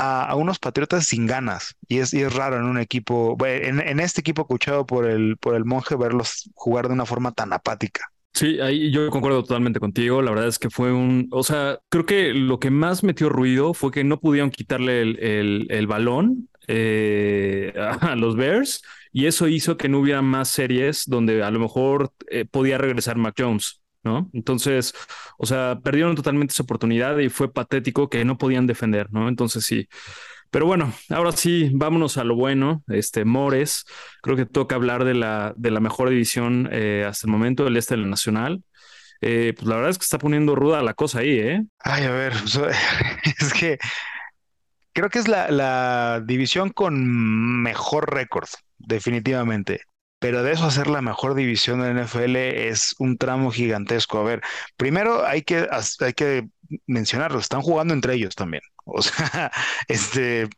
a, 0.00 0.34
unos 0.34 0.58
Patriotas 0.58 1.06
sin 1.06 1.26
ganas. 1.26 1.76
Y 1.88 1.98
es, 1.98 2.14
es 2.14 2.34
raro 2.34 2.56
en 2.56 2.64
un 2.64 2.78
equipo, 2.78 3.36
en, 3.44 3.80
en, 3.80 4.00
este 4.00 4.20
equipo 4.20 4.42
escuchado 4.42 4.86
por 4.86 5.06
el, 5.06 5.36
por 5.36 5.54
el 5.54 5.64
monje, 5.64 5.96
verlos 5.96 6.50
jugar 6.54 6.88
de 6.88 6.94
una 6.94 7.06
forma 7.06 7.32
tan 7.32 7.52
apática. 7.52 8.10
Sí, 8.32 8.60
ahí 8.60 8.90
yo 8.92 9.10
concuerdo 9.10 9.42
totalmente 9.42 9.80
contigo. 9.80 10.22
La 10.22 10.30
verdad 10.30 10.48
es 10.48 10.58
que 10.58 10.70
fue 10.70 10.92
un, 10.92 11.28
o 11.32 11.42
sea, 11.42 11.78
creo 11.88 12.06
que 12.06 12.32
lo 12.32 12.58
que 12.58 12.70
más 12.70 13.02
metió 13.02 13.28
ruido 13.28 13.74
fue 13.74 13.90
que 13.90 14.04
no 14.04 14.20
pudieron 14.20 14.50
quitarle 14.50 15.02
el, 15.02 15.18
el, 15.18 15.66
el 15.68 15.86
balón 15.86 16.48
eh, 16.68 17.72
a 17.76 18.14
los 18.14 18.36
Bears 18.36 18.82
y 19.12 19.26
eso 19.26 19.48
hizo 19.48 19.76
que 19.76 19.88
no 19.88 19.98
hubiera 19.98 20.22
más 20.22 20.48
series 20.48 21.04
donde 21.06 21.42
a 21.42 21.50
lo 21.50 21.58
mejor 21.58 22.12
eh, 22.30 22.44
podía 22.44 22.78
regresar 22.78 23.16
Mac 23.16 23.34
Jones. 23.36 23.79
¿No? 24.02 24.30
Entonces, 24.32 24.94
o 25.38 25.46
sea, 25.46 25.78
perdieron 25.82 26.14
totalmente 26.16 26.52
esa 26.52 26.62
oportunidad 26.62 27.18
y 27.18 27.28
fue 27.28 27.52
patético 27.52 28.08
que 28.08 28.24
no 28.24 28.38
podían 28.38 28.66
defender, 28.66 29.12
¿no? 29.12 29.28
Entonces 29.28 29.64
sí. 29.64 29.88
Pero 30.50 30.66
bueno, 30.66 30.92
ahora 31.10 31.32
sí, 31.32 31.70
vámonos 31.72 32.16
a 32.18 32.24
lo 32.24 32.34
bueno. 32.34 32.82
Este 32.88 33.24
Mores, 33.24 33.84
creo 34.22 34.36
que 34.36 34.46
toca 34.46 34.74
hablar 34.74 35.04
de 35.04 35.14
la, 35.14 35.54
de 35.56 35.70
la 35.70 35.80
mejor 35.80 36.10
división 36.10 36.68
eh, 36.72 37.04
hasta 37.08 37.26
el 37.26 37.32
momento, 37.32 37.66
el 37.66 37.76
este 37.76 37.94
de 37.96 38.02
la 38.02 38.08
Nacional. 38.08 38.62
Eh, 39.20 39.52
pues 39.54 39.68
la 39.68 39.76
verdad 39.76 39.90
es 39.90 39.98
que 39.98 40.04
está 40.04 40.18
poniendo 40.18 40.54
ruda 40.56 40.82
la 40.82 40.94
cosa 40.94 41.20
ahí, 41.20 41.38
¿eh? 41.38 41.62
Ay, 41.78 42.04
a 42.04 42.10
ver, 42.10 42.32
es 43.38 43.52
que 43.52 43.78
creo 44.92 45.08
que 45.10 45.18
es 45.18 45.28
la, 45.28 45.50
la 45.50 46.22
división 46.24 46.70
con 46.70 47.62
mejor 47.62 48.12
récord, 48.12 48.48
definitivamente 48.78 49.82
pero 50.20 50.42
de 50.42 50.52
eso 50.52 50.66
hacer 50.66 50.86
la 50.86 51.02
mejor 51.02 51.34
división 51.34 51.80
de 51.80 51.94
NFL 51.94 52.36
es 52.36 52.94
un 52.98 53.16
tramo 53.18 53.50
gigantesco. 53.50 54.18
A 54.18 54.24
ver, 54.24 54.42
primero 54.76 55.26
hay 55.26 55.42
que, 55.42 55.66
hay 56.00 56.12
que 56.12 56.48
mencionarlo, 56.86 57.38
están 57.40 57.62
jugando 57.62 57.94
entre 57.94 58.14
ellos 58.14 58.34
también. 58.36 58.62
O 58.92 59.02
sea, 59.02 59.52
este, 59.86 60.48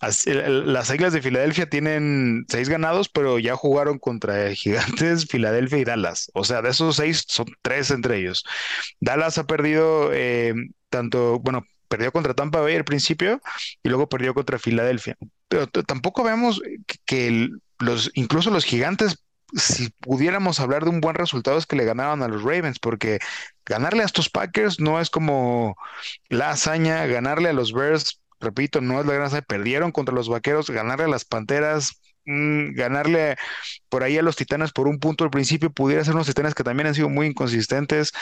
las 0.00 0.90
Águilas 0.90 1.12
de 1.12 1.22
Filadelfia 1.22 1.68
tienen 1.68 2.44
seis 2.48 2.68
ganados, 2.68 3.08
pero 3.08 3.38
ya 3.38 3.54
jugaron 3.54 3.98
contra 4.00 4.52
Gigantes, 4.54 5.26
Filadelfia 5.30 5.78
y 5.78 5.84
Dallas. 5.84 6.30
O 6.34 6.42
sea, 6.42 6.62
de 6.62 6.70
esos 6.70 6.96
seis 6.96 7.24
son 7.28 7.46
tres 7.62 7.92
entre 7.92 8.18
ellos. 8.18 8.44
Dallas 8.98 9.38
ha 9.38 9.46
perdido 9.46 10.10
eh, 10.12 10.54
tanto, 10.90 11.38
bueno, 11.38 11.64
perdió 11.88 12.10
contra 12.10 12.34
Tampa 12.34 12.60
Bay 12.60 12.74
al 12.74 12.84
principio 12.84 13.40
y 13.84 13.88
luego 13.88 14.08
perdió 14.08 14.34
contra 14.34 14.58
Filadelfia. 14.58 15.16
Pero 15.48 15.68
tampoco 15.68 16.24
vemos 16.24 16.60
que 17.04 17.28
el, 17.28 17.62
los, 17.78 18.10
incluso 18.14 18.50
los 18.50 18.64
gigantes, 18.64 19.18
si 19.54 19.90
pudiéramos 20.00 20.60
hablar 20.60 20.84
de 20.84 20.90
un 20.90 21.00
buen 21.00 21.14
resultado, 21.14 21.58
es 21.58 21.66
que 21.66 21.76
le 21.76 21.84
ganaban 21.84 22.22
a 22.22 22.28
los 22.28 22.42
Ravens, 22.42 22.78
porque 22.78 23.18
ganarle 23.64 24.02
a 24.02 24.06
estos 24.06 24.28
Packers 24.28 24.80
no 24.80 25.00
es 25.00 25.10
como 25.10 25.76
la 26.28 26.50
hazaña, 26.50 27.06
ganarle 27.06 27.48
a 27.50 27.52
los 27.52 27.72
Bears, 27.72 28.20
repito, 28.40 28.80
no 28.80 29.00
es 29.00 29.06
la 29.06 29.14
gran 29.14 29.26
hazaña, 29.26 29.42
perdieron 29.42 29.92
contra 29.92 30.14
los 30.14 30.28
Vaqueros, 30.28 30.70
ganarle 30.70 31.04
a 31.04 31.08
las 31.08 31.24
Panteras, 31.24 32.00
mm, 32.24 32.74
ganarle 32.74 33.36
por 33.88 34.02
ahí 34.02 34.18
a 34.18 34.22
los 34.22 34.36
Titanes 34.36 34.72
por 34.72 34.88
un 34.88 34.98
punto 34.98 35.24
al 35.24 35.30
principio, 35.30 35.70
pudiera 35.70 36.04
ser 36.04 36.14
unos 36.14 36.26
Titanes 36.26 36.54
que 36.54 36.64
también 36.64 36.88
han 36.88 36.94
sido 36.94 37.08
muy 37.08 37.26
inconsistentes. 37.28 38.12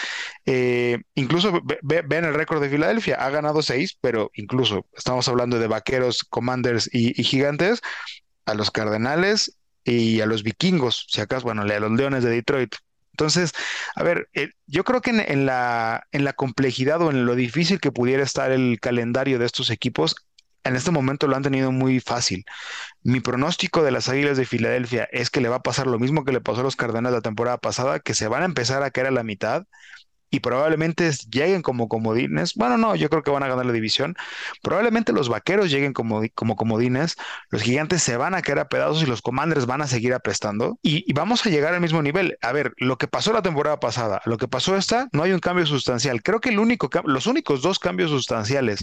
Eh, 0.47 0.99
incluso 1.15 1.63
ven 1.83 2.25
el 2.25 2.35
récord 2.35 2.61
de 2.61 2.69
Filadelfia, 2.71 3.17
ha 3.17 3.31
ganado 3.31 3.63
seis, 3.63 3.97
pero 4.01 4.31
incluso 4.35 4.87
estamos 4.95 5.27
hablando 5.29 5.59
de 5.59 5.69
Vaqueros, 5.69 6.25
Commanders 6.29 6.89
y 6.93 7.23
Gigantes, 7.25 7.81
a 8.47 8.55
los 8.55 8.71
Cardenales 8.71 9.57
y 9.85 10.21
a 10.21 10.27
los 10.27 10.43
Vikingos, 10.43 11.07
si 11.09 11.21
acaso, 11.21 11.45
bueno, 11.45 11.63
a 11.63 11.65
los 11.67 11.93
Leones 11.93 12.25
de 12.25 12.31
Detroit. 12.31 12.75
Entonces, 13.13 13.53
a 13.95 14.03
ver, 14.03 14.29
eh, 14.35 14.51
yo 14.67 14.83
creo 14.83 15.01
que 15.01 15.11
en, 15.11 15.47
la, 15.47 16.05
en 16.11 16.25
la 16.25 16.33
complejidad 16.33 17.01
o 17.01 17.11
en 17.11 17.27
lo 17.27 17.37
difícil 17.37 17.81
que 17.81 17.93
pudiera 17.93 18.25
estar 18.25 18.51
el 18.51 18.81
calendario 18.81 19.39
de 19.39 19.47
estos 19.47 19.71
equipos, 19.71 20.17
en 20.65 20.75
este 20.75 20.91
momento 20.91 21.29
lo 21.29 21.37
han 21.37 21.43
tenido 21.43 21.71
muy 21.71 22.01
fácil. 22.01 22.45
Mi 23.03 23.21
pronóstico 23.21 23.85
de 23.85 23.93
las 23.93 24.09
Águilas 24.09 24.37
de 24.37 24.47
Filadelfia 24.47 25.09
es 25.13 25.31
que 25.31 25.41
le 25.41 25.49
va 25.49 25.57
a 25.57 25.63
pasar 25.63 25.87
lo 25.87 25.99
mismo 25.99 26.25
que 26.25 26.33
le 26.33 26.41
pasó 26.41 26.61
a 26.61 26.65
los 26.65 26.75
Cardenales 26.75 27.13
la 27.13 27.21
temporada 27.21 27.59
pasada, 27.59 28.01
que 28.01 28.15
se 28.15 28.27
van 28.27 28.43
a 28.43 28.47
empezar 28.47 28.83
a 28.83 28.91
caer 28.91 29.09
a 29.09 29.13
la 29.13 29.23
mitad 29.23 29.65
y 30.35 30.41
probablemente 30.41 31.13
lleguen 31.31 31.63
como 31.63 31.89
comodines. 31.89 32.55
Bueno, 32.55 32.77
no, 32.77 32.97
yo 32.97 33.09
creo 33.09 33.23
que 33.23 33.31
van 33.31 33.45
a 33.45 33.49
ganar 33.49 33.67
la 33.67 33.73
división. 33.73 34.17
Probablemente 34.63 35.13
los 35.13 35.29
vaqueros 35.29 35.71
lleguen 35.71 35.93
como, 35.93 36.23
como 36.35 36.57
comodines. 36.57 37.17
Los 37.51 37.63
gigantes 37.63 38.03
se 38.03 38.17
van 38.17 38.35
a 38.35 38.43
caer 38.43 38.59
a 38.59 38.69
pedazos 38.69 39.05
y 39.05 39.07
los 39.07 39.23
commanders 39.23 39.67
van 39.67 39.81
a 39.81 39.87
seguir 39.87 40.13
apestando. 40.13 40.77
Y, 40.83 41.05
y, 41.09 41.13
vamos 41.13 41.47
a 41.47 41.51
llegar 41.51 41.73
al 41.73 41.81
mismo 41.81 42.03
nivel. 42.03 42.37
A 42.43 42.51
ver, 42.51 42.75
lo 42.79 42.99
que 42.99 43.07
pasó 43.07 43.33
la 43.33 43.43
temporada 43.43 43.79
pasada, 43.79 44.23
lo 44.25 44.37
que 44.37 44.49
pasó 44.49 44.77
esta, 44.77 45.09
no 45.13 45.23
hay 45.23 45.31
un 45.31 45.39
cambio 45.39 45.67
sustancial. 45.67 46.21
Creo 46.21 46.41
que 46.41 46.49
el 46.49 46.59
único, 46.59 46.91
los 47.05 47.29
únicos 47.29 47.63
dos 47.63 47.79
cambios 47.79 48.11
sustanciales 48.11 48.83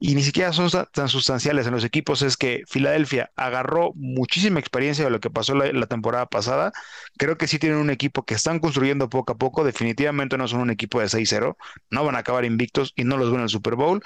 y 0.00 0.14
ni 0.14 0.22
siquiera 0.22 0.52
son 0.52 0.70
tan 0.92 1.08
sustanciales 1.08 1.66
en 1.66 1.72
los 1.72 1.84
equipos, 1.84 2.22
es 2.22 2.36
que 2.36 2.62
Filadelfia 2.68 3.32
agarró 3.34 3.92
muchísima 3.96 4.60
experiencia 4.60 5.04
de 5.04 5.10
lo 5.10 5.18
que 5.18 5.28
pasó 5.28 5.54
la, 5.56 5.86
temporada 5.86 6.26
pasada. 6.26 6.72
Creo 7.16 7.36
que 7.36 7.48
sí 7.48 7.58
tienen 7.58 7.78
un 7.78 7.90
equipo 7.90 8.24
que 8.24 8.34
están 8.34 8.60
construyendo 8.60 9.08
poco 9.08 9.32
a 9.32 9.38
poco. 9.38 9.64
Definitivamente 9.64 10.38
no 10.38 10.46
son 10.46 10.60
un 10.60 10.70
equipo 10.70 11.00
de 11.00 11.06
6-0, 11.06 11.56
no 11.90 12.04
van 12.04 12.14
a 12.14 12.20
acabar 12.20 12.44
invictos 12.44 12.92
y 12.94 13.04
no 13.04 13.16
los 13.16 13.30
ven 13.30 13.38
en 13.38 13.44
el 13.44 13.48
Super 13.48 13.74
Bowl. 13.74 14.00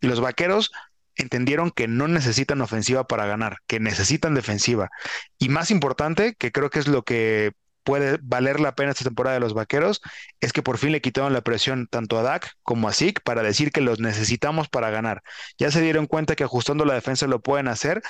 Y 0.00 0.06
los 0.06 0.20
vaqueros 0.20 0.70
entendieron 1.16 1.72
que 1.72 1.88
no 1.88 2.06
necesitan 2.06 2.60
ofensiva 2.60 3.08
para 3.08 3.26
ganar, 3.26 3.58
que 3.66 3.80
necesitan 3.80 4.34
defensiva. 4.34 4.90
Y 5.38 5.48
más 5.48 5.72
importante, 5.72 6.36
que 6.36 6.52
creo 6.52 6.70
que 6.70 6.78
es 6.78 6.86
lo 6.86 7.02
que 7.02 7.52
puede 7.84 8.18
valer 8.22 8.60
la 8.60 8.74
pena 8.74 8.90
esta 8.90 9.04
temporada 9.04 9.34
de 9.34 9.40
los 9.40 9.54
Vaqueros 9.54 10.00
es 10.40 10.52
que 10.52 10.62
por 10.62 10.78
fin 10.78 10.92
le 10.92 11.00
quitaron 11.00 11.32
la 11.32 11.42
presión 11.42 11.86
tanto 11.86 12.18
a 12.18 12.22
Dak 12.22 12.54
como 12.62 12.88
a 12.88 12.92
Zeke 12.92 13.20
para 13.22 13.42
decir 13.42 13.70
que 13.70 13.80
los 13.80 14.00
necesitamos 14.00 14.68
para 14.68 14.90
ganar. 14.90 15.22
Ya 15.58 15.70
se 15.70 15.80
dieron 15.80 16.06
cuenta 16.06 16.34
que 16.34 16.44
ajustando 16.44 16.84
la 16.84 16.94
defensa 16.94 17.26
lo 17.26 17.40
pueden 17.40 17.68
hacer 17.68 18.02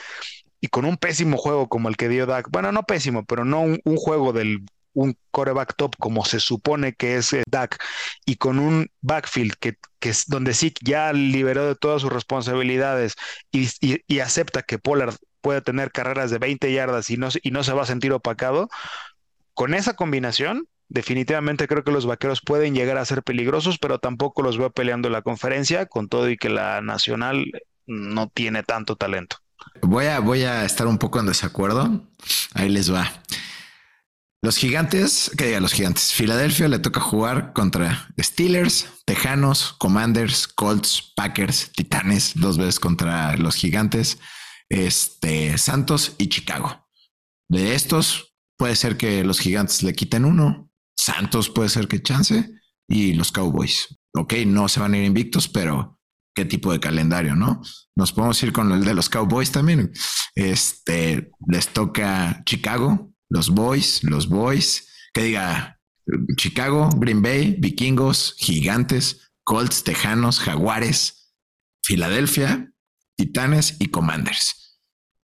y 0.61 0.69
con 0.69 0.87
un 0.87 0.97
pésimo 0.97 1.37
juego 1.37 1.69
como 1.69 1.89
el 1.89 1.97
que 1.97 2.09
dio 2.09 2.25
Dak, 2.25 2.49
bueno, 2.51 2.73
no 2.73 2.85
pésimo, 2.85 3.25
pero 3.27 3.45
no 3.45 3.61
un, 3.61 3.97
juego 3.97 4.33
del 4.33 4.65
un 4.95 5.19
coreback 5.31 5.75
top 5.77 5.97
como 5.99 6.25
se 6.25 6.41
supone 6.41 6.95
que 6.95 7.17
es 7.17 7.33
eh, 7.33 7.43
Dak 7.47 7.83
y 8.25 8.37
con 8.37 8.59
un 8.59 8.89
backfield 9.03 9.55
que, 9.61 9.75
que, 9.99 10.11
es 10.11 10.25
donde 10.27 10.55
Zeke 10.55 10.81
ya 10.83 11.13
liberó 11.13 11.67
de 11.67 11.75
todas 11.75 12.01
sus 12.01 12.13
responsabilidades 12.13 13.17
y, 13.53 13.69
y, 13.81 14.21
acepta 14.21 14.63
que 14.63 14.79
Pollard 14.79 15.17
puede 15.43 15.61
tener 15.61 15.93
carreras 15.93 16.31
de 16.31 16.39
20 16.39 16.73
yardas 16.73 17.11
y 17.11 17.19
no, 17.19 17.29
y 17.43 17.51
no 17.51 17.63
se 17.63 17.75
va 17.75 17.83
a 17.83 17.87
sentir 17.87 18.13
opacado, 18.13 18.71
con 19.55 19.75
esa 19.75 19.95
combinación, 19.95 20.69
definitivamente 20.89 21.67
creo 21.67 21.85
que 21.85 21.93
los 21.93 22.07
vaqueros 22.07 22.41
pueden 22.41 22.75
llegar 22.75 22.99
a 22.99 23.05
ser 23.05 23.23
peligrosos, 23.23 23.79
pero 23.79 23.99
tampoco 23.99 24.43
los 24.43 24.59
veo 24.59 24.71
peleando 24.71 25.09
la 25.11 25.23
conferencia, 25.23 25.87
con 25.87 26.09
todo 26.09 26.29
y 26.29 26.37
que 26.37 26.51
la 26.51 26.81
nacional 26.83 27.45
no 27.87 28.29
tiene 28.29 28.63
tanto 28.63 28.97
talento. 28.97 29.37
Voy 29.83 30.07
a, 30.07 30.21
voy 30.21 30.43
a 30.43 30.65
estar 30.65 30.87
un 30.87 30.99
poco 30.99 31.21
en 31.21 31.27
desacuerdo. 31.27 32.07
Ahí 32.55 32.69
les 32.69 32.93
va. 32.93 33.11
Los 34.43 34.59
gigantes, 34.59 35.31
que 35.39 35.47
diga 35.47 35.61
los 35.61 35.73
gigantes, 35.73 36.13
Filadelfia 36.13 36.69
le 36.69 36.79
toca 36.79 37.01
jugar 37.01 37.55
contra 37.55 38.09
Steelers, 38.21 38.89
Tejanos, 39.07 39.73
Commanders, 39.79 40.49
Colts, 40.49 41.15
Packers, 41.17 41.73
Titanes, 41.73 42.33
dos 42.35 42.59
veces 42.59 42.79
contra 42.79 43.39
los 43.39 43.55
gigantes, 43.55 44.19
este, 44.69 45.57
Santos 45.57 46.15
y 46.19 46.29
Chicago. 46.29 46.87
De 47.49 47.75
estos, 47.75 48.34
puede 48.57 48.77
ser 48.77 48.97
que 48.97 49.25
los 49.25 49.41
gigantes 49.41 49.83
le 49.83 49.95
quiten 49.95 50.25
uno, 50.25 50.71
Santos 50.97 51.51
puede 51.51 51.69
ser 51.69 51.89
que 51.89 52.03
chance 52.03 52.51
y 52.89 53.15
los 53.15 53.33
Cowboys. 53.33 53.99
Ok, 54.15 54.35
no 54.47 54.69
se 54.69 54.81
van 54.81 54.95
a 54.95 54.99
ir 54.99 55.05
invictos, 55.05 55.49
pero 55.49 55.99
qué 56.35 56.45
tipo 56.45 56.73
de 56.73 56.81
calendario, 56.81 57.35
¿no? 57.37 57.63
Nos 57.97 58.13
podemos 58.13 58.43
ir 58.43 58.53
con 58.53 58.73
el 58.73 58.85
de 58.85 58.95
los 58.95 59.09
Cowboys 59.09 59.53
también. 59.53 59.93
Este 60.35 61.31
les 61.47 61.69
toca 61.69 62.43
Chicago, 62.45 63.13
los 63.31 63.51
Boys, 63.51 64.03
los 64.05 64.29
Boys, 64.29 64.89
que 65.13 65.25
diga 65.25 65.81
Chicago, 66.37 66.91
Green 66.97 67.23
Bay, 67.23 67.57
Vikingos, 67.59 68.35
Gigantes, 68.39 69.33
Colts, 69.45 69.85
Tejanos, 69.85 70.41
Jaguares, 70.41 71.35
Filadelfia, 71.83 72.73
Titanes 73.17 73.77
y 73.79 73.87
Commanders. 73.87 74.64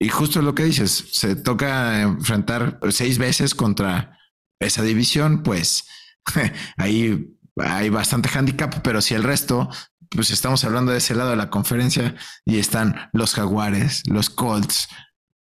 Y 0.02 0.10
justo 0.10 0.42
lo 0.42 0.56
que 0.56 0.64
dices, 0.64 1.10
se 1.12 1.36
toca 1.36 2.02
enfrentar 2.02 2.80
seis 2.90 3.20
veces 3.20 3.54
contra 3.54 4.18
esa 4.60 4.82
división, 4.82 5.44
pues 5.44 5.86
ahí 6.78 7.38
hay 7.58 7.90
bastante 7.92 8.28
handicap, 8.34 8.82
pero 8.82 9.00
si 9.02 9.14
el 9.14 9.22
resto, 9.22 9.70
pues 10.10 10.32
estamos 10.32 10.64
hablando 10.64 10.92
de 10.92 10.98
ese 10.98 11.14
lado 11.14 11.30
de 11.30 11.36
la 11.36 11.52
conferencia 11.52 12.16
y 12.46 12.58
están 12.58 13.12
los 13.14 13.36
Jaguares, 13.36 14.02
los 14.08 14.32
Colts, 14.32 14.88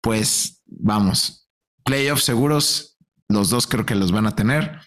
pues 0.01 0.63
vamos, 0.67 1.49
playoffs 1.85 2.23
seguros, 2.23 2.97
los 3.27 3.51
dos 3.51 3.67
creo 3.67 3.85
que 3.85 3.97
los 3.97 4.13
van 4.13 4.29
a 4.29 4.37
tener. 4.37 4.79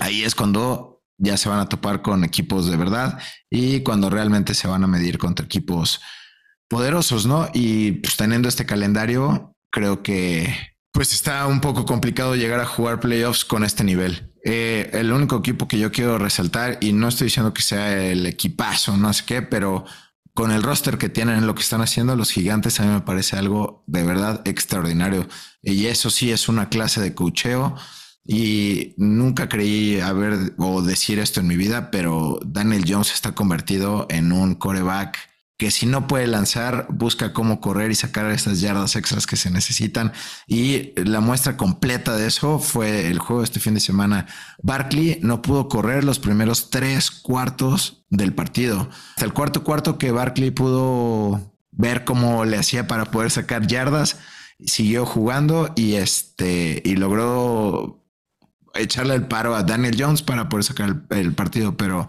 Ahí 0.00 0.24
es 0.24 0.34
cuando 0.34 1.02
ya 1.18 1.36
se 1.36 1.50
van 1.50 1.60
a 1.60 1.68
topar 1.68 2.00
con 2.00 2.24
equipos 2.24 2.70
de 2.70 2.78
verdad 2.78 3.20
y 3.50 3.82
cuando 3.82 4.08
realmente 4.08 4.54
se 4.54 4.68
van 4.68 4.84
a 4.84 4.86
medir 4.86 5.18
contra 5.18 5.44
equipos 5.44 6.00
poderosos, 6.70 7.26
¿no? 7.26 7.50
Y 7.52 7.92
pues 7.92 8.16
teniendo 8.16 8.48
este 8.48 8.64
calendario, 8.64 9.54
creo 9.70 10.02
que 10.02 10.54
pues 10.92 11.12
está 11.12 11.46
un 11.46 11.60
poco 11.60 11.84
complicado 11.84 12.36
llegar 12.36 12.60
a 12.60 12.66
jugar 12.66 13.00
playoffs 13.00 13.44
con 13.44 13.64
este 13.64 13.84
nivel. 13.84 14.32
Eh, 14.44 14.88
el 14.92 15.12
único 15.12 15.36
equipo 15.36 15.68
que 15.68 15.78
yo 15.78 15.92
quiero 15.92 16.16
resaltar, 16.16 16.78
y 16.80 16.92
no 16.92 17.08
estoy 17.08 17.26
diciendo 17.26 17.52
que 17.52 17.62
sea 17.62 18.02
el 18.02 18.24
equipazo, 18.24 18.96
no 18.96 19.12
sé 19.12 19.24
qué, 19.26 19.42
pero 19.42 19.84
con 20.32 20.52
el 20.52 20.62
roster 20.62 20.96
que 20.96 21.08
tienen, 21.08 21.46
lo 21.46 21.54
que 21.54 21.62
están 21.62 21.80
haciendo 21.80 22.14
los 22.16 22.30
gigantes, 22.30 22.78
a 22.78 22.84
mí 22.84 22.88
me 22.92 23.00
parece 23.00 23.36
algo 23.36 23.84
de 23.86 24.04
verdad 24.04 24.40
extraordinario. 24.44 25.28
Y 25.62 25.86
eso 25.86 26.08
sí 26.08 26.30
es 26.30 26.48
una 26.48 26.68
clase 26.68 27.00
de 27.00 27.14
cocheo. 27.14 27.76
Y 28.24 28.94
nunca 28.96 29.48
creí 29.48 29.98
haber 29.98 30.54
o 30.58 30.82
decir 30.82 31.18
esto 31.18 31.40
en 31.40 31.48
mi 31.48 31.56
vida, 31.56 31.90
pero 31.90 32.38
Daniel 32.44 32.84
Jones 32.86 33.12
está 33.12 33.34
convertido 33.34 34.06
en 34.08 34.30
un 34.30 34.54
coreback 34.54 35.29
que 35.60 35.70
si 35.70 35.84
no 35.84 36.06
puede 36.06 36.26
lanzar, 36.26 36.86
busca 36.88 37.34
cómo 37.34 37.60
correr 37.60 37.90
y 37.90 37.94
sacar 37.94 38.30
estas 38.30 38.62
yardas 38.62 38.96
extras 38.96 39.26
que 39.26 39.36
se 39.36 39.50
necesitan. 39.50 40.14
Y 40.46 40.92
la 40.96 41.20
muestra 41.20 41.58
completa 41.58 42.16
de 42.16 42.26
eso 42.28 42.58
fue 42.58 43.08
el 43.08 43.18
juego 43.18 43.42
este 43.42 43.60
fin 43.60 43.74
de 43.74 43.80
semana. 43.80 44.26
Barkley 44.62 45.18
no 45.20 45.42
pudo 45.42 45.68
correr 45.68 46.02
los 46.02 46.18
primeros 46.18 46.70
tres 46.70 47.10
cuartos 47.10 48.06
del 48.08 48.32
partido. 48.32 48.88
Hasta 49.10 49.26
el 49.26 49.34
cuarto 49.34 49.62
cuarto 49.62 49.98
que 49.98 50.12
Barkley 50.12 50.50
pudo 50.50 51.54
ver 51.72 52.06
cómo 52.06 52.46
le 52.46 52.56
hacía 52.56 52.86
para 52.86 53.10
poder 53.10 53.30
sacar 53.30 53.66
yardas, 53.66 54.16
siguió 54.64 55.04
jugando 55.04 55.74
y 55.76 55.96
este 55.96 56.80
y 56.86 56.96
logró 56.96 58.02
echarle 58.72 59.14
el 59.14 59.26
paro 59.26 59.54
a 59.54 59.62
Daniel 59.62 59.96
Jones 59.98 60.22
para 60.22 60.48
poder 60.48 60.64
sacar 60.64 61.02
el 61.10 61.34
partido, 61.34 61.76
pero 61.76 62.08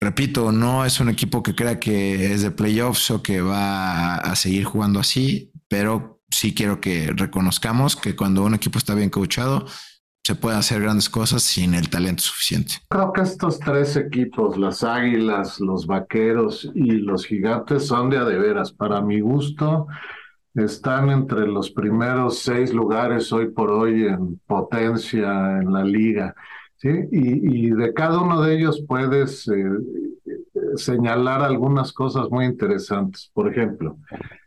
repito, 0.00 0.52
no 0.52 0.84
es 0.84 1.00
un 1.00 1.08
equipo 1.08 1.42
que 1.42 1.54
crea 1.54 1.80
que 1.80 2.32
es 2.32 2.42
de 2.42 2.50
playoffs 2.50 3.10
o 3.10 3.22
que 3.22 3.40
va 3.40 4.16
a 4.16 4.36
seguir 4.36 4.64
jugando 4.64 5.00
así, 5.00 5.52
pero 5.68 6.20
sí 6.30 6.54
quiero 6.54 6.80
que 6.80 7.12
reconozcamos 7.14 7.96
que 7.96 8.16
cuando 8.16 8.44
un 8.44 8.54
equipo 8.54 8.78
está 8.78 8.94
bien 8.94 9.10
coachado, 9.10 9.66
se 10.26 10.34
puede 10.34 10.56
hacer 10.56 10.82
grandes 10.82 11.08
cosas 11.08 11.44
sin 11.44 11.74
el 11.74 11.88
talento 11.88 12.24
suficiente. 12.24 12.74
Creo 12.88 13.12
que 13.12 13.20
estos 13.20 13.60
tres 13.60 13.94
equipos, 13.94 14.58
las 14.58 14.82
Águilas, 14.82 15.60
los 15.60 15.86
Vaqueros 15.86 16.68
y 16.74 16.92
los 16.94 17.24
Gigantes, 17.24 17.86
son 17.86 18.10
de 18.10 18.18
a 18.18 18.24
de 18.24 18.36
veras. 18.36 18.72
Para 18.72 19.00
mi 19.00 19.20
gusto, 19.20 19.86
están 20.52 21.10
entre 21.10 21.46
los 21.46 21.70
primeros 21.70 22.40
seis 22.40 22.74
lugares 22.74 23.32
hoy 23.32 23.50
por 23.50 23.70
hoy 23.70 24.06
en 24.06 24.40
potencia 24.46 25.58
en 25.60 25.72
la 25.72 25.84
liga. 25.84 26.34
¿Sí? 26.76 26.88
Y, 27.10 27.70
de 27.70 27.92
cada 27.92 28.20
uno 28.20 28.42
de 28.42 28.54
ellos 28.54 28.84
puedes 28.86 29.48
eh, 29.48 29.64
señalar 30.76 31.42
algunas 31.42 31.92
cosas 31.92 32.30
muy 32.30 32.44
interesantes. 32.46 33.30
Por 33.34 33.50
ejemplo, 33.50 33.98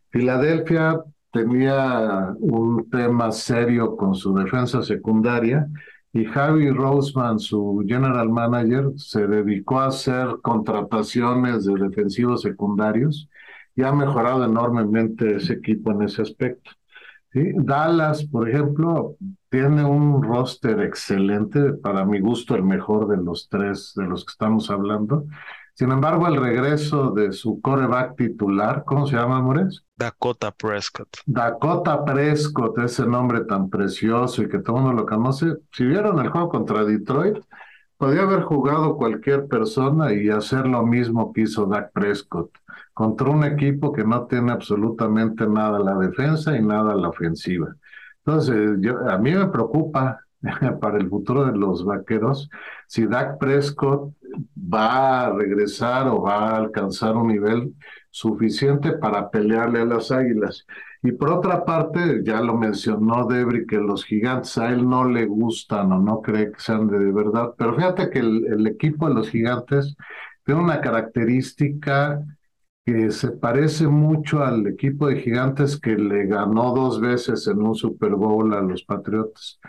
Filadelfia 0.09 1.01
tenía 1.31 2.33
un 2.39 2.89
tema 2.89 3.31
serio 3.31 3.95
con 3.95 4.15
su 4.15 4.33
defensa 4.33 4.81
secundaria 4.81 5.67
y 6.11 6.25
Javi 6.25 6.71
Roseman, 6.71 7.39
su 7.39 7.83
general 7.87 8.29
manager, 8.29 8.91
se 8.95 9.27
dedicó 9.27 9.79
a 9.79 9.87
hacer 9.87 10.37
contrataciones 10.41 11.65
de 11.65 11.75
defensivos 11.75 12.41
secundarios 12.41 13.29
y 13.75 13.83
ha 13.83 13.91
mejorado 13.91 14.43
enormemente 14.43 15.35
ese 15.35 15.53
equipo 15.53 15.91
en 15.91 16.03
ese 16.03 16.23
aspecto. 16.23 16.71
Dallas, 17.33 18.23
por 18.25 18.49
ejemplo, 18.49 19.15
tiene 19.49 19.83
un 19.83 20.23
roster 20.23 20.81
excelente, 20.81 21.73
para 21.73 22.05
mi 22.05 22.19
gusto 22.19 22.55
el 22.55 22.63
mejor 22.63 23.07
de 23.07 23.17
los 23.17 23.47
tres 23.49 23.93
de 23.95 24.05
los 24.05 24.25
que 24.25 24.31
estamos 24.31 24.69
hablando. 24.71 25.25
Sin 25.75 25.91
embargo, 25.91 26.27
el 26.27 26.35
regreso 26.35 27.11
de 27.11 27.31
su 27.31 27.61
coreback 27.61 28.17
titular, 28.17 28.83
¿cómo 28.85 29.07
se 29.07 29.15
llama, 29.15 29.41
Mores? 29.41 29.85
Dakota 29.95 30.51
Prescott. 30.51 31.19
Dakota 31.25 32.03
Prescott, 32.03 32.77
ese 32.79 33.05
nombre 33.05 33.41
tan 33.45 33.69
precioso 33.69 34.41
y 34.41 34.49
que 34.49 34.59
todo 34.59 34.77
el 34.77 34.83
mundo 34.83 35.01
lo 35.03 35.07
conoce. 35.07 35.55
Si 35.71 35.85
vieron 35.85 36.19
el 36.19 36.29
juego 36.29 36.49
contra 36.49 36.83
Detroit, 36.83 37.37
podía 37.97 38.23
haber 38.23 38.41
jugado 38.41 38.97
cualquier 38.97 39.47
persona 39.47 40.13
y 40.13 40.29
hacer 40.29 40.67
lo 40.67 40.85
mismo 40.85 41.31
que 41.31 41.41
hizo 41.41 41.65
Dak 41.65 41.91
Prescott 41.93 42.51
contra 42.99 43.29
un 43.29 43.45
equipo 43.45 43.93
que 43.93 44.03
no 44.03 44.25
tiene 44.25 44.51
absolutamente 44.51 45.47
nada 45.47 45.77
a 45.77 45.79
la 45.79 45.95
defensa 45.95 46.57
y 46.57 46.61
nada 46.61 46.91
a 46.91 46.97
la 46.97 47.07
ofensiva. 47.07 47.73
Entonces, 48.25 48.75
yo, 48.81 49.09
a 49.09 49.17
mí 49.17 49.31
me 49.31 49.47
preocupa 49.47 50.19
para 50.81 50.97
el 50.97 51.07
futuro 51.07 51.45
de 51.45 51.57
los 51.57 51.85
vaqueros 51.85 52.49
si 52.87 53.05
Dak 53.05 53.37
Prescott 53.37 54.11
va 54.57 55.27
a 55.27 55.31
regresar 55.31 56.09
o 56.09 56.23
va 56.23 56.49
a 56.49 56.57
alcanzar 56.57 57.15
un 57.15 57.29
nivel 57.29 57.73
suficiente 58.09 58.91
para 58.91 59.29
pelearle 59.29 59.79
a 59.79 59.85
las 59.85 60.11
águilas. 60.11 60.65
Y 61.01 61.13
por 61.13 61.29
otra 61.29 61.63
parte, 61.63 62.21
ya 62.25 62.41
lo 62.41 62.57
mencionó 62.57 63.25
Debri, 63.27 63.65
que 63.65 63.77
los 63.77 64.03
gigantes 64.03 64.57
a 64.57 64.71
él 64.73 64.85
no 64.85 65.05
le 65.05 65.25
gustan 65.25 65.93
o 65.93 65.99
no 65.99 66.21
cree 66.21 66.51
que 66.51 66.59
sean 66.59 66.87
de, 66.87 67.13
verdad, 67.13 67.53
pero 67.57 67.75
fíjate 67.75 68.09
que 68.09 68.19
el 68.19 68.67
equipo 68.67 69.07
de 69.07 69.13
los 69.13 69.29
gigantes 69.29 69.95
tiene 70.43 70.59
una 70.59 70.81
característica 70.81 72.21
se 73.11 73.31
parece 73.31 73.87
mucho 73.87 74.43
al 74.43 74.65
equipo 74.67 75.07
de 75.07 75.19
gigantes 75.21 75.79
que 75.79 75.95
le 75.95 76.25
ganó 76.25 76.73
dos 76.73 76.99
veces 76.99 77.47
en 77.47 77.61
un 77.61 77.75
Super 77.75 78.11
Bowl 78.11 78.53
a 78.53 78.61
los 78.61 78.83
Patriotas. 78.83 79.59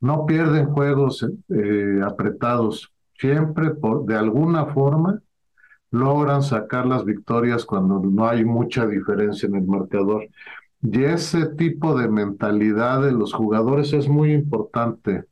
No 0.00 0.26
pierden 0.26 0.66
juegos 0.66 1.26
eh, 1.48 2.00
apretados, 2.04 2.92
siempre 3.18 3.70
por, 3.70 4.04
de 4.06 4.16
alguna 4.16 4.66
forma 4.66 5.20
logran 5.90 6.42
sacar 6.42 6.86
las 6.86 7.04
victorias 7.04 7.64
cuando 7.64 8.00
no 8.00 8.26
hay 8.26 8.44
mucha 8.44 8.86
diferencia 8.86 9.46
en 9.46 9.54
el 9.54 9.64
marcador. 9.64 10.26
Y 10.82 11.04
ese 11.04 11.46
tipo 11.46 11.96
de 11.96 12.08
mentalidad 12.08 13.02
de 13.02 13.12
los 13.12 13.32
jugadores 13.32 13.92
es 13.92 14.08
muy 14.08 14.32
importante 14.32 15.24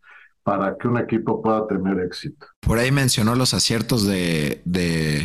para 0.43 0.76
que 0.76 0.88
un 0.88 0.99
equipo 0.99 1.43
pueda 1.43 1.66
tener 1.66 2.01
éxito. 2.01 2.47
Por 2.61 2.78
ahí 2.78 2.90
mencionó 2.90 3.34
los 3.34 3.55
aciertos 3.55 4.07
de, 4.07 4.62
de 4.64 5.22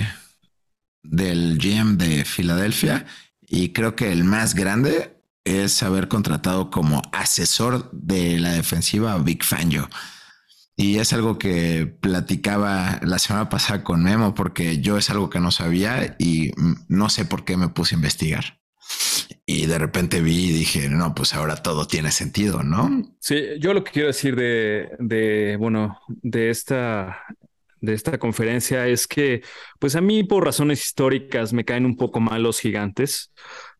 del 1.09 1.57
GM 1.57 1.97
de 1.97 2.25
Filadelfia 2.25 3.05
y 3.41 3.73
creo 3.73 3.95
que 3.95 4.11
el 4.11 4.23
más 4.23 4.55
grande 4.55 5.17
es 5.45 5.81
haber 5.81 6.07
contratado 6.09 6.69
como 6.69 7.01
asesor 7.13 7.89
de 7.91 8.39
la 8.39 8.51
defensiva 8.51 9.17
Big 9.19 9.43
Fangio. 9.43 9.89
Y 10.75 10.99
es 10.99 11.11
algo 11.13 11.39
que 11.39 11.87
platicaba 11.87 12.99
la 13.01 13.17
semana 13.17 13.49
pasada 13.49 13.83
con 13.83 14.03
Memo 14.03 14.35
porque 14.35 14.79
yo 14.79 14.97
es 14.97 15.09
algo 15.09 15.29
que 15.29 15.39
no 15.39 15.51
sabía 15.51 16.15
y 16.19 16.51
no 16.87 17.09
sé 17.09 17.25
por 17.25 17.45
qué 17.45 17.57
me 17.57 17.69
puse 17.69 17.95
a 17.95 17.97
investigar. 17.97 18.59
Y 19.45 19.65
de 19.65 19.79
repente 19.79 20.21
vi 20.21 20.49
y 20.49 20.51
dije, 20.51 20.89
no, 20.89 21.15
pues 21.15 21.33
ahora 21.33 21.55
todo 21.55 21.87
tiene 21.87 22.11
sentido, 22.11 22.63
¿no? 22.63 23.15
Sí, 23.19 23.41
yo 23.59 23.73
lo 23.73 23.83
que 23.83 23.91
quiero 23.91 24.07
decir 24.07 24.35
de, 24.35 24.89
de 24.99 25.55
bueno, 25.57 25.99
de 26.07 26.49
esta 26.49 27.23
de 27.87 27.95
esta 27.95 28.17
conferencia 28.19 28.87
es 28.87 29.07
que, 29.07 29.41
pues 29.79 29.95
a 29.95 30.01
mí 30.01 30.23
por 30.23 30.45
razones 30.45 30.83
históricas 30.83 31.53
me 31.53 31.65
caen 31.65 31.85
un 31.85 31.97
poco 31.97 32.19
mal 32.19 32.43
los 32.43 32.59
gigantes, 32.59 33.33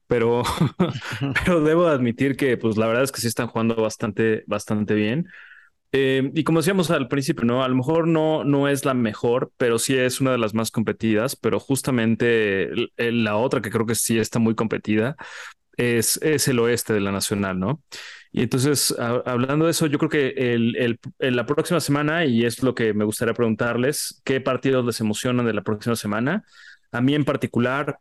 pero, 0.07 0.43
pero 1.45 1.61
debo 1.61 1.87
admitir 1.87 2.35
que, 2.35 2.57
pues 2.57 2.77
la 2.77 2.87
verdad 2.87 3.03
es 3.03 3.11
que 3.11 3.21
sí 3.21 3.27
están 3.27 3.47
jugando 3.47 3.75
bastante, 3.75 4.43
bastante 4.47 4.93
bien. 4.95 5.27
Eh, 5.93 6.31
y 6.35 6.43
como 6.43 6.59
decíamos 6.59 6.91
al 6.91 7.07
principio, 7.07 7.45
¿no? 7.45 7.63
A 7.63 7.67
lo 7.69 7.75
mejor 7.75 8.07
no, 8.07 8.43
no 8.43 8.67
es 8.67 8.85
la 8.85 8.93
mejor, 8.93 9.51
pero 9.57 9.79
sí 9.79 9.97
es 9.97 10.19
una 10.21 10.31
de 10.31 10.37
las 10.37 10.53
más 10.53 10.69
competidas, 10.71 11.35
pero 11.35 11.59
justamente 11.59 12.69
la 12.97 13.37
otra 13.37 13.61
que 13.61 13.69
creo 13.69 13.85
que 13.85 13.95
sí 13.95 14.19
está 14.19 14.39
muy 14.39 14.53
competida 14.55 15.15
es, 15.77 16.19
es 16.21 16.47
el 16.47 16.59
oeste 16.59 16.93
de 16.93 17.01
la 17.01 17.11
Nacional, 17.11 17.59
¿no? 17.59 17.81
Y 18.31 18.43
entonces, 18.43 18.95
hablando 18.99 19.65
de 19.65 19.71
eso, 19.71 19.87
yo 19.87 19.97
creo 19.97 20.09
que 20.09 20.53
el, 20.53 20.99
la 21.19 21.45
próxima 21.45 21.79
semana, 21.79 22.25
y 22.25 22.45
es 22.45 22.61
lo 22.61 22.75
que 22.75 22.93
me 22.93 23.05
gustaría 23.05 23.33
preguntarles, 23.33 24.21
¿qué 24.25 24.41
partidos 24.41 24.85
les 24.85 24.99
emocionan 24.99 25.45
de 25.45 25.53
la 25.53 25.63
próxima 25.63 25.95
semana? 25.95 26.43
A 26.91 27.01
mí 27.01 27.15
en 27.15 27.25
particular, 27.25 27.99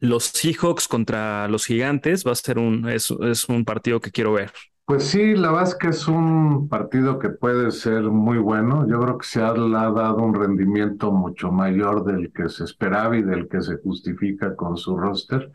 los 0.00 0.24
Seahawks 0.24 0.88
contra 0.88 1.48
los 1.48 1.66
Gigantes 1.66 2.24
va 2.26 2.32
a 2.32 2.36
ser 2.36 2.58
un, 2.58 2.88
es, 2.88 3.12
es 3.22 3.48
un 3.48 3.64
partido 3.64 4.00
que 4.00 4.10
quiero 4.10 4.32
ver. 4.32 4.52
Pues 4.84 5.04
sí, 5.04 5.34
la 5.34 5.52
verdad 5.52 5.76
es 5.82 6.08
un 6.08 6.66
partido 6.66 7.18
que 7.18 7.28
puede 7.28 7.70
ser 7.72 8.04
muy 8.04 8.38
bueno. 8.38 8.88
Yo 8.88 8.98
creo 9.00 9.18
que 9.18 9.26
se 9.26 9.42
ha 9.42 9.52
dado 9.52 10.16
un 10.16 10.34
rendimiento 10.34 11.12
mucho 11.12 11.52
mayor 11.52 12.04
del 12.04 12.32
que 12.32 12.48
se 12.48 12.64
esperaba 12.64 13.14
y 13.16 13.22
del 13.22 13.48
que 13.48 13.60
se 13.60 13.76
justifica 13.76 14.56
con 14.56 14.78
su 14.78 14.96
roster, 14.96 15.50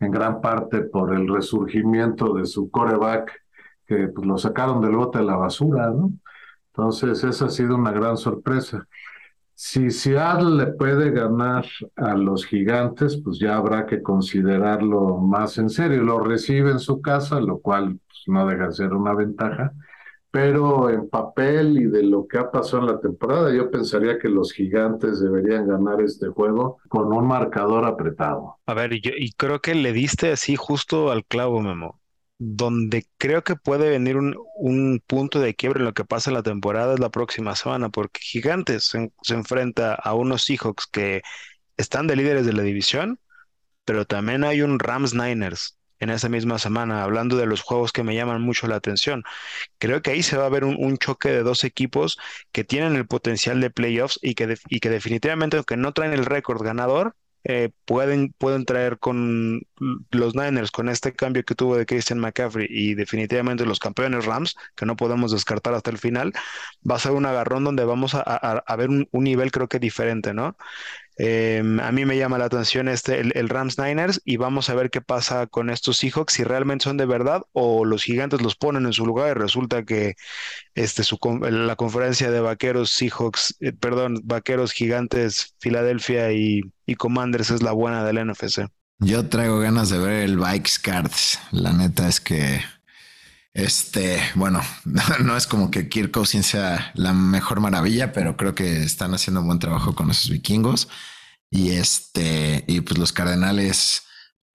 en 0.00 0.10
gran 0.10 0.40
parte 0.40 0.82
por 0.82 1.14
el 1.14 1.28
resurgimiento 1.28 2.34
de 2.34 2.46
su 2.46 2.70
coreback 2.70 3.32
que 3.86 4.08
pues, 4.08 4.26
lo 4.26 4.38
sacaron 4.38 4.80
del 4.80 4.96
bote 4.96 5.18
de 5.18 5.24
la 5.24 5.36
basura, 5.36 5.90
¿no? 5.90 6.12
Entonces, 6.72 7.24
esa 7.24 7.46
ha 7.46 7.50
sido 7.50 7.74
una 7.74 7.90
gran 7.90 8.16
sorpresa. 8.16 8.86
Si 9.54 9.90
Seattle 9.90 10.64
le 10.64 10.66
puede 10.74 11.10
ganar 11.10 11.66
a 11.96 12.14
los 12.14 12.46
gigantes, 12.46 13.20
pues 13.24 13.40
ya 13.40 13.56
habrá 13.56 13.86
que 13.86 14.00
considerarlo 14.00 15.16
más 15.16 15.58
en 15.58 15.68
serio. 15.70 16.04
Lo 16.04 16.20
recibe 16.20 16.70
en 16.70 16.78
su 16.78 17.02
casa, 17.02 17.40
lo 17.40 17.58
cual 17.58 17.98
pues, 18.06 18.22
no 18.28 18.46
deja 18.46 18.66
de 18.68 18.72
ser 18.72 18.92
una 18.92 19.14
ventaja, 19.14 19.72
pero 20.30 20.90
en 20.90 21.08
papel 21.08 21.78
y 21.78 21.86
de 21.86 22.02
lo 22.02 22.26
que 22.26 22.38
ha 22.38 22.50
pasado 22.50 22.82
en 22.82 22.94
la 22.94 23.00
temporada, 23.00 23.54
yo 23.54 23.70
pensaría 23.70 24.18
que 24.18 24.28
los 24.28 24.52
gigantes 24.52 25.20
deberían 25.20 25.66
ganar 25.66 26.00
este 26.00 26.28
juego 26.28 26.78
con 26.88 27.12
un 27.12 27.26
marcador 27.26 27.84
apretado. 27.84 28.56
A 28.66 28.74
ver, 28.74 29.00
yo, 29.00 29.12
y 29.16 29.32
creo 29.32 29.60
que 29.60 29.74
le 29.74 29.92
diste 29.92 30.32
así 30.32 30.56
justo 30.56 31.10
al 31.10 31.24
clavo, 31.24 31.60
Memo 31.60 31.98
donde 32.38 33.04
creo 33.18 33.42
que 33.42 33.56
puede 33.56 33.90
venir 33.90 34.16
un, 34.16 34.36
un, 34.56 35.02
punto 35.04 35.40
de 35.40 35.54
quiebre 35.54 35.80
en 35.80 35.86
lo 35.86 35.94
que 35.94 36.04
pasa 36.04 36.30
en 36.30 36.34
la 36.34 36.42
temporada 36.42 36.94
es 36.94 37.00
la 37.00 37.10
próxima 37.10 37.56
semana, 37.56 37.88
porque 37.88 38.20
Gigantes 38.20 38.84
se, 38.84 39.34
enfrenta 39.34 39.94
a 39.94 40.14
unos 40.14 40.42
Seahawks 40.44 40.86
que 40.86 41.22
están 41.76 42.06
de 42.06 42.16
líderes 42.16 42.46
de 42.46 42.52
la 42.52 42.62
división, 42.62 43.18
pero 43.84 44.04
también 44.04 44.44
hay 44.44 44.62
un 44.62 44.78
Rams 44.78 45.14
Niners 45.14 45.77
en 46.00 46.10
esa 46.10 46.28
misma 46.28 46.58
semana, 46.58 47.02
hablando 47.02 47.36
de 47.36 47.46
los 47.46 47.62
juegos 47.62 47.92
que 47.92 48.02
me 48.02 48.14
llaman 48.14 48.42
mucho 48.42 48.68
la 48.68 48.76
atención. 48.76 49.24
Creo 49.78 50.02
que 50.02 50.12
ahí 50.12 50.22
se 50.22 50.36
va 50.36 50.46
a 50.46 50.50
ver 50.50 50.64
un, 50.64 50.98
choque 50.98 51.30
de 51.30 51.42
dos 51.42 51.64
equipos 51.64 52.18
que 52.52 52.64
tienen 52.64 52.96
el 52.96 53.06
potencial 53.06 53.60
de 53.60 53.70
playoffs 53.70 54.18
y 54.22 54.34
que, 54.34 54.56
y 54.68 54.80
que 54.80 54.90
definitivamente, 54.90 55.56
aunque 55.56 55.76
no 55.76 55.92
traen 55.92 56.12
el 56.12 56.26
récord 56.26 56.62
ganador, 56.62 57.14
eh, 57.44 57.70
pueden, 57.86 58.34
traer 58.66 58.98
con 58.98 59.62
los 60.10 60.34
Niners, 60.34 60.70
con 60.70 60.88
este 60.88 61.14
cambio 61.14 61.44
que 61.44 61.54
tuvo 61.54 61.76
de 61.76 61.86
Christian 61.86 62.18
McCaffrey 62.18 62.66
y 62.68 62.94
definitivamente 62.94 63.64
los 63.64 63.78
campeones 63.78 64.26
Rams, 64.26 64.56
que 64.76 64.84
no 64.86 64.96
podemos 64.96 65.32
descartar 65.32 65.72
hasta 65.74 65.90
el 65.90 65.98
final, 65.98 66.32
va 66.88 66.96
a 66.96 66.98
ser 66.98 67.12
un 67.12 67.26
agarrón 67.26 67.64
donde 67.64 67.84
vamos 67.84 68.14
a, 68.14 68.76
ver 68.76 68.90
un, 68.90 69.08
un, 69.12 69.24
nivel 69.24 69.50
creo 69.50 69.68
que 69.68 69.78
diferente, 69.78 70.34
¿no? 70.34 70.56
Em, 71.20 71.80
a 71.80 71.90
mí 71.90 72.04
me 72.04 72.16
llama 72.16 72.38
la 72.38 72.44
atención 72.44 72.88
este, 72.88 73.20
el, 73.20 73.48
Rams 73.48 73.76
Niners 73.76 74.20
y 74.24 74.36
vamos 74.36 74.70
a 74.70 74.74
ver 74.74 74.88
qué 74.88 75.00
pasa 75.00 75.48
con 75.48 75.68
estos 75.68 75.96
Seahawks, 75.96 76.34
si 76.34 76.44
realmente 76.44 76.84
son 76.84 76.96
de 76.96 77.06
verdad 77.06 77.42
o 77.52 77.84
los 77.84 78.04
gigantes 78.04 78.40
los 78.40 78.54
ponen 78.54 78.86
en 78.86 78.92
su 78.92 79.04
lugar 79.04 79.36
y 79.36 79.40
resulta 79.40 79.84
que 79.84 80.14
este, 80.74 81.02
su, 81.02 81.18
la 81.50 81.74
conferencia 81.74 82.30
de 82.30 82.40
vaqueros 82.40 82.90
Seahawks, 82.90 83.56
eh, 83.58 83.72
perdón, 83.72 84.20
vaqueros 84.22 84.70
gigantes 84.70 85.56
Filadelfia 85.58 86.30
y, 86.30 86.62
y 86.86 86.94
Commanders 86.94 87.50
es 87.50 87.62
la 87.64 87.72
buena 87.72 88.04
del 88.04 88.24
NFC. 88.24 88.68
Yo 89.00 89.28
traigo 89.28 89.58
ganas 89.58 89.90
de 89.90 89.98
ver 89.98 90.22
el 90.22 90.38
Bikes 90.38 90.72
Cards. 90.80 91.40
La 91.50 91.72
neta 91.72 92.08
es 92.08 92.20
que 92.20 92.60
este, 93.54 94.20
bueno, 94.34 94.60
no 95.24 95.36
es 95.36 95.46
como 95.46 95.70
que 95.70 95.88
Kirk 95.88 96.10
Cousins 96.10 96.46
sea 96.46 96.92
la 96.94 97.12
mejor 97.12 97.60
maravilla, 97.60 98.12
pero 98.12 98.36
creo 98.36 98.54
que 98.54 98.82
están 98.82 99.14
haciendo 99.14 99.40
un 99.40 99.46
buen 99.46 99.58
trabajo 99.58 99.94
con 99.94 100.10
esos 100.10 100.30
vikingos. 100.30 100.88
Y 101.50 101.70
este, 101.70 102.64
y 102.66 102.82
pues 102.82 102.98
los 102.98 103.12
Cardenales 103.12 104.02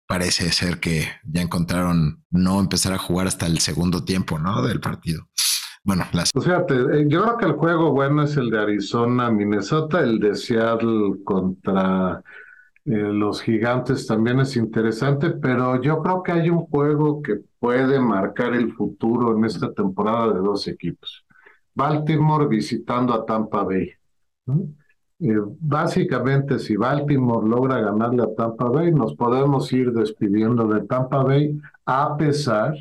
parece 0.08 0.52
ser 0.52 0.80
que 0.80 1.08
ya 1.24 1.41
encontraron 1.41 2.24
no 2.30 2.60
empezar 2.60 2.94
a 2.94 3.00
jugar 3.00 3.28
hasta 3.28 3.48
el 3.48 3.60
segundo 3.60 4.04
tiempo, 4.04 4.38
¿no? 4.38 4.62
Del 4.62 4.80
partido. 4.80 5.28
Bueno, 5.84 6.06
las... 6.14 6.32
Pues 6.32 6.46
fíjate, 6.46 6.76
eh, 6.76 7.06
yo 7.08 7.24
creo 7.24 7.38
que 7.38 7.46
el 7.46 7.54
juego 7.54 7.91
bueno 7.91 8.24
es 8.24 8.38
el 8.38 8.50
de 8.50 8.60
Arizona, 8.60 9.30
Minnesota, 9.32 10.00
el 10.00 10.20
de 10.20 10.36
Seattle 10.36 11.24
contra 11.26 12.24
eh, 12.86 12.91
los 12.91 13.41
gigantes 13.41 14.06
también 14.08 14.39
es 14.39 14.56
interesante, 14.58 15.32
pero 15.32 15.82
yo 15.82 16.02
creo 16.02 16.22
que 16.22 16.32
hay 16.34 16.50
un 16.50 16.66
juego 16.66 17.22
que 17.22 17.41
puede 17.64 17.97
marcar 17.97 18.53
el 18.55 18.74
futuro 18.74 19.38
en 19.38 19.45
esta 19.45 19.72
temporada 19.72 20.34
de 20.34 20.39
dos 20.41 20.68
equipos. 20.68 21.26
Baltimore 21.74 22.45
visitando 22.45 23.14
a 23.14 23.26
Tampa 23.26 23.64
Bay. 23.64 23.89
Eh, 25.22 25.39
básicamente, 25.61 26.59
si 26.59 26.76
Baltimore 26.76 27.47
logra 27.47 27.80
ganarle 27.80 28.24
a 28.24 28.36
Tampa 28.36 28.66
Bay, 28.66 28.91
nos 28.91 29.16
podemos 29.16 29.72
ir 29.72 29.93
despidiendo 29.93 30.68
de 30.68 30.82
Tampa 30.88 31.24
Bay, 31.24 31.57
a 31.86 32.18
pesar 32.18 32.76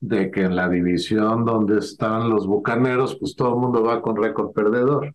de 0.00 0.30
que 0.30 0.44
en 0.44 0.56
la 0.56 0.70
división 0.70 1.44
donde 1.44 1.80
están 1.80 2.30
los 2.30 2.46
bucaneros, 2.46 3.16
pues 3.16 3.36
todo 3.36 3.52
el 3.52 3.60
mundo 3.60 3.82
va 3.82 4.00
con 4.00 4.16
récord 4.16 4.52
perdedor. 4.52 5.14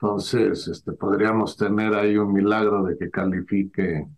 Entonces, 0.00 0.66
este, 0.66 0.90
podríamos 0.94 1.56
tener 1.56 1.94
ahí 1.94 2.16
un 2.16 2.32
milagro 2.32 2.82
de 2.82 2.98
que 2.98 3.08
califique 3.08 4.08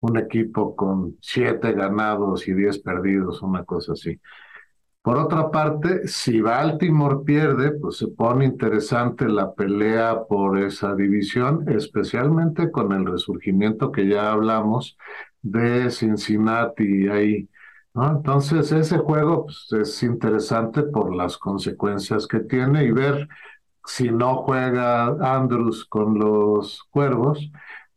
un 0.00 0.16
equipo 0.18 0.76
con 0.76 1.16
siete 1.20 1.72
ganados 1.72 2.46
y 2.48 2.54
diez 2.54 2.78
perdidos, 2.78 3.42
una 3.42 3.64
cosa 3.64 3.92
así. 3.92 4.20
Por 5.02 5.18
otra 5.18 5.52
parte, 5.52 6.08
si 6.08 6.40
Baltimore 6.40 7.24
pierde, 7.24 7.70
pues 7.72 7.98
se 7.98 8.08
pone 8.08 8.44
interesante 8.44 9.28
la 9.28 9.54
pelea 9.54 10.24
por 10.28 10.58
esa 10.58 10.96
división, 10.96 11.64
especialmente 11.68 12.72
con 12.72 12.92
el 12.92 13.06
resurgimiento 13.06 13.92
que 13.92 14.08
ya 14.08 14.32
hablamos 14.32 14.98
de 15.42 15.90
Cincinnati 15.92 17.08
ahí. 17.08 17.48
Entonces, 17.94 18.72
ese 18.72 18.98
juego 18.98 19.44
pues, 19.44 19.68
es 19.80 20.02
interesante 20.02 20.82
por 20.82 21.14
las 21.14 21.38
consecuencias 21.38 22.26
que 22.26 22.40
tiene 22.40 22.84
y 22.84 22.90
ver 22.90 23.28
si 23.84 24.10
no 24.10 24.42
juega 24.42 25.06
Andrews 25.36 25.84
con 25.84 26.18
los 26.18 26.82
Cuervos, 26.90 27.50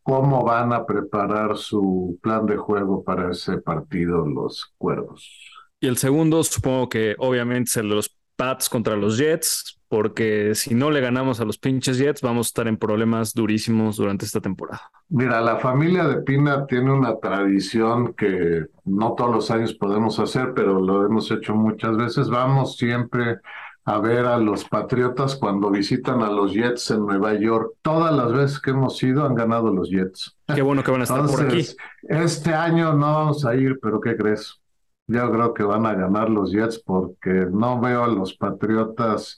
cómo 0.10 0.44
van 0.44 0.74
a 0.74 0.88
preparar 0.88 1.56
su 1.56 2.18
plan 2.24 2.48
de 2.48 2.58
juego 2.58 3.04
para 3.04 3.30
ese 3.30 3.60
partido 3.60 4.26
los 4.26 4.74
Cuervos. 4.80 5.52
Y 5.80 5.88
el 5.88 5.98
segundo, 5.98 6.44
supongo 6.44 6.90
que 6.90 7.16
obviamente 7.20 7.70
es 7.70 7.78
el 7.78 7.90
de 7.90 7.96
los 7.96 8.18
Pats 8.36 8.70
contra 8.70 8.96
los 8.96 9.20
Jets, 9.20 9.80
porque 9.88 10.56
si 10.56 10.74
no 10.74 10.90
le 10.90 11.00
ganamos 11.00 11.40
a 11.40 11.46
los 11.46 11.60
pinches 11.60 12.00
Jets, 12.00 12.22
vamos 12.22 12.48
a 12.48 12.50
estar 12.50 12.68
en 12.68 12.78
problemas 12.78 13.36
durísimos 13.36 13.98
durante 13.98 14.26
esta 14.26 14.42
temporada. 14.42 14.82
Mira, 15.10 15.42
la 15.42 15.58
familia 15.58 16.08
de 16.08 16.24
Pina 16.24 16.66
tiene 16.66 16.92
una 16.92 17.20
tradición 17.20 18.14
que 18.14 18.66
no 18.86 19.14
todos 19.14 19.32
los 19.32 19.52
años 19.52 19.76
podemos 19.76 20.18
hacer, 20.20 20.54
pero 20.56 20.82
lo 20.82 21.06
hemos 21.06 21.30
hecho 21.30 21.54
muchas 21.54 21.96
veces. 21.98 22.30
Vamos 22.30 22.78
siempre 22.78 23.38
a 23.86 24.00
ver 24.00 24.26
a 24.26 24.38
los 24.38 24.66
Patriotas 24.66 25.36
cuando 25.36 25.70
visitan 25.72 26.22
a 26.22 26.30
los 26.30 26.54
Jets 26.54 26.92
en 26.92 27.06
Nueva 27.06 27.34
York. 27.34 27.74
Todas 27.82 28.14
las 28.16 28.32
veces 28.32 28.60
que 28.60 28.72
hemos 28.72 29.02
ido 29.02 29.26
han 29.26 29.36
ganado 29.36 29.74
los 29.74 29.90
Jets. 29.90 30.38
Qué 30.54 30.62
bueno 30.62 30.84
que 30.84 30.92
van 30.92 31.02
a 31.02 31.04
estar 31.06 31.26
por 31.26 31.42
aquí. 31.42 31.66
Este 32.04 32.54
año 32.54 32.94
no 32.94 33.14
vamos 33.14 33.46
a 33.46 33.56
ir, 33.56 33.80
pero 33.82 34.00
¿qué 34.00 34.16
crees? 34.16 34.60
Yo 35.08 35.32
creo 35.32 35.54
que 35.54 35.64
van 35.64 35.86
a 35.86 35.96
ganar 35.96 36.30
los 36.30 36.52
Jets 36.52 36.80
porque 36.86 37.48
no 37.52 37.80
veo 37.80 38.04
a 38.04 38.08
los 38.08 38.36
Patriotas 38.36 39.38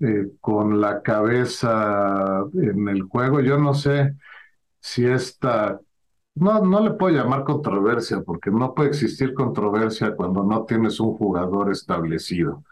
eh, 0.00 0.28
con 0.40 0.80
la 0.80 1.00
cabeza 1.00 2.44
en 2.52 2.88
el 2.88 3.02
juego. 3.02 3.40
Yo 3.40 3.56
no 3.56 3.72
sé 3.72 4.14
si 4.78 5.06
esta 5.06 5.80
no, 6.36 6.60
no 6.60 6.80
le 6.80 6.90
puedo 6.92 7.16
llamar 7.16 7.44
controversia, 7.44 8.20
porque 8.20 8.50
no 8.50 8.74
puede 8.74 8.90
existir 8.90 9.32
controversia 9.32 10.14
cuando 10.14 10.44
no 10.44 10.64
tienes 10.64 11.00
un 11.00 11.16
jugador 11.16 11.72
establecido. 11.72 12.62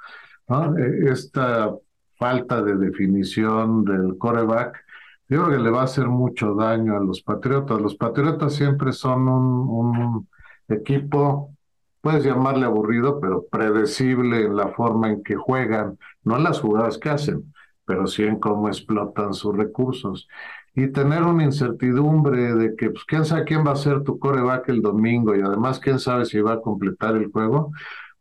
E, 0.49 1.11
esta 1.11 1.75
falta 2.19 2.63
de 2.63 2.77
definición 2.77 3.85
del 3.85 4.19
coreback, 4.19 4.85
yo 5.29 5.45
creo 5.45 5.57
que 5.57 5.65
le 5.65 5.71
va 5.71 5.83
a 5.83 5.85
hacer 5.85 6.07
mucho 6.07 6.55
daño 6.55 6.97
a 6.97 7.01
los 7.01 7.23
Patriotas. 7.23 7.81
Los 7.81 7.97
Patriotas 7.97 8.55
siempre 8.55 8.93
son 8.93 9.29
un, 9.29 10.29
equipo, 10.69 11.55
puedes 12.01 12.25
llamarle 12.25 12.67
aburrido, 12.67 13.21
pero 13.21 13.45
predecible 13.51 14.45
en 14.45 14.57
la 14.57 14.69
forma 14.69 15.11
en 15.11 15.23
que 15.23 15.37
juegan, 15.37 15.99
no 16.23 16.37
en 16.37 16.45
las 16.45 16.61
jugadas 16.61 16.99
que 16.99 17.11
hacen, 17.11 17.53
pero 17.85 18.07
sí 18.07 18.23
en 18.25 18.39
cómo 18.39 18.69
explotan 18.69 19.35
sus 19.35 19.57
recursos. 19.57 20.29
Y 20.75 20.89
tener 20.89 21.23
una 21.23 21.45
incertidumbre 21.45 22.55
de 22.55 22.75
que, 22.77 22.91
pues, 22.91 23.05
quién 23.05 23.25
sabe 23.25 23.45
quién 23.45 23.65
va 23.67 23.73
a 23.73 23.77
ser 23.77 24.03
tu 24.03 24.19
coreback 24.19 24.69
el 24.71 24.83
domingo 24.83 25.37
y 25.37 25.41
además 25.41 25.79
quién 25.79 25.99
sabe 25.99 26.25
si 26.25 26.41
va 26.41 26.55
a 26.55 26.61
completar 26.61 27.17
el 27.17 27.31
juego, 27.31 27.73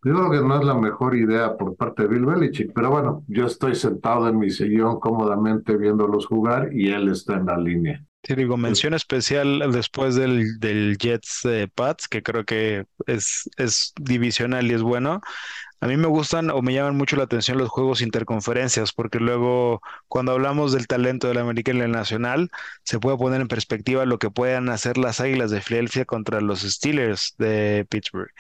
Yo 0.04 0.14
creo 0.14 0.32
que 0.32 0.48
no 0.48 0.60
es 0.60 0.66
la 0.66 0.74
mejor 0.74 1.16
idea 1.16 1.56
por 1.56 1.76
parte 1.76 2.04
de 2.04 2.10
Bill 2.10 2.26
Belichick, 2.26 2.74
pero 2.74 2.90
bueno, 2.90 3.24
yo 3.28 3.46
estoy 3.46 3.74
sentado 3.76 4.28
en 4.28 4.38
mi 4.38 4.50
sillón 4.50 5.00
cómodamente 5.00 5.78
viéndolos 5.78 6.26
jugar 6.26 6.70
y 6.74 6.92
él 6.92 7.10
está 7.10 7.36
en 7.36 7.46
la 7.46 7.58
línea. 7.58 8.04
Sí, 8.26 8.36
digo, 8.36 8.56
mención 8.56 8.94
especial 8.94 9.72
después 9.72 10.16
del, 10.16 10.60
del 10.60 10.98
Jets 10.98 11.46
eh, 11.46 11.70
Pats, 11.74 12.08
que 12.08 12.24
creo 12.24 12.46
que 12.46 12.86
es, 13.06 13.50
es 13.58 13.94
divisional 14.00 14.70
y 14.70 14.74
es 14.74 14.82
bueno. 14.82 15.22
A 15.82 15.88
mí 15.88 15.98
me 15.98 16.08
gustan 16.08 16.50
o 16.50 16.62
me 16.62 16.74
llaman 16.74 16.96
mucho 16.96 17.18
la 17.18 17.24
atención 17.24 17.58
los 17.58 17.68
juegos 17.68 18.02
interconferencias, 18.02 18.94
porque 18.94 19.20
luego 19.20 19.82
cuando 20.08 20.32
hablamos 20.32 20.72
del 20.72 20.88
talento 20.88 21.28
del 21.28 21.40
americano 21.40 21.80
y 21.80 21.82
el 21.82 21.92
nacional, 21.92 22.50
se 22.84 23.00
puede 23.00 23.18
poner 23.18 23.42
en 23.42 23.50
perspectiva 23.50 24.06
lo 24.06 24.18
que 24.18 24.32
puedan 24.32 24.70
hacer 24.70 24.98
las 24.98 25.20
Águilas 25.20 25.52
de 25.52 25.60
Filadelfia 25.60 26.06
contra 26.06 26.40
los 26.40 26.62
Steelers 26.62 27.36
de 27.38 27.86
Pittsburgh. 27.90 28.32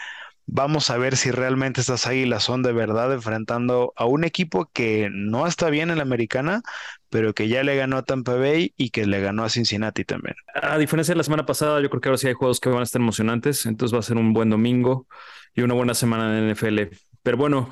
Vamos 0.46 0.90
a 0.90 0.98
ver 0.98 1.16
si 1.16 1.32
realmente 1.32 1.82
estas 1.82 2.06
águilas 2.06 2.44
son 2.44 2.64
de 2.64 2.74
verdad 2.74 3.14
enfrentando 3.14 3.94
a 3.96 4.06
un 4.06 4.24
equipo 4.24 4.70
que 4.74 5.10
no 5.12 5.48
está 5.48 5.70
bien 5.70 5.90
en 5.90 5.98
la 5.98 6.04
americana, 6.04 6.62
pero 7.10 7.34
que 7.34 7.48
ya 7.48 7.64
le 7.64 7.76
ganó 7.76 7.98
a 7.98 8.04
Tampa 8.04 8.36
Bay 8.36 8.74
y 8.76 8.90
que 8.90 9.06
le 9.06 9.22
ganó 9.22 9.46
a 9.46 9.50
Cincinnati 9.50 10.04
también. 10.04 10.36
A 10.54 10.78
diferencia 10.78 11.14
de 11.14 11.18
la 11.18 11.24
semana 11.24 11.46
pasada, 11.46 11.82
yo 11.82 11.90
creo 11.90 12.02
que 12.02 12.10
ahora 12.10 12.18
sí 12.18 12.28
hay 12.28 12.34
juegos 12.34 12.60
que 12.60 12.70
van 12.70 12.82
a 12.82 12.84
estar 12.84 13.02
emocionantes, 13.02 13.66
entonces 13.66 13.96
va 13.96 14.00
a 14.00 14.04
ser 14.04 14.18
un 14.18 14.34
buen 14.34 14.50
domingo 14.50 15.08
y 15.54 15.62
una 15.62 15.74
buena 15.76 15.94
semana 15.94 16.38
en 16.38 16.50
NFL. 16.50 16.96
Pero 17.24 17.38
bueno, 17.38 17.70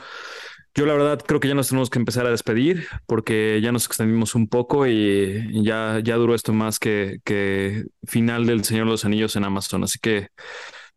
yo 0.74 0.86
la 0.86 0.94
verdad 0.94 1.20
creo 1.28 1.42
que 1.42 1.50
ya 1.50 1.54
nos 1.54 1.68
tenemos 1.68 1.90
que 1.90 2.00
empezar 2.00 2.26
a 2.26 2.32
despedir 2.32 2.88
porque 3.06 3.60
ya 3.62 3.74
nos 3.74 3.86
extendimos 3.86 4.36
un 4.36 4.48
poco 4.48 4.88
y 4.88 5.64
ya, 5.64 6.00
ya 6.02 6.16
duró 6.16 6.34
esto 6.34 6.54
más 6.54 6.80
que, 6.80 7.20
que 7.26 7.84
final 8.08 8.46
del 8.46 8.64
Señor 8.64 8.86
de 8.86 8.92
los 8.92 9.04
Anillos 9.04 9.36
en 9.36 9.44
Amazon. 9.44 9.84
Así 9.84 10.00
que 10.00 10.30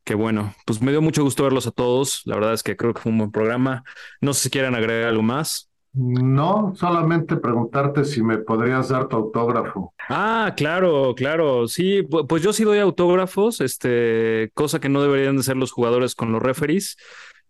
que 0.05 0.15
bueno, 0.15 0.55
pues 0.67 0.81
me 0.83 0.91
dio 0.91 1.03
mucho 1.03 1.23
gusto 1.23 1.45
verlos 1.45 1.67
a 1.67 1.71
todos. 1.71 2.23
La 2.27 2.37
verdad 2.37 2.53
es 2.53 2.63
que 2.63 2.77
creo 2.77 2.95
que 2.95 3.01
fue 3.01 3.13
un 3.13 3.19
buen 3.19 3.31
programa. 3.31 3.85
No 4.21 4.35
sé 4.35 4.45
si 4.45 4.51
quieren 4.51 4.75
agregar 4.75 5.09
algo 5.09 5.23
más. 5.23 5.71
No, 5.95 6.73
solamente 6.75 7.37
preguntarte 7.37 8.05
si 8.05 8.23
me 8.23 8.39
podrías 8.39 8.89
dar 8.89 9.07
tu 9.07 9.17
autógrafo. 9.17 9.95
Ah, 10.09 10.53
claro, 10.57 11.15
claro. 11.17 11.69
Sí, 11.69 12.03
pues 12.03 12.43
yo 12.43 12.53
sí 12.53 12.65
doy 12.65 12.81
autógrafos, 12.81 13.61
este, 13.61 14.51
cosa 14.55 14.81
que 14.81 14.89
no 14.89 15.03
deberían 15.03 15.37
de 15.37 15.45
ser 15.45 15.57
los 15.57 15.71
jugadores 15.71 16.17
con 16.17 16.33
los 16.33 16.43
referees 16.43 16.97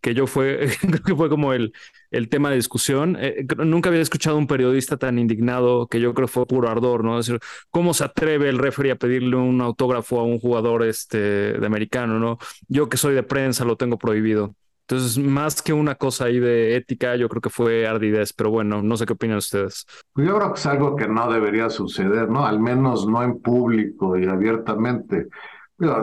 que 0.04 0.12
yo 0.12 0.26
fue, 0.26 0.68
creo 0.82 1.02
que 1.02 1.16
fue 1.16 1.30
como 1.30 1.54
el, 1.54 1.72
el 2.10 2.28
tema 2.28 2.50
de 2.50 2.56
discusión. 2.56 3.16
Eh, 3.18 3.46
nunca 3.56 3.88
había 3.88 4.02
escuchado 4.02 4.36
un 4.36 4.46
periodista 4.46 4.98
tan 4.98 5.18
indignado 5.18 5.86
que 5.86 5.98
yo 5.98 6.12
creo 6.12 6.28
fue 6.28 6.44
puro 6.44 6.68
ardor, 6.68 7.02
¿no? 7.02 7.18
Es 7.18 7.26
decir, 7.26 7.40
¿cómo 7.70 7.94
se 7.94 8.04
atreve 8.04 8.50
el 8.50 8.58
referee 8.58 8.92
a 8.92 8.96
pedirle 8.96 9.36
un 9.36 9.62
autógrafo 9.62 10.20
a 10.20 10.24
un 10.24 10.38
jugador 10.38 10.82
este, 10.82 11.54
de 11.54 11.66
americano, 11.66 12.18
¿no? 12.18 12.38
Yo 12.68 12.90
que 12.90 12.98
soy 12.98 13.14
de 13.14 13.22
prensa 13.22 13.64
lo 13.64 13.78
tengo 13.78 13.96
prohibido. 13.96 14.54
Entonces, 14.86 15.16
más 15.16 15.62
que 15.62 15.72
una 15.72 15.94
cosa 15.94 16.26
ahí 16.26 16.38
de 16.38 16.76
ética, 16.76 17.16
yo 17.16 17.30
creo 17.30 17.40
que 17.40 17.48
fue 17.48 17.86
ardidez, 17.86 18.34
pero 18.34 18.50
bueno, 18.50 18.82
no 18.82 18.98
sé 18.98 19.06
qué 19.06 19.14
opinan 19.14 19.38
ustedes. 19.38 19.86
Pues 20.12 20.28
yo 20.28 20.36
creo 20.36 20.52
que 20.52 20.60
es 20.60 20.66
algo 20.66 20.96
que 20.96 21.08
no 21.08 21.32
debería 21.32 21.70
suceder, 21.70 22.28
¿no? 22.28 22.44
Al 22.44 22.60
menos 22.60 23.06
no 23.06 23.22
en 23.22 23.40
público 23.40 24.18
y 24.18 24.26
abiertamente. 24.26 25.28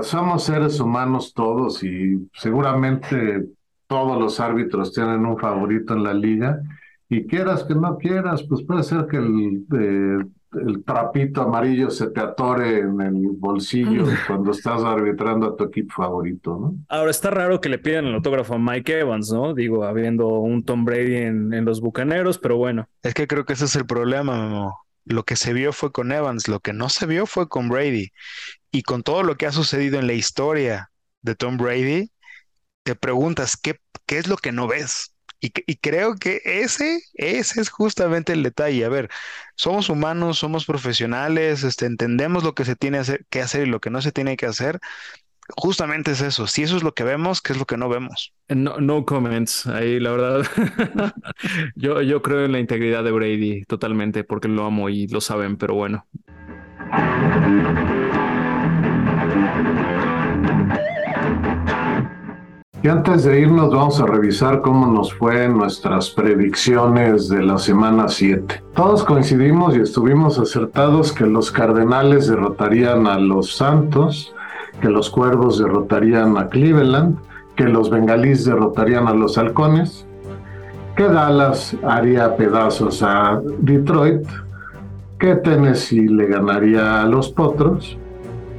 somos 0.01 0.43
seres 0.43 0.79
humanos 0.79 1.35
todos 1.35 1.83
y 1.83 2.27
seguramente 2.33 3.45
todos 3.91 4.17
los 4.17 4.39
árbitros 4.39 4.93
tienen 4.93 5.25
un 5.25 5.37
favorito 5.37 5.93
en 5.93 6.03
la 6.03 6.13
liga 6.13 6.61
y 7.09 7.27
quieras 7.27 7.65
que 7.65 7.75
no 7.75 7.97
quieras, 7.97 8.41
pues 8.47 8.63
puede 8.63 8.83
ser 8.83 9.05
que 9.07 9.17
el, 9.17 9.65
eh, 9.77 10.25
el 10.53 10.83
trapito 10.85 11.41
amarillo 11.41 11.89
se 11.89 12.07
te 12.07 12.21
atore 12.21 12.79
en 12.79 13.01
el 13.01 13.15
bolsillo 13.33 14.05
cuando 14.27 14.51
estás 14.51 14.81
arbitrando 14.85 15.47
a 15.47 15.57
tu 15.57 15.65
equipo 15.65 15.93
favorito, 15.93 16.57
¿no? 16.57 16.75
Ahora 16.87 17.11
está 17.11 17.31
raro 17.31 17.59
que 17.59 17.67
le 17.67 17.79
pidan 17.79 18.05
el 18.05 18.15
autógrafo 18.15 18.53
a 18.53 18.59
Mike 18.59 19.01
Evans, 19.01 19.29
¿no? 19.29 19.53
Digo, 19.53 19.83
habiendo 19.83 20.29
un 20.39 20.63
Tom 20.63 20.85
Brady 20.85 21.17
en, 21.17 21.53
en 21.53 21.65
los 21.65 21.81
Bucaneros, 21.81 22.37
pero 22.37 22.55
bueno. 22.55 22.87
Es 23.03 23.13
que 23.13 23.27
creo 23.27 23.43
que 23.43 23.53
ese 23.53 23.65
es 23.65 23.75
el 23.75 23.85
problema, 23.85 24.71
Lo 25.03 25.23
que 25.23 25.35
se 25.35 25.51
vio 25.51 25.73
fue 25.73 25.91
con 25.91 26.13
Evans, 26.13 26.47
lo 26.47 26.61
que 26.61 26.71
no 26.71 26.87
se 26.87 27.07
vio 27.07 27.25
fue 27.25 27.49
con 27.49 27.67
Brady. 27.67 28.11
Y 28.71 28.83
con 28.83 29.03
todo 29.03 29.23
lo 29.23 29.35
que 29.35 29.47
ha 29.47 29.51
sucedido 29.51 29.99
en 29.99 30.07
la 30.07 30.13
historia 30.13 30.91
de 31.23 31.35
Tom 31.35 31.57
Brady, 31.57 32.09
te 32.83 32.95
preguntas 32.95 33.57
qué, 33.57 33.79
qué 34.05 34.17
es 34.17 34.27
lo 34.27 34.37
que 34.37 34.51
no 34.51 34.67
ves. 34.67 35.13
Y, 35.43 35.49
creo 35.77 36.17
que 36.17 36.39
ese, 36.45 37.01
ese 37.15 37.61
es 37.61 37.69
justamente 37.71 38.31
el 38.31 38.43
detalle. 38.43 38.85
A 38.85 38.89
ver, 38.89 39.09
somos 39.55 39.89
humanos, 39.89 40.37
somos 40.37 40.65
profesionales, 40.67 41.63
este, 41.63 41.87
entendemos 41.87 42.43
lo 42.43 42.53
que 42.53 42.63
se 42.63 42.75
tiene 42.75 43.01
que 43.31 43.41
hacer 43.41 43.65
y 43.65 43.71
lo 43.71 43.81
que 43.81 43.89
no 43.89 44.03
se 44.03 44.11
tiene 44.11 44.37
que 44.37 44.45
hacer. 44.45 44.79
Justamente 45.57 46.11
es 46.11 46.21
eso. 46.21 46.45
Si 46.45 46.61
eso 46.61 46.77
es 46.77 46.83
lo 46.83 46.93
que 46.93 47.03
vemos, 47.03 47.41
¿qué 47.41 47.53
es 47.53 47.59
lo 47.59 47.65
que 47.65 47.75
no 47.75 47.89
vemos? 47.89 48.33
No, 48.49 48.77
no 48.77 49.03
comments. 49.03 49.65
Ahí, 49.65 49.99
la 49.99 50.11
verdad. 50.11 50.45
yo, 51.75 52.03
yo 52.03 52.21
creo 52.21 52.45
en 52.45 52.51
la 52.51 52.59
integridad 52.59 53.03
de 53.03 53.11
Brady 53.11 53.63
totalmente 53.65 54.23
porque 54.23 54.47
lo 54.47 54.63
amo 54.63 54.89
y 54.89 55.07
lo 55.07 55.21
saben, 55.21 55.57
pero 55.57 55.73
bueno. 55.73 56.05
Y 62.83 62.87
antes 62.87 63.25
de 63.25 63.41
irnos 63.41 63.69
vamos 63.69 64.01
a 64.01 64.07
revisar 64.07 64.61
cómo 64.61 64.87
nos 64.87 65.13
fue 65.13 65.47
nuestras 65.47 66.09
predicciones 66.09 67.29
de 67.29 67.43
la 67.43 67.59
semana 67.59 68.07
7. 68.07 68.63
Todos 68.73 69.03
coincidimos 69.03 69.75
y 69.75 69.81
estuvimos 69.81 70.39
acertados 70.39 71.11
que 71.11 71.27
los 71.27 71.51
Cardenales 71.51 72.27
derrotarían 72.27 73.05
a 73.05 73.19
los 73.19 73.55
Santos, 73.55 74.33
que 74.81 74.89
los 74.89 75.11
Cuervos 75.11 75.59
derrotarían 75.59 76.37
a 76.37 76.49
Cleveland, 76.49 77.19
que 77.55 77.65
los 77.65 77.91
Bengalíes 77.91 78.45
derrotarían 78.45 79.07
a 79.07 79.13
los 79.13 79.37
Halcones, 79.37 80.07
que 80.95 81.03
Dallas 81.03 81.77
haría 81.83 82.35
pedazos 82.35 83.03
a 83.03 83.39
Detroit, 83.59 84.25
que 85.19 85.35
Tennessee 85.35 86.07
le 86.07 86.25
ganaría 86.25 87.03
a 87.03 87.05
los 87.05 87.29
Potros, 87.29 87.95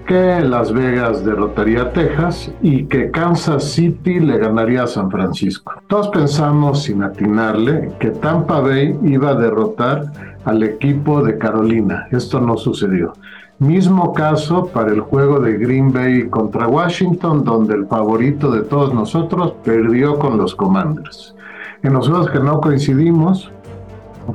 que 0.07 0.41
Las 0.41 0.73
Vegas 0.73 1.25
derrotaría 1.25 1.83
a 1.83 1.93
Texas 1.93 2.53
y 2.61 2.85
que 2.85 3.11
Kansas 3.11 3.65
City 3.65 4.21
le 4.21 4.39
ganaría 4.39 4.85
a 4.85 4.87
San 4.87 5.11
Francisco. 5.11 5.73
Todos 5.87 6.09
pensamos, 6.09 6.83
sin 6.83 7.03
atinarle, 7.03 7.93
que 7.99 8.11
Tampa 8.11 8.61
Bay 8.61 8.99
iba 9.03 9.31
a 9.31 9.35
derrotar 9.35 10.13
al 10.45 10.63
equipo 10.63 11.23
de 11.23 11.39
Carolina. 11.39 12.07
Esto 12.11 12.41
no 12.41 12.57
sucedió. 12.57 13.13
Mismo 13.59 14.13
caso 14.13 14.67
para 14.67 14.93
el 14.93 15.01
juego 15.01 15.39
de 15.39 15.57
Green 15.57 15.93
Bay 15.93 16.29
contra 16.29 16.67
Washington, 16.67 17.45
donde 17.45 17.75
el 17.75 17.87
favorito 17.87 18.51
de 18.51 18.63
todos 18.63 18.93
nosotros 18.93 19.55
perdió 19.65 20.19
con 20.19 20.37
los 20.37 20.55
Commanders. 20.55 21.35
En 21.83 21.93
los 21.93 22.09
juegos 22.09 22.31
que 22.31 22.41
no 22.41 22.61
coincidimos, 22.61 23.53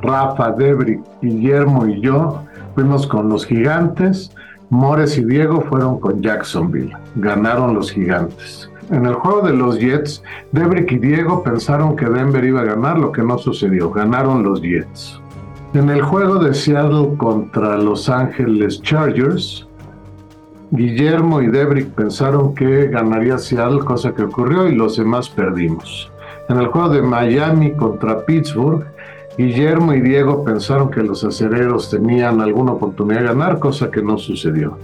Rafa, 0.00 0.52
Debri, 0.52 1.00
Guillermo 1.20 1.86
y 1.86 2.00
yo 2.00 2.42
fuimos 2.74 3.06
con 3.06 3.28
los 3.28 3.44
gigantes, 3.44 4.30
Mores 4.70 5.16
y 5.16 5.24
Diego 5.24 5.62
fueron 5.62 5.98
con 5.98 6.22
Jacksonville. 6.22 6.94
Ganaron 7.16 7.74
los 7.74 7.90
gigantes. 7.90 8.70
En 8.90 9.06
el 9.06 9.14
juego 9.14 9.42
de 9.42 9.54
los 9.54 9.78
Jets, 9.78 10.22
Debrick 10.52 10.92
y 10.92 10.98
Diego 10.98 11.42
pensaron 11.42 11.96
que 11.96 12.06
Denver 12.06 12.44
iba 12.44 12.60
a 12.60 12.64
ganar, 12.64 12.98
lo 12.98 13.12
que 13.12 13.22
no 13.22 13.38
sucedió. 13.38 13.90
Ganaron 13.90 14.42
los 14.42 14.60
Jets. 14.62 15.20
En 15.74 15.90
el 15.90 16.00
juego 16.00 16.38
de 16.38 16.54
Seattle 16.54 17.16
contra 17.18 17.76
Los 17.76 18.08
Ángeles 18.08 18.80
Chargers, 18.82 19.66
Guillermo 20.70 21.40
y 21.40 21.46
Debrick 21.48 21.88
pensaron 21.88 22.54
que 22.54 22.88
ganaría 22.88 23.38
Seattle, 23.38 23.80
cosa 23.80 24.14
que 24.14 24.22
ocurrió, 24.22 24.68
y 24.68 24.74
los 24.74 24.96
demás 24.96 25.28
perdimos. 25.28 26.10
En 26.48 26.58
el 26.58 26.68
juego 26.68 26.88
de 26.90 27.02
Miami 27.02 27.72
contra 27.72 28.24
Pittsburgh, 28.24 28.86
Guillermo 29.38 29.94
y 29.94 30.00
Diego 30.00 30.42
pensaron 30.42 30.90
que 30.90 31.00
los 31.00 31.22
acereros 31.22 31.88
tenían 31.88 32.40
alguna 32.40 32.72
oportunidad 32.72 33.20
de 33.20 33.26
ganar, 33.28 33.60
cosa 33.60 33.88
que 33.88 34.02
no 34.02 34.18
sucedió. 34.18 34.76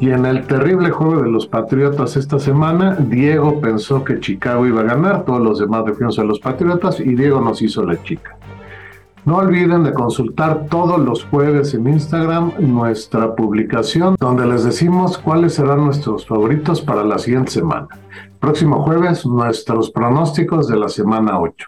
Y 0.00 0.08
en 0.08 0.24
el 0.24 0.46
terrible 0.46 0.90
juego 0.90 1.22
de 1.22 1.30
los 1.30 1.46
Patriotas 1.46 2.16
esta 2.16 2.38
semana, 2.38 2.96
Diego 2.98 3.60
pensó 3.60 4.02
que 4.02 4.18
Chicago 4.18 4.66
iba 4.66 4.80
a 4.80 4.84
ganar, 4.84 5.26
todos 5.26 5.42
los 5.42 5.58
demás 5.58 5.84
defendimos 5.84 6.18
a 6.18 6.24
los 6.24 6.40
Patriotas 6.40 6.98
y 6.98 7.14
Diego 7.14 7.42
nos 7.42 7.60
hizo 7.60 7.84
la 7.84 8.02
chica. 8.02 8.38
No 9.26 9.36
olviden 9.36 9.84
de 9.84 9.92
consultar 9.92 10.64
todos 10.70 10.98
los 10.98 11.24
jueves 11.26 11.74
en 11.74 11.86
Instagram 11.86 12.52
nuestra 12.58 13.34
publicación 13.34 14.16
donde 14.18 14.46
les 14.46 14.64
decimos 14.64 15.18
cuáles 15.18 15.56
serán 15.56 15.84
nuestros 15.84 16.26
favoritos 16.26 16.80
para 16.80 17.04
la 17.04 17.18
siguiente 17.18 17.50
semana. 17.50 17.88
Próximo 18.38 18.82
jueves, 18.82 19.26
nuestros 19.26 19.90
pronósticos 19.90 20.68
de 20.68 20.78
la 20.78 20.88
semana 20.88 21.38
8. 21.38 21.66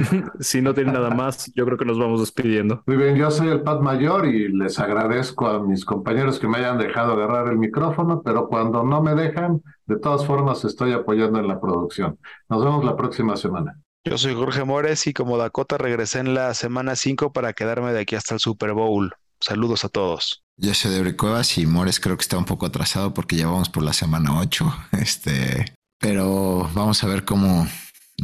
si 0.40 0.62
no 0.62 0.74
tienen 0.74 0.94
nada 0.94 1.10
más, 1.10 1.52
yo 1.54 1.64
creo 1.64 1.78
que 1.78 1.84
nos 1.84 1.98
vamos 1.98 2.20
despidiendo. 2.20 2.82
Muy 2.86 2.96
bien, 2.96 3.16
yo 3.16 3.30
soy 3.30 3.48
el 3.48 3.62
Pat 3.62 3.80
Mayor 3.80 4.26
y 4.26 4.48
les 4.48 4.78
agradezco 4.78 5.46
a 5.46 5.62
mis 5.62 5.84
compañeros 5.84 6.38
que 6.38 6.48
me 6.48 6.58
hayan 6.58 6.78
dejado 6.78 7.12
agarrar 7.12 7.48
el 7.48 7.58
micrófono, 7.58 8.22
pero 8.22 8.48
cuando 8.48 8.82
no 8.82 9.02
me 9.02 9.14
dejan, 9.14 9.62
de 9.86 9.98
todas 9.98 10.26
formas 10.26 10.64
estoy 10.64 10.92
apoyando 10.92 11.38
en 11.38 11.48
la 11.48 11.60
producción. 11.60 12.18
Nos 12.48 12.64
vemos 12.64 12.84
la 12.84 12.96
próxima 12.96 13.36
semana. 13.36 13.78
Yo 14.04 14.16
soy 14.16 14.34
Jorge 14.34 14.64
Mores 14.64 15.06
y 15.06 15.12
como 15.12 15.36
Dakota 15.36 15.76
regresé 15.76 16.20
en 16.20 16.34
la 16.34 16.54
semana 16.54 16.96
5 16.96 17.32
para 17.32 17.52
quedarme 17.52 17.92
de 17.92 18.00
aquí 18.00 18.16
hasta 18.16 18.34
el 18.34 18.40
Super 18.40 18.72
Bowl. 18.72 19.12
Saludos 19.40 19.84
a 19.84 19.90
todos. 19.90 20.42
Yo 20.56 20.74
soy 20.74 21.02
de 21.02 21.16
Cuevas 21.16 21.58
y 21.58 21.66
Mores 21.66 22.00
creo 22.00 22.16
que 22.16 22.22
está 22.22 22.38
un 22.38 22.44
poco 22.44 22.66
atrasado 22.66 23.12
porque 23.12 23.36
ya 23.36 23.46
vamos 23.46 23.68
por 23.68 23.82
la 23.82 23.92
semana 23.92 24.38
8. 24.38 24.72
Este, 25.00 25.66
pero 25.98 26.68
vamos 26.74 27.04
a 27.04 27.06
ver 27.08 27.24
cómo 27.24 27.66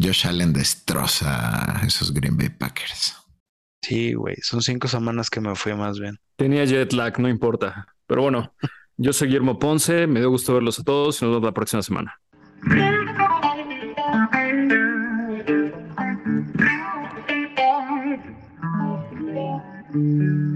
Josh 0.01 0.27
Allen 0.27 0.53
destroza 0.53 1.81
esos 1.87 2.13
Green 2.13 2.37
Bay 2.37 2.51
Packers. 2.51 3.17
Sí, 3.83 4.15
güey, 4.15 4.37
son 4.43 4.63
cinco 4.63 4.89
semanas 4.89 5.31
que 5.31 5.41
me 5.41 5.55
fui 5.55 5.75
más 5.75 6.01
bien. 6.01 6.19
Tenía 6.37 6.65
jet 6.65 6.93
lag, 6.93 7.19
no 7.19 7.29
importa. 7.29 7.87
Pero 8.07 8.23
bueno, 8.23 8.53
yo 8.97 9.13
soy 9.13 9.29
Guillermo 9.29 9.59
Ponce, 9.59 10.07
me 10.07 10.21
dio 10.21 10.31
gusto 10.31 10.55
verlos 10.55 10.79
a 10.79 10.85
todos 10.85 11.21
y 11.21 11.25
nos 11.25 11.33
vemos 11.33 11.47
la 11.47 11.55
próxima 11.55 11.83
semana. 11.83 12.21